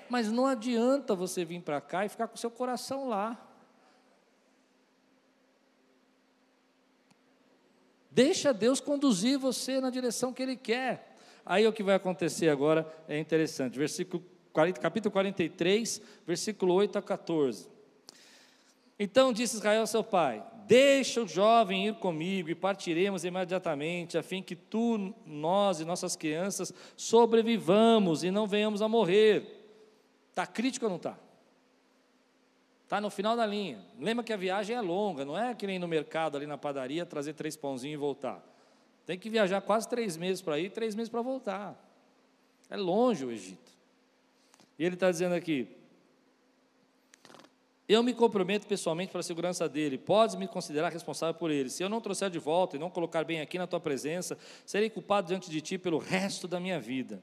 Mas 0.09 0.29
não 0.29 0.45
adianta 0.45 1.15
você 1.15 1.45
vir 1.45 1.61
para 1.61 1.79
cá 1.79 2.05
e 2.05 2.09
ficar 2.09 2.27
com 2.27 2.35
seu 2.35 2.51
coração 2.51 3.07
lá. 3.07 3.54
Deixa 8.15 8.53
Deus 8.53 8.79
conduzir 8.79 9.37
você 9.37 9.81
na 9.81 9.89
direção 9.89 10.31
que 10.31 10.41
Ele 10.41 10.55
quer. 10.55 11.17
Aí 11.45 11.67
o 11.67 11.73
que 11.73 11.83
vai 11.83 11.95
acontecer 11.95 12.47
agora 12.47 12.89
é 13.09 13.19
interessante. 13.19 13.77
Versículo 13.77 14.23
40, 14.53 14.79
capítulo 14.79 15.11
43, 15.11 16.01
versículo 16.25 16.73
8 16.75 16.97
a 16.97 17.01
14. 17.01 17.67
Então 18.97 19.33
disse 19.33 19.57
Israel 19.57 19.81
ao 19.81 19.87
seu 19.87 20.01
pai: 20.01 20.41
Deixa 20.65 21.23
o 21.23 21.27
jovem 21.27 21.89
ir 21.89 21.95
comigo 21.95 22.49
e 22.49 22.55
partiremos 22.55 23.25
imediatamente, 23.25 24.17
a 24.17 24.23
fim 24.23 24.41
que 24.41 24.55
tu, 24.55 25.13
nós 25.25 25.81
e 25.81 25.83
nossas 25.83 26.15
crianças 26.15 26.73
sobrevivamos 26.95 28.23
e 28.23 28.31
não 28.31 28.47
venhamos 28.47 28.81
a 28.81 28.87
morrer. 28.87 29.61
Está 30.29 30.47
crítico 30.47 30.85
ou 30.85 30.89
não 30.89 30.95
está? 30.95 31.19
Está 32.85 33.01
no 33.01 33.09
final 33.09 33.35
da 33.35 33.47
linha. 33.47 33.83
Lembra 33.99 34.23
que 34.23 34.31
a 34.31 34.37
viagem 34.37 34.75
é 34.75 34.79
longa, 34.79 35.25
não 35.25 35.35
é 35.35 35.55
que 35.55 35.65
nem 35.65 35.79
no 35.79 35.87
mercado, 35.87 36.37
ali 36.37 36.45
na 36.45 36.55
padaria, 36.55 37.03
trazer 37.03 37.33
três 37.33 37.57
pãozinhos 37.57 37.95
e 37.95 37.97
voltar. 37.97 38.43
Tem 39.07 39.17
que 39.17 39.27
viajar 39.27 39.59
quase 39.61 39.89
três 39.89 40.15
meses 40.15 40.39
para 40.39 40.59
ir, 40.59 40.69
três 40.69 40.93
meses 40.93 41.09
para 41.09 41.23
voltar. 41.23 41.75
É 42.69 42.77
longe 42.77 43.25
o 43.25 43.31
Egito. 43.31 43.71
E 44.77 44.85
ele 44.85 44.93
está 44.93 45.09
dizendo 45.09 45.33
aqui: 45.33 45.67
Eu 47.89 48.03
me 48.03 48.13
comprometo 48.13 48.67
pessoalmente 48.67 49.11
para 49.11 49.21
a 49.21 49.23
segurança 49.23 49.67
dele. 49.67 49.97
Podes 49.97 50.35
me 50.35 50.47
considerar 50.47 50.91
responsável 50.91 51.33
por 51.33 51.49
ele. 51.49 51.71
Se 51.71 51.81
eu 51.81 51.89
não 51.89 51.99
trouxer 51.99 52.29
de 52.29 52.37
volta 52.37 52.75
e 52.75 52.79
não 52.79 52.91
colocar 52.91 53.23
bem 53.23 53.41
aqui 53.41 53.57
na 53.57 53.65
tua 53.65 53.79
presença, 53.79 54.37
serei 54.63 54.91
culpado 54.91 55.27
diante 55.27 55.49
de 55.49 55.59
ti 55.59 55.79
pelo 55.79 55.97
resto 55.97 56.47
da 56.47 56.59
minha 56.59 56.79
vida. 56.79 57.21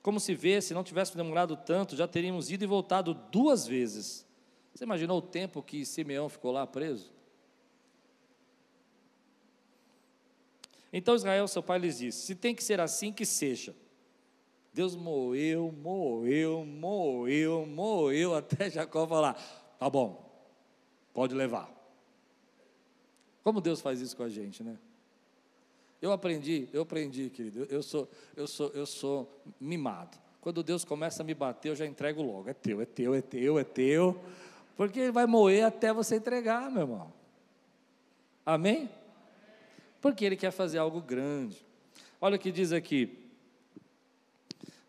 Como 0.00 0.18
se 0.18 0.34
vê, 0.34 0.62
se 0.62 0.72
não 0.72 0.82
tivéssemos 0.82 1.16
demorado 1.16 1.54
tanto, 1.54 1.96
já 1.96 2.08
teríamos 2.08 2.50
ido 2.50 2.64
e 2.64 2.66
voltado 2.66 3.12
duas 3.12 3.66
vezes. 3.66 4.25
Você 4.76 4.84
imaginou 4.84 5.16
o 5.16 5.22
tempo 5.22 5.62
que 5.62 5.86
Simeão 5.86 6.28
ficou 6.28 6.52
lá 6.52 6.66
preso? 6.66 7.10
Então 10.92 11.14
Israel, 11.14 11.48
seu 11.48 11.62
pai, 11.62 11.78
lhes 11.78 11.96
disse: 11.96 12.26
Se 12.26 12.34
tem 12.34 12.54
que 12.54 12.62
ser 12.62 12.78
assim, 12.78 13.10
que 13.10 13.24
seja. 13.24 13.74
Deus 14.74 14.94
moeu, 14.94 15.72
moeu, 15.72 16.66
moeu, 16.66 17.64
moeu, 17.64 18.34
até 18.34 18.68
Jacó 18.70 19.06
falar: 19.06 19.34
Tá 19.78 19.88
bom, 19.88 20.30
pode 21.14 21.34
levar. 21.34 21.72
Como 23.42 23.62
Deus 23.62 23.80
faz 23.80 24.02
isso 24.02 24.14
com 24.14 24.24
a 24.24 24.28
gente, 24.28 24.62
né? 24.62 24.76
Eu 26.02 26.12
aprendi, 26.12 26.68
eu 26.70 26.82
aprendi, 26.82 27.30
querido. 27.30 27.66
Eu 27.70 27.82
sou, 27.82 28.06
eu 28.36 28.46
sou, 28.46 28.68
eu 28.74 28.84
sou 28.84 29.42
mimado. 29.58 30.18
Quando 30.42 30.62
Deus 30.62 30.84
começa 30.84 31.22
a 31.22 31.24
me 31.24 31.32
bater, 31.32 31.70
eu 31.70 31.74
já 31.74 31.86
entrego 31.86 32.20
logo. 32.20 32.50
É 32.50 32.52
teu, 32.52 32.82
é 32.82 32.84
teu, 32.84 33.14
é 33.14 33.22
teu, 33.22 33.58
é 33.58 33.64
teu. 33.64 34.22
Porque 34.76 35.00
ele 35.00 35.12
vai 35.12 35.26
moer 35.26 35.64
até 35.64 35.92
você 35.92 36.16
entregar, 36.16 36.70
meu 36.70 36.82
irmão. 36.82 37.12
Amém? 38.44 38.90
Porque 40.00 40.24
ele 40.24 40.36
quer 40.36 40.50
fazer 40.50 40.78
algo 40.78 41.00
grande. 41.00 41.64
Olha 42.20 42.36
o 42.36 42.38
que 42.38 42.52
diz 42.52 42.72
aqui. 42.72 43.25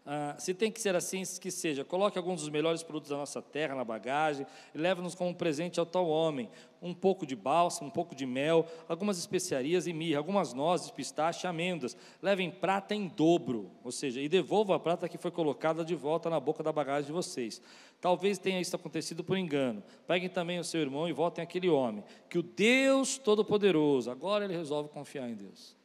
Ah, 0.10 0.36
se 0.39 0.54
tem 0.54 0.72
que 0.72 0.80
ser 0.80 0.96
assim, 0.96 1.22
que 1.41 1.52
seja. 1.52 1.84
Coloque 1.84 2.17
alguns 2.17 2.39
dos 2.39 2.50
melhores 2.50 2.82
produtos 2.82 3.10
da 3.10 3.17
nossa 3.17 3.41
terra 3.41 3.76
na 3.76 3.84
bagagem 3.84 4.48
e 4.74 4.78
leve-nos 4.78 5.13
como 5.13 5.36
presente 5.36 5.82
ao 5.82 5.86
tal 5.86 6.08
homem. 6.08 6.50
Um 6.82 6.93
pouco 6.93 7.26
de 7.26 7.36
bálsamo, 7.36 7.89
um 7.89 7.91
pouco 7.91 8.15
de 8.15 8.26
mel, 8.26 8.65
algumas 8.88 9.17
especiarias 9.17 9.86
e 9.86 9.91
mirra, 9.91 10.20
algumas 10.20 10.54
nozes, 10.54 10.89
pistache 10.89 11.46
amêndoas. 11.46 11.98
Levem 12.22 12.50
prata 12.50 12.96
em 12.96 13.10
dobro, 13.10 13.70
ou 13.84 13.91
seja, 13.91 14.22
e 14.22 14.30
devolva 14.30 14.78
a 14.78 14.80
prata 14.80 15.10
que 15.10 15.17
foi 15.17 15.30
colocada 15.30 15.84
de 15.84 15.93
volta 15.93 16.30
na 16.30 16.39
boca 16.39 16.63
da 16.63 16.72
bagagem 16.72 17.08
de 17.08 17.12
vocês. 17.12 17.62
Talvez 18.00 18.38
tenha 18.38 18.62
isso 18.62 18.78
acontecido 18.78 19.26
por 19.26 19.38
engano. 19.38 19.84
Peguem 20.08 20.30
também 20.30 20.58
o 20.58 20.63
seu 20.63 20.80
irmão 20.80 21.10
e 21.10 21.12
voltem 21.12 21.43
àquele 21.43 21.67
homem. 21.67 22.02
Que 22.30 22.39
o 22.39 22.43
Deus 22.43 23.17
Todo-Poderoso, 23.17 24.10
agora 24.10 24.46
ele 24.46 24.56
resolve 24.56 24.88
confiar 24.88 25.30
em 25.30 25.36
Deus 25.36 25.77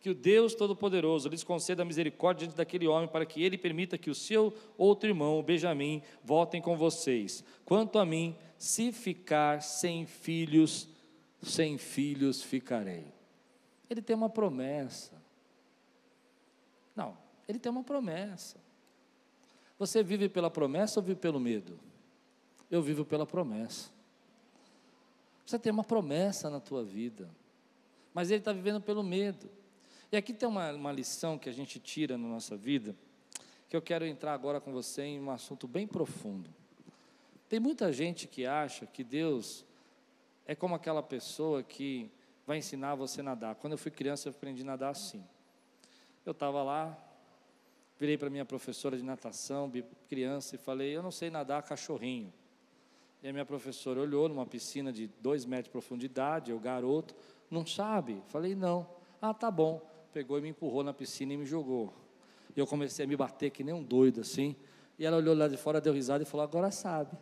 que 0.00 0.10
o 0.10 0.14
Deus 0.14 0.54
Todo-Poderoso 0.54 1.28
lhes 1.28 1.42
conceda 1.42 1.84
misericórdia 1.84 2.46
diante 2.46 2.56
daquele 2.56 2.86
homem, 2.86 3.08
para 3.08 3.26
que 3.26 3.42
ele 3.42 3.58
permita 3.58 3.98
que 3.98 4.10
o 4.10 4.14
seu 4.14 4.54
outro 4.76 5.08
irmão, 5.08 5.38
o 5.38 5.42
Benjamim, 5.42 6.02
voltem 6.22 6.62
com 6.62 6.76
vocês. 6.76 7.42
Quanto 7.64 7.98
a 7.98 8.06
mim, 8.06 8.36
se 8.56 8.92
ficar 8.92 9.60
sem 9.60 10.06
filhos, 10.06 10.88
sem 11.42 11.78
filhos 11.78 12.42
ficarei. 12.42 13.06
Ele 13.90 14.02
tem 14.02 14.14
uma 14.14 14.28
promessa. 14.28 15.20
Não, 16.94 17.16
ele 17.48 17.58
tem 17.58 17.70
uma 17.70 17.82
promessa. 17.82 18.56
Você 19.78 20.02
vive 20.02 20.28
pela 20.28 20.50
promessa 20.50 21.00
ou 21.00 21.06
vive 21.06 21.18
pelo 21.18 21.38
medo? 21.38 21.78
Eu 22.70 22.82
vivo 22.82 23.04
pela 23.04 23.24
promessa. 23.24 23.90
Você 25.46 25.58
tem 25.58 25.72
uma 25.72 25.84
promessa 25.84 26.50
na 26.50 26.60
tua 26.60 26.84
vida, 26.84 27.30
mas 28.12 28.30
ele 28.30 28.40
está 28.40 28.52
vivendo 28.52 28.80
pelo 28.80 29.02
medo. 29.02 29.48
E 30.10 30.16
aqui 30.16 30.32
tem 30.32 30.48
uma, 30.48 30.72
uma 30.72 30.92
lição 30.92 31.38
que 31.38 31.48
a 31.48 31.52
gente 31.52 31.78
tira 31.78 32.16
na 32.16 32.26
nossa 32.26 32.56
vida, 32.56 32.96
que 33.68 33.76
eu 33.76 33.82
quero 33.82 34.06
entrar 34.06 34.32
agora 34.32 34.58
com 34.58 34.72
você 34.72 35.02
em 35.02 35.20
um 35.20 35.30
assunto 35.30 35.68
bem 35.68 35.86
profundo. 35.86 36.48
Tem 37.48 37.60
muita 37.60 37.92
gente 37.92 38.26
que 38.26 38.46
acha 38.46 38.86
que 38.86 39.04
Deus 39.04 39.66
é 40.46 40.54
como 40.54 40.74
aquela 40.74 41.02
pessoa 41.02 41.62
que 41.62 42.10
vai 42.46 42.56
ensinar 42.56 42.94
você 42.94 43.20
a 43.20 43.24
nadar. 43.24 43.54
Quando 43.56 43.74
eu 43.74 43.78
fui 43.78 43.90
criança, 43.90 44.28
eu 44.28 44.32
aprendi 44.32 44.62
a 44.62 44.64
nadar 44.64 44.90
assim. 44.90 45.22
Eu 46.24 46.32
estava 46.32 46.62
lá, 46.62 46.96
virei 47.98 48.16
para 48.16 48.30
minha 48.30 48.46
professora 48.46 48.96
de 48.96 49.02
natação, 49.02 49.70
criança, 50.08 50.54
e 50.54 50.58
falei: 50.58 50.96
Eu 50.96 51.02
não 51.02 51.10
sei 51.10 51.28
nadar 51.28 51.62
cachorrinho. 51.62 52.32
E 53.22 53.28
a 53.28 53.32
minha 53.32 53.44
professora 53.44 54.00
olhou 54.00 54.26
numa 54.26 54.46
piscina 54.46 54.90
de 54.90 55.08
dois 55.20 55.44
metros 55.44 55.66
de 55.66 55.70
profundidade, 55.70 56.50
eu 56.50 56.58
garoto, 56.58 57.14
Não 57.50 57.66
sabe? 57.66 58.22
Falei: 58.28 58.54
Não. 58.54 58.88
Ah, 59.20 59.34
tá 59.34 59.50
bom. 59.50 59.97
Pegou 60.18 60.36
e 60.36 60.40
me 60.40 60.48
empurrou 60.48 60.82
na 60.82 60.92
piscina 60.92 61.32
e 61.32 61.36
me 61.36 61.46
jogou. 61.46 61.94
E 62.56 62.58
eu 62.58 62.66
comecei 62.66 63.04
a 63.04 63.08
me 63.08 63.14
bater 63.14 63.50
que 63.50 63.62
nem 63.62 63.72
um 63.72 63.84
doido 63.84 64.22
assim. 64.22 64.56
E 64.98 65.06
ela 65.06 65.16
olhou 65.16 65.32
lá 65.32 65.46
de 65.46 65.56
fora, 65.56 65.80
deu 65.80 65.92
risada 65.92 66.24
e 66.24 66.26
falou: 66.26 66.42
Agora 66.42 66.72
sabe. 66.72 67.16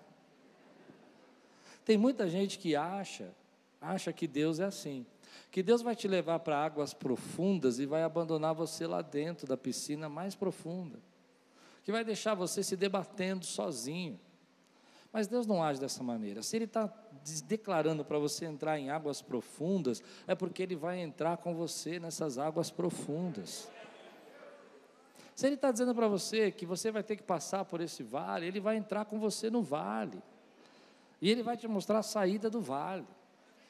Tem 1.85 1.99
muita 1.99 2.27
gente 2.27 2.59
que 2.59 2.75
acha, 2.75 3.35
acha 3.79 4.15
que 4.15 4.27
Deus 4.27 4.61
é 4.61 4.65
assim. 4.65 5.05
Que 5.51 5.63
Deus 5.63 5.83
vai 5.83 5.95
te 5.95 6.09
levar 6.09 6.39
para 6.39 6.59
águas 6.59 6.95
profundas 6.95 7.79
e 7.79 7.85
vai 7.85 8.03
abandonar 8.03 8.55
você 8.55 8.87
lá 8.87 9.03
dentro 9.03 9.47
da 9.47 9.59
piscina 9.59 10.09
mais 10.09 10.35
profunda. 10.35 10.99
Que 11.85 11.93
vai 11.93 12.03
deixar 12.03 12.35
você 12.35 12.63
se 12.63 12.77
debatendo 12.77 13.45
sozinho. 13.45 14.19
Mas 15.17 15.27
Deus 15.27 15.47
não 15.47 15.63
age 15.63 15.81
dessa 15.81 16.03
maneira. 16.03 16.43
Se 16.43 16.55
Ele 16.57 16.67
está 16.67 16.93
declarando 17.47 18.05
para 18.05 18.19
você 18.19 18.45
entrar 18.45 18.79
em 18.79 18.91
águas 18.91 19.23
profundas, 19.23 20.03
é 20.27 20.35
porque 20.35 20.63
Ele 20.63 20.77
vai 20.77 21.01
entrar 21.01 21.39
com 21.39 21.55
você 21.55 21.99
nessas 21.99 22.37
águas 22.37 22.71
profundas. 22.71 23.67
Se 25.35 25.47
Ele 25.47 25.55
está 25.55 25.73
dizendo 25.73 25.95
para 25.95 26.07
você 26.07 26.51
que 26.51 26.67
você 26.67 26.91
vai 26.91 27.03
ter 27.03 27.17
que 27.17 27.23
passar 27.23 27.65
por 27.65 27.81
esse 27.81 28.03
vale, 28.03 28.45
Ele 28.45 28.61
vai 28.61 28.77
entrar 28.77 29.07
com 29.07 29.19
você 29.19 29.49
no 29.49 29.63
vale. 29.63 30.23
E 31.19 31.31
Ele 31.31 31.43
vai 31.43 31.57
te 31.57 31.67
mostrar 31.67 32.01
a 32.01 32.03
saída 32.03 32.51
do 32.51 32.61
vale. 32.61 33.07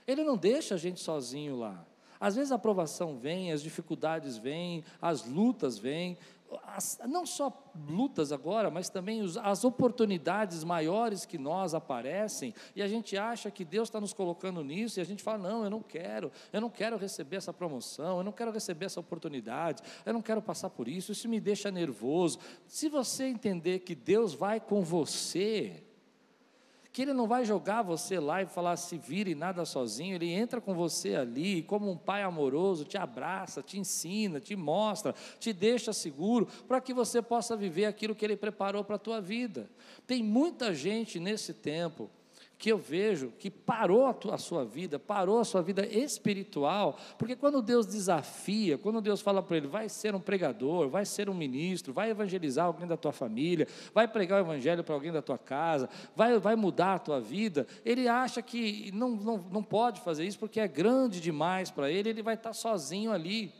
Ele 0.05 0.25
não 0.25 0.37
deixa 0.37 0.75
a 0.75 0.79
gente 0.79 0.99
sozinho 0.99 1.61
lá. 1.61 1.87
Às 2.21 2.37
vezes 2.37 2.53
a 2.53 2.57
aprovação 2.57 3.17
vem, 3.19 3.53
as 3.53 3.62
dificuldades 3.62 4.37
vêm, 4.37 4.85
as 5.01 5.25
lutas 5.25 5.79
vêm, 5.79 6.19
as, 6.64 6.99
não 7.09 7.27
só 7.27 7.53
lutas 7.89 8.33
agora, 8.33 8.71
mas 8.71 8.89
também 8.89 9.21
os, 9.23 9.37
as 9.37 9.64
oportunidades 9.64 10.62
maiores 10.64 11.25
que 11.25 11.39
nós 11.39 11.75
aparecem, 11.75 12.55
e 12.75 12.83
a 12.83 12.89
gente 12.89 13.17
acha 13.17 13.51
que 13.51 13.64
Deus 13.64 13.89
está 13.89 14.01
nos 14.01 14.12
colocando 14.12 14.62
nisso, 14.62 14.99
e 14.99 15.03
a 15.03 15.05
gente 15.05 15.23
fala: 15.23 15.39
não, 15.39 15.64
eu 15.64 15.71
não 15.71 15.83
quero, 15.83 16.31
eu 16.53 16.61
não 16.61 16.71
quero 16.71 16.97
receber 16.97 17.37
essa 17.37 17.53
promoção, 17.53 18.19
eu 18.19 18.25
não 18.25 18.33
quero 18.33 18.51
receber 18.51 18.87
essa 18.87 19.01
oportunidade, 19.01 19.83
eu 20.05 20.12
não 20.12 20.23
quero 20.23 20.41
passar 20.41 20.71
por 20.71 20.89
isso, 20.89 21.12
isso 21.12 21.29
me 21.29 21.41
deixa 21.41 21.71
nervoso. 21.71 22.39
Se 22.67 22.89
você 22.89 23.25
entender 23.25 23.81
que 23.81 23.95
Deus 23.95 24.35
vai 24.35 24.61
com 24.61 24.83
você, 24.83 25.83
que 26.97 27.03
Ele 27.03 27.13
não 27.13 27.29
vai 27.29 27.45
jogar 27.45 27.83
você 27.83 28.19
lá 28.19 28.41
e 28.41 28.47
falar 28.47 28.75
se 28.79 28.97
vire 28.97 29.35
nada 29.35 29.67
sozinho, 29.67 30.15
Ele 30.15 30.31
entra 30.31 30.63
com 30.63 30.73
você 30.73 31.15
ali, 31.15 31.63
como 31.63 31.91
um 31.91 31.97
pai 31.97 32.23
amoroso, 32.23 32.87
te 32.87 32.97
abraça, 32.97 33.63
te 33.63 33.79
ensina, 33.79 34.41
te 34.41 34.57
mostra, 34.57 35.15
te 35.39 35.53
deixa 35.53 35.93
seguro, 35.93 36.49
para 36.67 36.81
que 36.81 36.95
você 36.95 37.21
possa 37.21 37.55
viver 37.55 37.85
aquilo 37.85 38.15
que 38.15 38.25
Ele 38.25 38.35
preparou 38.35 38.83
para 38.83 38.97
a 38.97 38.99
tua 38.99 39.21
vida. 39.21 39.69
Tem 40.07 40.23
muita 40.23 40.73
gente 40.73 41.21
nesse 41.21 41.53
tempo 41.53 42.09
que 42.59 42.73
eu 42.73 42.79
vejo 42.79 43.33
que 43.39 43.51
parou 43.51 44.07
a, 44.07 44.39
sua 44.39 44.65
vida, 44.65 44.99
parou 44.99 45.39
a 45.39 45.45
sua 45.45 45.63
vida 45.63 45.87
espiritual, 45.87 46.99
porque 47.19 47.37
quando 47.37 47.61
Deus 47.61 47.87
desafia, 47.87 48.79
quando 48.79 49.01
Deus 49.01 49.21
fala 49.21 49.43
para 49.43 49.59
ele, 49.59 49.67
vai 49.67 49.89
ser 49.89 50.15
um 50.15 50.21
pregador, 50.21 50.89
vai 50.89 51.05
ser 51.05 51.29
um 51.29 51.35
ministro, 51.35 51.93
vai 51.93 52.11
evangelizar 52.11 52.67
alguém 52.67 52.87
da 52.87 52.97
tua 52.97 53.13
família, 53.13 53.69
vai 53.93 54.09
pregar 54.09 54.41
o 54.41 54.45
evangelho 54.47 54.83
para 54.83 54.95
alguém 54.95 55.13
da 55.13 55.21
tua 55.21 55.39
casa, 55.39 55.89
vai, 56.15 56.39
vai 56.39 56.57
mudar 56.57 56.95
a 56.95 56.99
tua 56.99 57.21
vida, 57.21 57.67
ele 57.85 58.09
acha 58.09 58.41
que 58.41 58.91
não, 58.93 59.11
não, 59.11 59.37
não 59.53 59.63
pode 59.63 60.01
fazer 60.01 60.25
isso 60.25 60.39
porque 60.39 60.59
é 60.59 60.69
grande 60.69 61.21
demais 61.21 61.71
para 61.71 61.91
ele, 61.91 62.09
ele 62.09 62.23
vai 62.23 62.35
estar 62.35 62.55
sozinho 62.55 63.13
ali. 63.13 63.53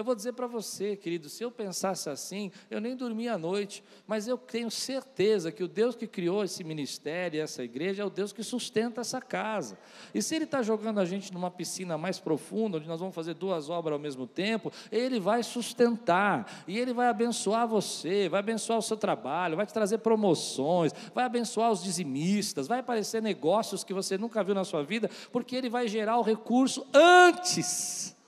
Eu 0.00 0.04
vou 0.04 0.14
dizer 0.14 0.32
para 0.32 0.46
você, 0.46 0.96
querido, 0.96 1.28
se 1.28 1.44
eu 1.44 1.50
pensasse 1.50 2.08
assim, 2.08 2.50
eu 2.70 2.80
nem 2.80 2.96
dormia 2.96 3.34
à 3.34 3.38
noite, 3.38 3.84
mas 4.06 4.26
eu 4.26 4.38
tenho 4.38 4.70
certeza 4.70 5.52
que 5.52 5.62
o 5.62 5.68
Deus 5.68 5.94
que 5.94 6.06
criou 6.06 6.42
esse 6.42 6.64
ministério, 6.64 7.38
essa 7.38 7.62
igreja, 7.62 8.02
é 8.02 8.06
o 8.06 8.08
Deus 8.08 8.32
que 8.32 8.42
sustenta 8.42 9.02
essa 9.02 9.20
casa. 9.20 9.78
E 10.14 10.22
se 10.22 10.34
Ele 10.34 10.44
está 10.46 10.62
jogando 10.62 11.00
a 11.00 11.04
gente 11.04 11.34
numa 11.34 11.50
piscina 11.50 11.98
mais 11.98 12.18
profunda, 12.18 12.78
onde 12.78 12.88
nós 12.88 12.98
vamos 12.98 13.14
fazer 13.14 13.34
duas 13.34 13.68
obras 13.68 13.92
ao 13.92 13.98
mesmo 13.98 14.26
tempo, 14.26 14.72
Ele 14.90 15.20
vai 15.20 15.42
sustentar, 15.42 16.64
e 16.66 16.78
Ele 16.78 16.94
vai 16.94 17.08
abençoar 17.08 17.68
você, 17.68 18.26
vai 18.26 18.40
abençoar 18.40 18.78
o 18.78 18.82
seu 18.82 18.96
trabalho, 18.96 19.54
vai 19.54 19.66
te 19.66 19.74
trazer 19.74 19.98
promoções, 19.98 20.94
vai 21.14 21.26
abençoar 21.26 21.70
os 21.70 21.82
dizimistas, 21.82 22.66
vai 22.66 22.78
aparecer 22.78 23.20
negócios 23.20 23.84
que 23.84 23.92
você 23.92 24.16
nunca 24.16 24.42
viu 24.42 24.54
na 24.54 24.64
sua 24.64 24.82
vida, 24.82 25.10
porque 25.30 25.54
Ele 25.54 25.68
vai 25.68 25.86
gerar 25.86 26.16
o 26.16 26.22
recurso 26.22 26.86
antes 26.94 28.18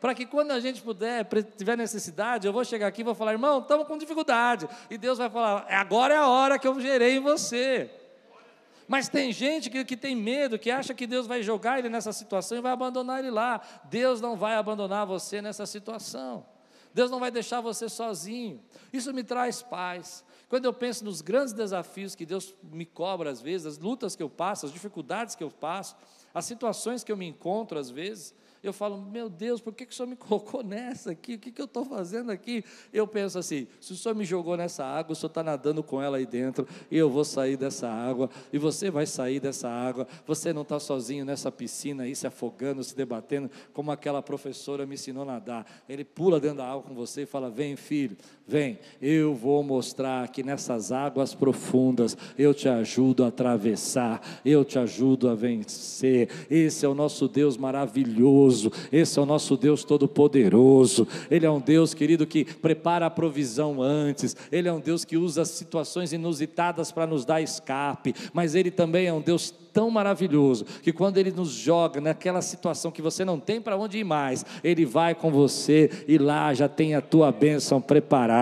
para 0.00 0.14
que 0.14 0.24
quando 0.24 0.52
a 0.52 0.60
gente 0.60 0.80
puder, 0.80 1.26
tiver 1.56 1.76
necessidade, 1.76 2.46
eu 2.46 2.52
vou 2.52 2.64
chegar 2.64 2.86
aqui 2.86 3.00
e 3.00 3.04
vou 3.04 3.14
falar, 3.14 3.32
irmão, 3.32 3.58
estamos 3.58 3.86
com 3.86 3.98
dificuldade. 3.98 4.68
E 4.88 4.96
Deus 4.96 5.18
vai 5.18 5.28
falar, 5.28 5.66
agora 5.68 6.14
é 6.14 6.16
a 6.16 6.28
hora 6.28 6.58
que 6.58 6.68
eu 6.68 6.80
gerei 6.80 7.16
em 7.16 7.20
você. 7.20 7.90
Mas 8.86 9.08
tem 9.08 9.32
gente 9.32 9.68
que, 9.68 9.84
que 9.84 9.96
tem 9.96 10.16
medo, 10.16 10.58
que 10.58 10.70
acha 10.70 10.94
que 10.94 11.06
Deus 11.06 11.26
vai 11.26 11.42
jogar 11.42 11.78
ele 11.78 11.88
nessa 11.88 12.12
situação 12.12 12.56
e 12.56 12.60
vai 12.60 12.72
abandonar 12.72 13.18
ele 13.18 13.30
lá. 13.30 13.60
Deus 13.84 14.20
não 14.20 14.34
vai 14.34 14.54
abandonar 14.54 15.06
você 15.06 15.42
nessa 15.42 15.66
situação. 15.66 16.46
Deus 16.94 17.10
não 17.10 17.20
vai 17.20 17.30
deixar 17.30 17.60
você 17.60 17.88
sozinho. 17.88 18.62
Isso 18.92 19.12
me 19.12 19.22
traz 19.22 19.60
paz. 19.60 20.24
Quando 20.48 20.64
eu 20.64 20.72
penso 20.72 21.04
nos 21.04 21.20
grandes 21.20 21.52
desafios 21.52 22.14
que 22.14 22.24
Deus 22.24 22.54
me 22.62 22.86
cobra 22.86 23.30
às 23.30 23.42
vezes, 23.42 23.66
as 23.66 23.78
lutas 23.78 24.16
que 24.16 24.22
eu 24.22 24.30
passo, 24.30 24.64
as 24.64 24.72
dificuldades 24.72 25.34
que 25.34 25.44
eu 25.44 25.50
passo, 25.50 25.94
as 26.32 26.46
situações 26.46 27.04
que 27.04 27.12
eu 27.12 27.16
me 27.16 27.26
encontro 27.26 27.78
às 27.78 27.90
vezes, 27.90 28.34
eu 28.68 28.72
falo, 28.72 29.00
meu 29.00 29.28
Deus, 29.28 29.60
por 29.60 29.74
que, 29.74 29.86
que 29.86 29.92
o 29.92 29.96
Senhor 29.96 30.08
me 30.08 30.14
colocou 30.16 30.62
nessa 30.62 31.10
aqui? 31.12 31.34
O 31.34 31.38
que, 31.38 31.50
que 31.50 31.60
eu 31.60 31.64
estou 31.64 31.84
fazendo 31.84 32.30
aqui? 32.30 32.64
Eu 32.92 33.06
penso 33.06 33.38
assim: 33.38 33.66
se 33.80 33.92
o 33.92 33.96
Senhor 33.96 34.14
me 34.14 34.24
jogou 34.24 34.56
nessa 34.56 34.84
água, 34.84 35.12
o 35.12 35.16
Senhor 35.16 35.28
está 35.28 35.42
nadando 35.42 35.82
com 35.82 36.00
ela 36.00 36.16
aí 36.18 36.26
dentro, 36.26 36.66
e 36.90 36.96
eu 36.96 37.10
vou 37.10 37.24
sair 37.24 37.56
dessa 37.56 37.88
água, 37.88 38.30
e 38.52 38.58
você 38.58 38.90
vai 38.90 39.06
sair 39.06 39.40
dessa 39.40 39.68
água. 39.68 40.06
Você 40.26 40.52
não 40.52 40.62
está 40.62 40.78
sozinho 40.78 41.24
nessa 41.24 41.50
piscina 41.50 42.04
aí, 42.04 42.14
se 42.14 42.26
afogando, 42.26 42.82
se 42.84 42.96
debatendo, 42.96 43.50
como 43.72 43.90
aquela 43.90 44.22
professora 44.22 44.86
me 44.86 44.94
ensinou 44.94 45.22
a 45.22 45.26
nadar. 45.26 45.66
Ele 45.88 46.04
pula 46.04 46.38
dentro 46.38 46.58
da 46.58 46.70
água 46.70 46.82
com 46.82 46.94
você 46.94 47.22
e 47.22 47.26
fala: 47.26 47.50
Vem, 47.50 47.76
filho, 47.76 48.16
vem, 48.48 48.78
eu 49.00 49.34
vou 49.34 49.62
mostrar 49.62 50.26
que 50.28 50.42
nessas 50.42 50.90
águas 50.90 51.34
profundas 51.34 52.16
eu 52.38 52.54
te 52.54 52.68
ajudo 52.68 53.22
a 53.22 53.28
atravessar, 53.28 54.40
eu 54.44 54.64
te 54.64 54.78
ajudo 54.78 55.28
a 55.28 55.34
vencer. 55.34 56.28
Esse 56.50 56.86
é 56.86 56.88
o 56.88 56.94
nosso 56.94 57.28
Deus 57.28 57.56
maravilhoso 57.56 58.72
esse 58.92 59.18
é 59.18 59.22
o 59.22 59.26
nosso 59.26 59.56
Deus 59.56 59.84
todo-poderoso. 59.84 61.06
Ele 61.30 61.46
é 61.46 61.50
um 61.50 61.60
Deus, 61.60 61.94
querido, 61.94 62.26
que 62.26 62.44
prepara 62.44 63.06
a 63.06 63.10
provisão 63.10 63.82
antes, 63.82 64.36
ele 64.50 64.68
é 64.68 64.72
um 64.72 64.80
Deus 64.80 65.04
que 65.04 65.16
usa 65.16 65.44
situações 65.44 66.12
inusitadas 66.12 66.90
para 66.90 67.06
nos 67.06 67.24
dar 67.24 67.40
escape, 67.40 68.14
mas 68.32 68.54
ele 68.54 68.70
também 68.70 69.06
é 69.06 69.12
um 69.12 69.20
Deus 69.20 69.52
tão 69.78 69.90
maravilhoso 69.90 70.64
que 70.82 70.92
quando 70.92 71.18
Ele 71.18 71.30
nos 71.30 71.50
joga 71.50 72.00
naquela 72.00 72.42
situação 72.42 72.90
que 72.90 73.00
você 73.00 73.24
não 73.24 73.38
tem 73.38 73.60
para 73.60 73.76
onde 73.76 73.98
ir 73.98 74.04
mais, 74.04 74.44
Ele 74.64 74.84
vai 74.84 75.14
com 75.14 75.30
você 75.30 75.88
e 76.08 76.18
lá 76.18 76.52
já 76.52 76.68
tem 76.68 76.96
a 76.96 77.00
tua 77.00 77.30
bênção 77.30 77.80
preparada. 77.80 78.37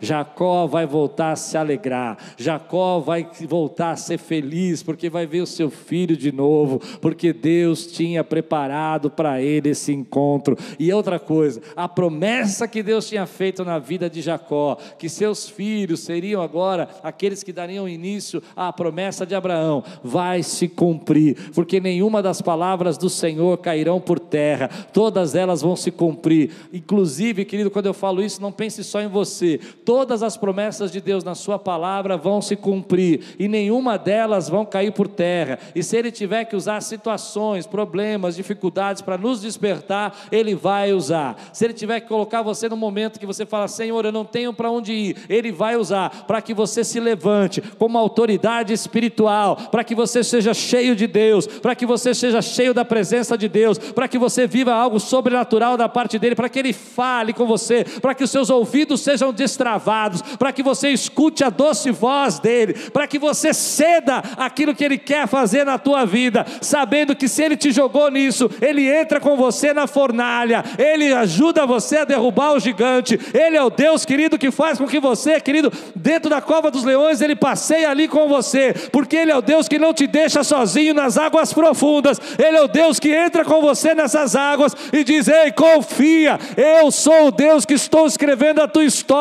Jacó 0.00 0.66
vai 0.66 0.86
voltar 0.86 1.32
a 1.32 1.36
se 1.36 1.56
alegrar, 1.56 2.16
Jacó 2.36 2.98
vai 2.98 3.28
voltar 3.48 3.92
a 3.92 3.96
ser 3.96 4.18
feliz, 4.18 4.82
porque 4.82 5.08
vai 5.08 5.26
ver 5.26 5.40
o 5.40 5.46
seu 5.46 5.70
filho 5.70 6.16
de 6.16 6.32
novo, 6.32 6.80
porque 7.00 7.32
Deus 7.32 7.86
tinha 7.86 8.22
preparado 8.24 9.10
para 9.10 9.40
ele 9.40 9.70
esse 9.70 9.92
encontro. 9.92 10.56
E 10.78 10.92
outra 10.92 11.18
coisa, 11.18 11.60
a 11.76 11.88
promessa 11.88 12.68
que 12.68 12.82
Deus 12.82 13.08
tinha 13.08 13.26
feito 13.26 13.64
na 13.64 13.78
vida 13.78 14.08
de 14.08 14.20
Jacó, 14.20 14.76
que 14.98 15.08
seus 15.08 15.48
filhos 15.48 16.00
seriam 16.00 16.42
agora 16.42 16.88
aqueles 17.02 17.42
que 17.42 17.52
dariam 17.52 17.88
início 17.88 18.42
à 18.54 18.72
promessa 18.72 19.26
de 19.26 19.34
Abraão, 19.34 19.82
vai 20.02 20.42
se 20.42 20.68
cumprir, 20.68 21.36
porque 21.54 21.80
nenhuma 21.80 22.22
das 22.22 22.40
palavras 22.40 22.98
do 22.98 23.08
Senhor 23.08 23.58
cairão 23.58 24.00
por 24.00 24.18
terra, 24.18 24.68
todas 24.92 25.34
elas 25.34 25.62
vão 25.62 25.76
se 25.76 25.90
cumprir. 25.90 26.50
Inclusive, 26.72 27.44
querido, 27.44 27.70
quando 27.70 27.86
eu 27.86 27.94
falo 27.94 28.22
isso, 28.22 28.40
não 28.40 28.52
pense 28.52 28.82
só 28.82 29.00
em 29.00 29.08
você, 29.08 29.35
todas 29.84 30.22
as 30.22 30.36
promessas 30.36 30.90
de 30.90 31.00
Deus 31.00 31.24
na 31.24 31.34
Sua 31.34 31.58
palavra 31.58 32.16
vão 32.16 32.40
se 32.40 32.56
cumprir, 32.56 33.20
e 33.38 33.48
nenhuma 33.48 33.98
delas 33.98 34.48
vão 34.48 34.64
cair 34.64 34.92
por 34.92 35.08
terra. 35.08 35.58
E 35.74 35.82
se 35.82 35.96
Ele 35.96 36.10
tiver 36.10 36.44
que 36.44 36.56
usar 36.56 36.80
situações, 36.80 37.66
problemas, 37.66 38.36
dificuldades 38.36 39.02
para 39.02 39.18
nos 39.18 39.40
despertar, 39.40 40.16
Ele 40.30 40.54
vai 40.54 40.92
usar. 40.92 41.36
Se 41.52 41.64
Ele 41.64 41.74
tiver 41.74 42.00
que 42.00 42.08
colocar 42.08 42.42
você 42.42 42.68
no 42.68 42.76
momento 42.76 43.20
que 43.20 43.26
você 43.26 43.44
fala, 43.46 43.68
Senhor, 43.68 44.04
eu 44.04 44.12
não 44.12 44.24
tenho 44.24 44.52
para 44.52 44.70
onde 44.70 44.92
ir, 44.92 45.16
Ele 45.28 45.52
vai 45.52 45.76
usar 45.76 46.24
para 46.26 46.40
que 46.40 46.54
você 46.54 46.84
se 46.84 47.00
levante 47.00 47.60
como 47.78 47.98
autoridade 47.98 48.72
espiritual, 48.72 49.56
para 49.70 49.84
que 49.84 49.94
você 49.94 50.22
seja 50.22 50.54
cheio 50.54 50.94
de 50.94 51.06
Deus, 51.06 51.46
para 51.46 51.74
que 51.74 51.86
você 51.86 52.14
seja 52.14 52.42
cheio 52.42 52.72
da 52.72 52.84
presença 52.84 53.36
de 53.36 53.48
Deus, 53.48 53.78
para 53.78 54.08
que 54.08 54.18
você 54.18 54.46
viva 54.46 54.72
algo 54.72 54.98
sobrenatural 54.98 55.76
da 55.76 55.88
parte 55.88 56.18
dele, 56.18 56.34
para 56.34 56.48
que 56.48 56.58
ele 56.58 56.72
fale 56.72 57.32
com 57.32 57.46
você, 57.46 57.84
para 58.00 58.14
que 58.14 58.24
os 58.24 58.30
seus 58.30 58.50
ouvidos 58.50 59.00
sejam 59.00 59.25
destravados, 59.32 60.22
para 60.38 60.52
que 60.52 60.62
você 60.62 60.90
escute 60.90 61.44
a 61.44 61.50
doce 61.50 61.90
voz 61.90 62.38
dele, 62.38 62.74
para 62.92 63.06
que 63.06 63.18
você 63.18 63.52
ceda 63.52 64.22
aquilo 64.36 64.74
que 64.74 64.84
ele 64.84 64.98
quer 64.98 65.26
fazer 65.26 65.64
na 65.64 65.78
tua 65.78 66.04
vida, 66.04 66.44
sabendo 66.60 67.14
que 67.14 67.28
se 67.28 67.42
ele 67.42 67.56
te 67.56 67.70
jogou 67.70 68.10
nisso, 68.10 68.50
ele 68.60 68.88
entra 68.88 69.20
com 69.20 69.36
você 69.36 69.72
na 69.72 69.86
fornalha, 69.86 70.64
Ele 70.78 71.12
ajuda 71.12 71.66
você 71.66 71.98
a 71.98 72.04
derrubar 72.04 72.52
o 72.52 72.60
gigante. 72.60 73.18
Ele 73.32 73.56
é 73.56 73.62
o 73.62 73.70
Deus, 73.70 74.04
querido, 74.04 74.38
que 74.38 74.50
faz 74.50 74.78
com 74.78 74.86
que 74.86 75.00
você, 75.00 75.40
querido, 75.40 75.72
dentro 75.94 76.28
da 76.30 76.40
cova 76.40 76.70
dos 76.70 76.84
leões, 76.84 77.20
Ele 77.20 77.36
passeie 77.36 77.84
ali 77.84 78.08
com 78.08 78.28
você, 78.28 78.74
porque 78.90 79.16
Ele 79.16 79.30
é 79.30 79.36
o 79.36 79.42
Deus 79.42 79.68
que 79.68 79.78
não 79.78 79.92
te 79.92 80.06
deixa 80.06 80.42
sozinho 80.42 80.94
nas 80.94 81.16
águas 81.16 81.52
profundas, 81.52 82.20
Ele 82.38 82.56
é 82.56 82.62
o 82.62 82.68
Deus 82.68 82.98
que 82.98 83.10
entra 83.10 83.44
com 83.44 83.60
você 83.60 83.94
nessas 83.94 84.34
águas 84.34 84.74
e 84.92 85.04
diz: 85.04 85.28
Ei, 85.28 85.52
confia, 85.52 86.38
eu 86.56 86.90
sou 86.90 87.28
o 87.28 87.30
Deus 87.30 87.64
que 87.64 87.74
estou 87.74 88.06
escrevendo 88.06 88.60
a 88.60 88.68
tua 88.68 88.84
história, 88.84 89.15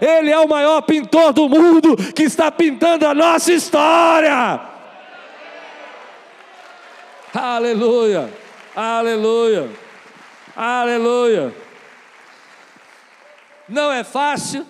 Ele 0.00 0.30
é 0.30 0.38
o 0.38 0.48
maior 0.48 0.82
pintor 0.82 1.32
do 1.32 1.48
mundo 1.48 1.96
que 2.14 2.22
está 2.22 2.50
pintando 2.50 3.06
a 3.06 3.14
nossa 3.14 3.52
história. 3.52 4.60
Aleluia, 7.32 8.28
aleluia, 8.74 9.70
aleluia. 10.56 11.54
Não 13.68 13.92
é 13.92 14.02
fácil, 14.02 14.66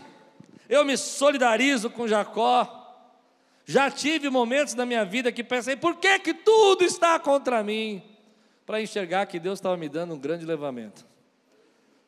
eu 0.69 0.85
me 0.85 0.97
solidarizo 0.97 1.89
com 1.89 2.07
Jacó. 2.07 2.77
Já 3.65 3.91
tive 3.91 4.29
momentos 4.29 4.75
na 4.75 4.85
minha 4.85 5.05
vida 5.05 5.33
que 5.33 5.43
pensei, 5.43 5.77
por 5.77 5.97
que, 5.97 6.19
que 6.19 6.35
tudo 6.35 6.85
está 6.85 7.19
contra 7.19 7.63
mim? 7.63 8.03
Para 8.67 8.83
enxergar 8.83 9.27
que 9.27 9.39
Deus 9.39 9.59
estava 9.59 9.77
me 9.77 9.89
dando 9.89 10.15
um 10.15 10.19
grande 10.19 10.45
levamento, 10.45 11.07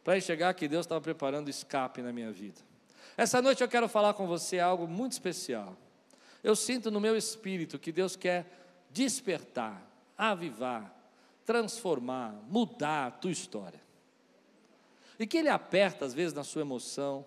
para 0.02 0.16
enxergar 0.16 0.54
que 0.54 0.68
Deus 0.68 0.86
estava 0.86 1.00
preparando 1.00 1.48
escape 1.48 2.02
na 2.02 2.12
minha 2.12 2.32
vida. 2.32 2.60
Essa 3.16 3.40
noite 3.42 3.62
eu 3.62 3.68
quero 3.68 3.88
falar 3.88 4.14
com 4.14 4.26
você 4.26 4.58
algo 4.58 4.86
muito 4.86 5.12
especial. 5.12 5.76
Eu 6.42 6.56
sinto 6.56 6.90
no 6.90 7.00
meu 7.00 7.16
espírito 7.16 7.78
que 7.78 7.92
Deus 7.92 8.16
quer 8.16 8.46
despertar 8.90 9.92
avivar, 10.30 10.94
transformar, 11.44 12.32
mudar 12.48 13.06
a 13.06 13.10
tua 13.10 13.32
história. 13.32 13.80
E 15.18 15.26
que 15.26 15.38
Ele 15.38 15.48
aperta 15.48 16.04
às 16.04 16.14
vezes 16.14 16.32
na 16.32 16.44
sua 16.44 16.62
emoção, 16.62 17.24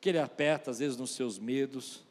que 0.00 0.08
Ele 0.08 0.18
aperta 0.18 0.70
às 0.70 0.78
vezes 0.78 0.96
nos 0.96 1.12
seus 1.12 1.38
medos, 1.38 2.04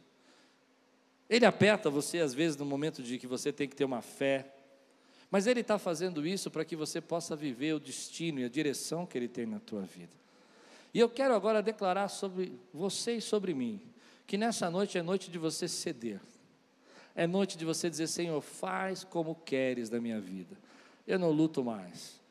Ele 1.29 1.45
aperta 1.45 1.89
você 1.89 2.19
às 2.19 2.33
vezes 2.33 2.57
no 2.57 2.65
momento 2.65 3.03
de 3.03 3.17
que 3.17 3.27
você 3.27 3.51
tem 3.51 3.67
que 3.67 3.75
ter 3.75 3.85
uma 3.85 4.01
fé, 4.01 4.53
mas 5.29 5.45
Ele 5.47 5.59
está 5.59 5.77
fazendo 5.77 6.25
isso 6.25 6.49
para 6.49 6.63
que 6.63 6.75
você 6.75 7.01
possa 7.01 7.35
viver 7.35 7.73
o 7.73 7.79
destino 7.79 8.39
e 8.39 8.45
a 8.45 8.49
direção 8.49 9.05
que 9.05 9.17
Ele 9.17 9.27
tem 9.27 9.45
na 9.45 9.59
tua 9.59 9.81
vida. 9.81 10.15
E 10.93 10.99
eu 10.99 11.09
quero 11.09 11.33
agora 11.33 11.61
declarar 11.61 12.07
sobre 12.07 12.57
você 12.73 13.17
e 13.17 13.21
sobre 13.21 13.53
mim, 13.53 13.81
que 14.25 14.37
nessa 14.37 14.69
noite 14.69 14.97
é 14.97 15.01
noite 15.01 15.29
de 15.29 15.37
você 15.37 15.67
ceder. 15.67 16.19
É 17.15 17.25
noite 17.25 17.57
de 17.57 17.65
você 17.65 17.89
dizer: 17.89 18.07
Senhor, 18.07 18.39
faz 18.41 19.03
como 19.03 19.35
queres 19.35 19.89
da 19.89 19.99
minha 19.99 20.19
vida. 20.19 20.55
Eu 21.05 21.17
não 21.17 21.31
luto 21.31 21.63
mais. 21.63 22.21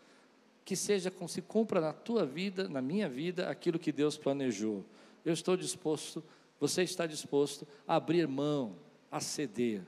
Que 0.64 0.76
seja, 0.76 1.12
se 1.28 1.42
cumpra 1.42 1.80
na 1.80 1.92
tua 1.92 2.24
vida, 2.24 2.68
na 2.68 2.80
minha 2.82 3.08
vida, 3.08 3.48
aquilo 3.48 3.78
que 3.78 3.92
Deus 3.92 4.16
planejou. 4.16 4.84
Eu 5.24 5.32
estou 5.32 5.56
disposto, 5.56 6.22
você 6.58 6.82
está 6.82 7.06
disposto 7.06 7.66
a 7.86 7.96
abrir 7.96 8.26
mão, 8.26 8.76
a 9.10 9.20
ceder, 9.20 9.82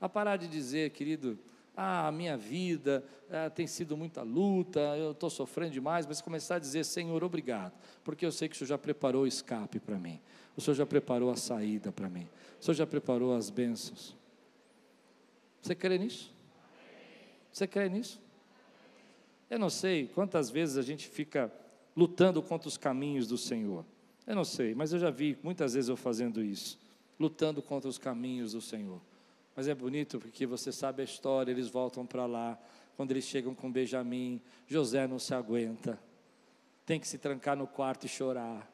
a 0.00 0.08
parar 0.08 0.36
de 0.36 0.48
dizer, 0.48 0.90
querido, 0.90 1.38
ah, 1.82 2.12
minha 2.12 2.36
vida 2.36 3.02
ah, 3.30 3.48
tem 3.48 3.66
sido 3.66 3.96
muita 3.96 4.20
luta, 4.20 4.80
eu 4.98 5.12
estou 5.12 5.30
sofrendo 5.30 5.72
demais, 5.72 6.04
mas 6.06 6.20
começar 6.20 6.56
a 6.56 6.58
dizer, 6.58 6.84
Senhor, 6.84 7.24
obrigado, 7.24 7.72
porque 8.04 8.26
eu 8.26 8.30
sei 8.30 8.50
que 8.50 8.54
o 8.54 8.58
Senhor 8.58 8.68
já 8.68 8.76
preparou 8.76 9.22
o 9.22 9.26
escape 9.26 9.80
para 9.80 9.98
mim, 9.98 10.20
o 10.54 10.60
Senhor 10.60 10.74
já 10.74 10.84
preparou 10.84 11.30
a 11.30 11.36
saída 11.36 11.90
para 11.90 12.06
mim, 12.10 12.28
o 12.60 12.62
Senhor 12.62 12.74
já 12.74 12.86
preparou 12.86 13.34
as 13.34 13.48
bênçãos. 13.48 14.14
Você 15.62 15.74
crê 15.74 15.96
nisso? 15.96 16.30
Você 17.50 17.66
crê 17.66 17.88
nisso? 17.88 18.20
Eu 19.48 19.58
não 19.58 19.70
sei 19.70 20.06
quantas 20.06 20.50
vezes 20.50 20.76
a 20.76 20.82
gente 20.82 21.08
fica 21.08 21.50
lutando 21.96 22.42
contra 22.42 22.68
os 22.68 22.76
caminhos 22.76 23.26
do 23.26 23.38
Senhor. 23.38 23.86
Eu 24.26 24.36
não 24.36 24.44
sei, 24.44 24.74
mas 24.74 24.92
eu 24.92 24.98
já 24.98 25.10
vi 25.10 25.38
muitas 25.42 25.72
vezes 25.72 25.88
eu 25.88 25.96
fazendo 25.96 26.44
isso, 26.44 26.78
lutando 27.18 27.62
contra 27.62 27.88
os 27.88 27.96
caminhos 27.96 28.52
do 28.52 28.60
Senhor. 28.60 29.00
Mas 29.54 29.68
é 29.68 29.74
bonito 29.74 30.18
porque 30.18 30.46
você 30.46 30.72
sabe 30.72 31.02
a 31.02 31.04
história, 31.04 31.50
eles 31.50 31.68
voltam 31.68 32.06
para 32.06 32.26
lá. 32.26 32.58
Quando 32.96 33.10
eles 33.10 33.24
chegam 33.24 33.54
com 33.54 33.70
Benjamim, 33.70 34.40
José 34.66 35.06
não 35.06 35.18
se 35.18 35.34
aguenta, 35.34 35.98
tem 36.84 37.00
que 37.00 37.08
se 37.08 37.18
trancar 37.18 37.56
no 37.56 37.66
quarto 37.66 38.04
e 38.06 38.08
chorar. 38.08 38.70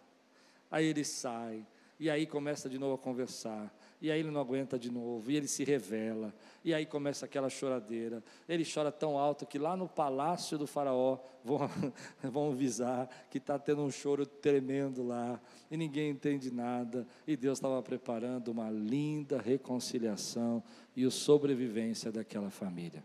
Aí 0.71 0.87
ele 0.87 1.05
sai, 1.05 1.65
e 1.99 2.11
aí 2.11 2.27
começa 2.27 2.69
de 2.69 2.79
novo 2.79 2.95
a 2.95 2.99
conversar. 2.99 3.73
E 4.01 4.11
aí 4.11 4.21
ele 4.21 4.31
não 4.31 4.41
aguenta 4.41 4.79
de 4.79 4.91
novo, 4.91 5.31
e 5.31 5.37
ele 5.37 5.49
se 5.49 5.65
revela, 5.65 6.35
e 6.63 6.75
aí 6.75 6.85
começa 6.85 7.25
aquela 7.25 7.49
choradeira. 7.49 8.23
Ele 8.47 8.63
chora 8.63 8.93
tão 8.93 9.19
alto 9.19 9.47
que 9.47 9.59
lá 9.59 9.75
no 9.75 9.89
palácio 9.89 10.59
do 10.59 10.67
Faraó 10.67 11.19
vão, 11.43 11.61
vão 12.23 12.53
avisar 12.53 13.09
que 13.31 13.39
está 13.39 13.59
tendo 13.59 13.83
um 13.83 13.91
choro 13.91 14.27
tremendo 14.27 15.03
lá, 15.03 15.41
e 15.71 15.77
ninguém 15.77 16.11
entende 16.11 16.51
nada. 16.53 17.07
E 17.27 17.37
Deus 17.37 17.57
estava 17.59 17.83
preparando 17.83 18.49
uma 18.49 18.71
linda 18.71 19.41
reconciliação 19.41 20.63
e 20.95 21.05
a 21.05 21.11
sobrevivência 21.11 22.13
daquela 22.13 22.51
família. 22.51 23.03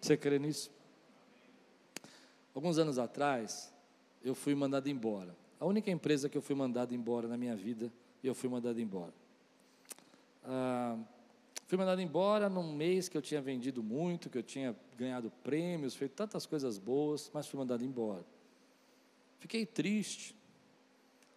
Você 0.00 0.16
crê 0.16 0.38
nisso? 0.38 0.70
Alguns 2.54 2.76
anos 2.76 2.98
atrás, 2.98 3.72
eu 4.22 4.34
fui 4.34 4.54
mandado 4.54 4.88
embora. 4.88 5.34
A 5.58 5.64
única 5.64 5.90
empresa 5.90 6.28
que 6.28 6.36
eu 6.36 6.42
fui 6.42 6.54
mandado 6.54 6.94
embora 6.94 7.26
na 7.26 7.36
minha 7.36 7.56
vida, 7.56 7.90
eu 8.22 8.34
fui 8.34 8.48
mandado 8.48 8.80
embora. 8.80 9.12
Ah, 10.50 10.96
fui 11.66 11.76
mandado 11.76 12.00
embora 12.00 12.48
num 12.48 12.72
mês 12.72 13.06
que 13.06 13.16
eu 13.16 13.20
tinha 13.20 13.40
vendido 13.42 13.82
muito, 13.82 14.30
que 14.30 14.38
eu 14.38 14.42
tinha 14.42 14.74
ganhado 14.96 15.30
prêmios, 15.42 15.94
feito 15.94 16.12
tantas 16.12 16.46
coisas 16.46 16.78
boas, 16.78 17.30
mas 17.34 17.46
fui 17.46 17.58
mandado 17.58 17.84
embora. 17.84 18.24
Fiquei 19.38 19.66
triste. 19.66 20.34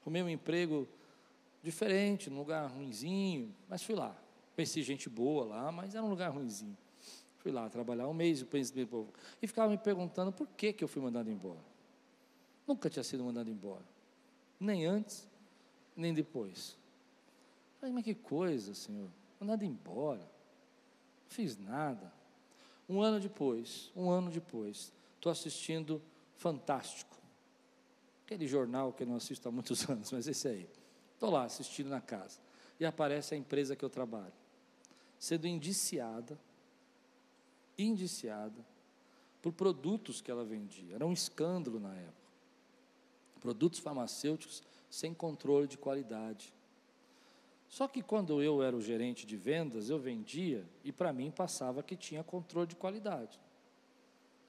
Arrumei 0.01 0.23
um 0.23 0.29
emprego 0.29 0.87
diferente, 1.61 2.29
num 2.29 2.39
lugar 2.39 2.67
ruinzinho, 2.71 3.53
mas 3.67 3.83
fui 3.83 3.95
lá. 3.95 4.15
Conheci 4.55 4.81
gente 4.81 5.09
boa 5.09 5.45
lá, 5.45 5.71
mas 5.71 5.93
era 5.93 6.03
um 6.03 6.09
lugar 6.09 6.29
ruinzinho. 6.31 6.77
Fui 7.39 7.51
lá 7.51 7.69
trabalhar 7.69 8.07
um 8.07 8.13
mês 8.13 8.45
e 9.41 9.47
ficava 9.47 9.69
me 9.69 9.77
perguntando 9.77 10.31
por 10.31 10.47
que, 10.47 10.71
que 10.71 10.83
eu 10.83 10.87
fui 10.87 11.01
mandado 11.01 11.29
embora. 11.29 11.59
Nunca 12.65 12.89
tinha 12.89 13.03
sido 13.03 13.23
mandado 13.23 13.49
embora. 13.49 13.83
Nem 14.59 14.85
antes, 14.85 15.27
nem 15.95 16.13
depois. 16.13 16.77
Falei, 17.81 17.93
mas 17.93 18.05
que 18.05 18.13
coisa, 18.13 18.75
Senhor, 18.75 19.09
mandado 19.39 19.65
embora, 19.65 20.21
não 20.21 21.29
fiz 21.29 21.57
nada. 21.57 22.13
Um 22.87 23.01
ano 23.01 23.19
depois, 23.19 23.91
um 23.95 24.09
ano 24.09 24.29
depois, 24.29 24.93
estou 25.17 25.31
assistindo 25.31 26.01
Fantástico, 26.41 27.15
aquele 28.25 28.47
jornal 28.47 28.91
que 28.91 29.03
eu 29.03 29.07
não 29.07 29.15
assisto 29.15 29.47
há 29.47 29.51
muitos 29.51 29.85
anos, 29.89 30.11
mas 30.11 30.27
esse 30.27 30.47
aí. 30.47 30.67
Estou 31.13 31.29
lá 31.29 31.43
assistindo 31.43 31.87
na 31.87 32.01
casa, 32.01 32.39
e 32.79 32.85
aparece 32.85 33.35
a 33.35 33.37
empresa 33.37 33.75
que 33.75 33.85
eu 33.85 33.89
trabalho, 33.91 34.33
sendo 35.19 35.45
indiciada, 35.45 36.39
indiciada, 37.77 38.65
por 39.39 39.53
produtos 39.53 40.19
que 40.19 40.31
ela 40.31 40.43
vendia. 40.43 40.95
Era 40.95 41.05
um 41.05 41.13
escândalo 41.13 41.79
na 41.79 41.93
época. 41.95 42.31
Produtos 43.39 43.79
farmacêuticos 43.79 44.63
sem 44.89 45.13
controle 45.13 45.67
de 45.67 45.77
qualidade. 45.77 46.51
Só 47.71 47.87
que 47.87 48.01
quando 48.03 48.43
eu 48.43 48.61
era 48.61 48.75
o 48.75 48.81
gerente 48.81 49.25
de 49.25 49.37
vendas, 49.37 49.89
eu 49.89 49.97
vendia 49.97 50.67
e 50.83 50.91
para 50.91 51.13
mim 51.13 51.31
passava 51.31 51.81
que 51.81 51.95
tinha 51.95 52.21
controle 52.21 52.67
de 52.67 52.75
qualidade. 52.75 53.39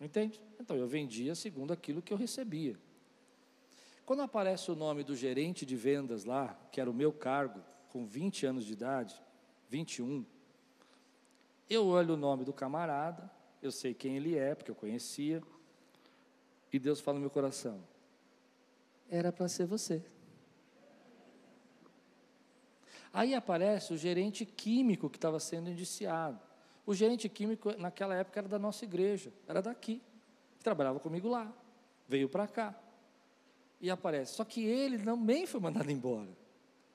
Entende? 0.00 0.42
Então 0.58 0.76
eu 0.76 0.88
vendia 0.88 1.36
segundo 1.36 1.72
aquilo 1.72 2.02
que 2.02 2.12
eu 2.12 2.16
recebia. 2.16 2.76
Quando 4.04 4.22
aparece 4.22 4.72
o 4.72 4.74
nome 4.74 5.04
do 5.04 5.14
gerente 5.14 5.64
de 5.64 5.76
vendas 5.76 6.24
lá, 6.24 6.58
que 6.72 6.80
era 6.80 6.90
o 6.90 6.94
meu 6.94 7.12
cargo, 7.12 7.62
com 7.90 8.04
20 8.04 8.44
anos 8.44 8.64
de 8.64 8.72
idade, 8.72 9.14
21, 9.68 10.26
eu 11.70 11.86
olho 11.86 12.14
o 12.14 12.16
nome 12.16 12.44
do 12.44 12.52
camarada, 12.52 13.30
eu 13.62 13.70
sei 13.70 13.94
quem 13.94 14.16
ele 14.16 14.36
é, 14.36 14.56
porque 14.56 14.72
eu 14.72 14.74
conhecia, 14.74 15.40
e 16.72 16.78
Deus 16.80 16.98
fala 16.98 17.18
no 17.18 17.20
meu 17.20 17.30
coração: 17.30 17.80
era 19.08 19.30
para 19.30 19.46
ser 19.46 19.66
você. 19.66 20.02
Aí 23.12 23.34
aparece 23.34 23.92
o 23.92 23.96
gerente 23.96 24.46
químico 24.46 25.10
que 25.10 25.18
estava 25.18 25.38
sendo 25.38 25.70
indiciado. 25.70 26.40
O 26.86 26.94
gerente 26.94 27.28
químico, 27.28 27.72
naquela 27.78 28.14
época, 28.14 28.40
era 28.40 28.48
da 28.48 28.58
nossa 28.58 28.84
igreja, 28.84 29.32
era 29.46 29.60
daqui. 29.60 30.00
Trabalhava 30.62 30.98
comigo 30.98 31.28
lá, 31.28 31.52
veio 32.08 32.28
para 32.28 32.48
cá. 32.48 32.74
E 33.80 33.90
aparece. 33.90 34.34
Só 34.34 34.44
que 34.44 34.64
ele 34.64 34.98
também 34.98 35.46
foi 35.46 35.60
mandado 35.60 35.90
embora. 35.90 36.30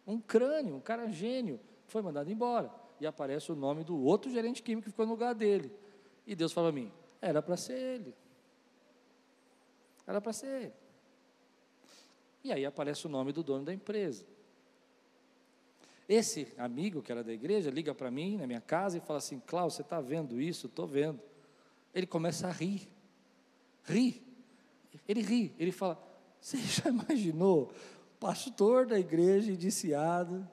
Um 0.05 0.20
crânio, 0.20 0.76
um 0.76 0.80
cara 0.80 1.07
gênio, 1.09 1.59
foi 1.86 2.01
mandado 2.01 2.32
embora. 2.32 2.72
E 2.99 3.05
aparece 3.05 3.51
o 3.51 3.55
nome 3.55 3.84
do 3.84 3.97
outro 3.97 4.32
gerente 4.32 4.63
químico 4.63 4.86
que 4.86 4.91
ficou 4.91 5.05
no 5.05 5.11
lugar 5.11 5.36
dele. 5.36 5.72
E 6.26 6.36
Deus 6.36 6.51
falou 6.51 6.70
a 6.70 6.74
mim: 6.74 6.91
era 7.22 7.41
para 7.41 7.55
ser 7.55 7.78
ele. 7.78 8.15
Era 10.05 10.20
para 10.20 10.34
ser 10.34 10.47
ele. 10.47 10.74
E 12.43 12.51
aí 12.51 12.65
aparece 12.65 13.05
o 13.05 13.09
nome 13.09 13.32
do 13.32 13.43
dono 13.43 13.65
da 13.65 13.74
empresa. 13.74 14.26
Esse 16.08 16.53
amigo 16.58 17.01
que 17.01 17.12
era 17.12 17.24
da 17.24 17.34
igreja 17.34 17.70
liga 17.70 17.93
para 17.93 18.10
mim 18.10 18.38
na 18.38 18.47
minha 18.47 18.62
casa 18.62 18.97
e 18.97 19.01
fala 19.01 19.20
assim: 19.20 19.41
Cláudio, 19.45 19.76
você 19.76 19.82
está 19.82 19.99
vendo 19.99 20.39
isso? 20.39 20.68
Estou 20.68 20.88
vendo. 20.88 21.20
Ele 21.93 22.08
começa 22.08 22.47
a 22.47 22.51
rir, 22.51 22.88
rir. 23.84 24.24
Ele 25.08 25.22
ri, 25.22 25.53
ele 25.60 25.72
fala: 25.72 26.01
Você 26.39 26.58
já 26.64 26.89
imaginou? 26.89 27.72
Pastor 28.20 28.86
da 28.86 28.97
igreja 28.97 29.51
indiciado. 29.51 30.47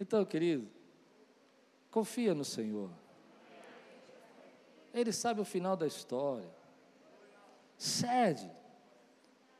Então, 0.00 0.24
querido, 0.24 0.66
confia 1.90 2.34
no 2.34 2.44
Senhor. 2.44 2.90
Ele 4.94 5.12
sabe 5.12 5.40
o 5.40 5.44
final 5.44 5.76
da 5.76 5.86
história. 5.86 6.48
Cede. 7.76 8.50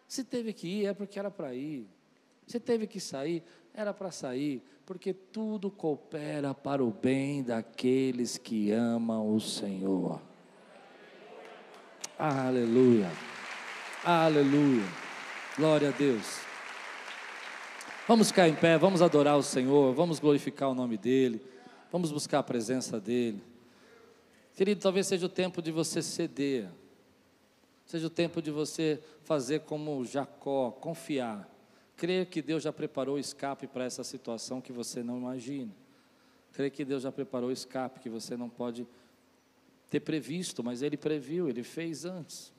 Se 0.09 0.25
teve 0.25 0.55
que 0.55 0.67
ir, 0.67 0.87
é 0.87 0.95
porque 0.95 1.19
era 1.19 1.31
para 1.31 1.55
ir. 1.55 1.87
Se 2.47 2.59
teve 2.59 2.87
que 2.87 2.99
sair, 2.99 3.45
era 3.75 3.93
para 3.93 4.11
sair, 4.11 4.63
porque 4.87 5.13
tudo 5.13 5.71
coopera 5.71 6.55
para 6.55 6.83
o 6.83 6.91
bem 6.91 7.43
daqueles 7.43 8.39
que 8.39 8.73
amam 8.73 9.35
o 9.35 9.39
Senhor. 9.39 10.21
Aleluia. 12.19 13.11
Aleluia. 14.03 14.87
Glória 15.59 15.91
a 15.91 15.93
Deus. 15.93 16.39
Vamos 18.09 18.29
ficar 18.29 18.49
em 18.49 18.55
pé, 18.55 18.79
vamos 18.79 19.03
adorar 19.03 19.37
o 19.37 19.43
Senhor, 19.43 19.95
vamos 19.95 20.19
glorificar 20.19 20.71
o 20.71 20.75
nome 20.75 20.97
dEle, 20.97 21.43
vamos 21.93 22.11
buscar 22.11 22.39
a 22.39 22.43
presença 22.43 22.99
dEle. 22.99 23.43
Querido, 24.55 24.81
talvez 24.81 25.07
seja 25.07 25.27
o 25.27 25.29
tempo 25.29 25.61
de 25.61 25.71
você 25.71 26.03
ceder, 26.03 26.71
seja 27.89 28.07
o 28.07 28.11
tempo 28.11 28.43
de 28.43 28.51
você 28.51 29.03
fazer 29.25 29.61
como 29.61 30.05
Jacó, 30.05 30.71
confiar, 30.71 31.49
crer 31.97 32.27
que 32.27 32.43
Deus 32.43 32.63
já 32.63 32.73
preparou 32.73 33.17
o 33.17 33.19
escape 33.19 33.67
para 33.67 33.85
essa 33.85 34.05
situação 34.05 34.61
que 34.61 34.73
você 34.73 35.03
não 35.03 35.17
imagina, 35.17 35.75
crer 36.53 36.71
que 36.71 36.85
Deus 36.85 37.03
já 37.03 37.11
preparou 37.11 37.49
o 37.49 37.53
escape 37.53 37.99
que 37.99 38.11
você 38.11 38.37
não 38.37 38.51
pode 38.51 38.87
ter 39.89 40.01
previsto, 40.01 40.63
mas 40.63 40.83
Ele 40.83 40.99
previu, 40.99 41.49
Ele 41.49 41.63
fez 41.63 42.05
antes. 42.05 42.53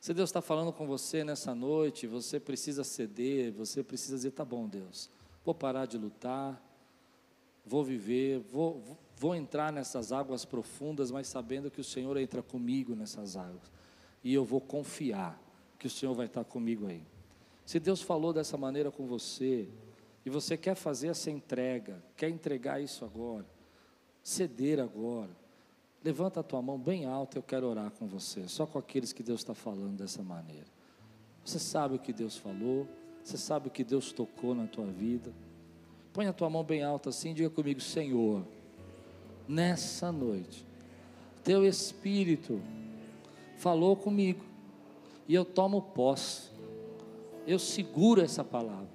Se 0.00 0.14
Deus 0.14 0.30
está 0.30 0.40
falando 0.40 0.72
com 0.72 0.86
você 0.86 1.24
nessa 1.24 1.54
noite, 1.56 2.06
você 2.06 2.38
precisa 2.38 2.84
ceder, 2.84 3.52
você 3.52 3.82
precisa 3.82 4.14
dizer: 4.14 4.30
tá 4.30 4.44
bom, 4.44 4.68
Deus, 4.68 5.10
vou 5.44 5.54
parar 5.54 5.86
de 5.86 5.98
lutar, 5.98 6.60
vou 7.64 7.84
viver, 7.84 8.38
vou, 8.38 8.82
vou 9.16 9.34
entrar 9.34 9.72
nessas 9.72 10.12
águas 10.12 10.44
profundas, 10.44 11.10
mas 11.10 11.28
sabendo 11.28 11.70
que 11.70 11.80
o 11.80 11.84
Senhor 11.84 12.16
entra 12.16 12.42
comigo 12.42 12.94
nessas 12.94 13.36
águas, 13.36 13.70
e 14.22 14.32
eu 14.32 14.44
vou 14.44 14.60
confiar 14.60 15.40
que 15.78 15.86
o 15.86 15.90
Senhor 15.90 16.14
vai 16.14 16.26
estar 16.26 16.44
comigo 16.44 16.86
aí. 16.86 17.02
Se 17.64 17.78
Deus 17.78 18.02
falou 18.02 18.32
dessa 18.32 18.56
maneira 18.56 18.90
com 18.90 19.06
você, 19.06 19.68
e 20.24 20.30
você 20.30 20.56
quer 20.56 20.74
fazer 20.74 21.08
essa 21.08 21.30
entrega, 21.30 22.02
quer 22.16 22.28
entregar 22.28 22.80
isso 22.80 23.04
agora, 23.04 23.46
ceder 24.22 24.78
agora, 24.78 25.30
Levanta 26.04 26.40
a 26.40 26.42
tua 26.42 26.60
mão 26.60 26.78
bem 26.78 27.04
alta, 27.04 27.38
eu 27.38 27.42
quero 27.42 27.66
orar 27.66 27.90
com 27.92 28.08
você, 28.08 28.48
só 28.48 28.66
com 28.66 28.76
aqueles 28.76 29.12
que 29.12 29.22
Deus 29.22 29.40
está 29.40 29.54
falando 29.54 29.98
dessa 29.98 30.22
maneira. 30.22 30.66
Você 31.44 31.60
sabe 31.60 31.94
o 31.94 31.98
que 31.98 32.12
Deus 32.12 32.36
falou, 32.36 32.88
você 33.22 33.38
sabe 33.38 33.68
o 33.68 33.70
que 33.70 33.84
Deus 33.84 34.12
tocou 34.12 34.52
na 34.52 34.66
tua 34.66 34.86
vida. 34.86 35.32
Põe 36.12 36.26
a 36.26 36.32
tua 36.32 36.50
mão 36.50 36.62
bem 36.62 36.82
alta 36.82 37.08
assim, 37.08 37.32
diga 37.32 37.48
comigo, 37.48 37.80
Senhor, 37.80 38.44
nessa 39.48 40.12
noite, 40.12 40.64
teu 41.42 41.64
Espírito 41.66 42.60
falou 43.56 43.96
comigo, 43.96 44.44
e 45.26 45.34
eu 45.34 45.44
tomo 45.44 45.80
posse, 45.80 46.50
eu 47.46 47.58
seguro 47.58 48.20
essa 48.20 48.44
palavra 48.44 48.90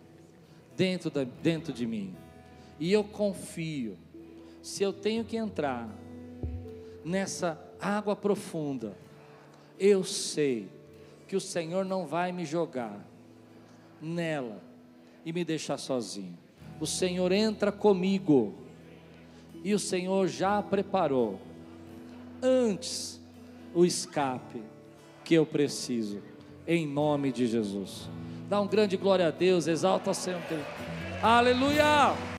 dentro, 0.75 1.09
da, 1.09 1.23
dentro 1.23 1.73
de 1.73 1.87
mim, 1.87 2.15
e 2.79 2.93
eu 2.93 3.03
confio, 3.03 3.97
se 4.61 4.83
eu 4.83 4.93
tenho 4.93 5.25
que 5.25 5.37
entrar 5.37 5.89
nessa 7.03 7.59
água 7.81 8.15
profunda, 8.15 8.95
eu 9.79 10.03
sei 10.03 10.69
que 11.27 11.35
o 11.35 11.41
Senhor 11.41 11.83
não 11.83 12.05
vai 12.05 12.31
me 12.31 12.45
jogar 12.45 13.03
nela 14.01 14.61
e 15.25 15.33
me 15.33 15.43
deixar 15.43 15.77
sozinho. 15.77 16.46
O 16.79 16.85
Senhor 16.85 17.31
entra 17.31 17.71
comigo 17.71 18.53
e 19.63 19.73
o 19.73 19.79
Senhor 19.79 20.27
já 20.27 20.61
preparou 20.61 21.39
antes 22.41 23.19
o 23.73 23.85
escape 23.85 24.61
que 25.23 25.33
eu 25.33 25.45
preciso, 25.45 26.21
em 26.65 26.87
nome 26.87 27.31
de 27.31 27.47
Jesus. 27.47 28.09
Dá 28.49 28.61
um 28.61 28.67
grande 28.67 28.95
glória 28.95 29.27
a 29.27 29.31
Deus, 29.31 29.67
exalta 29.67 30.13
sempre. 30.13 30.57
Aleluia! 31.21 32.36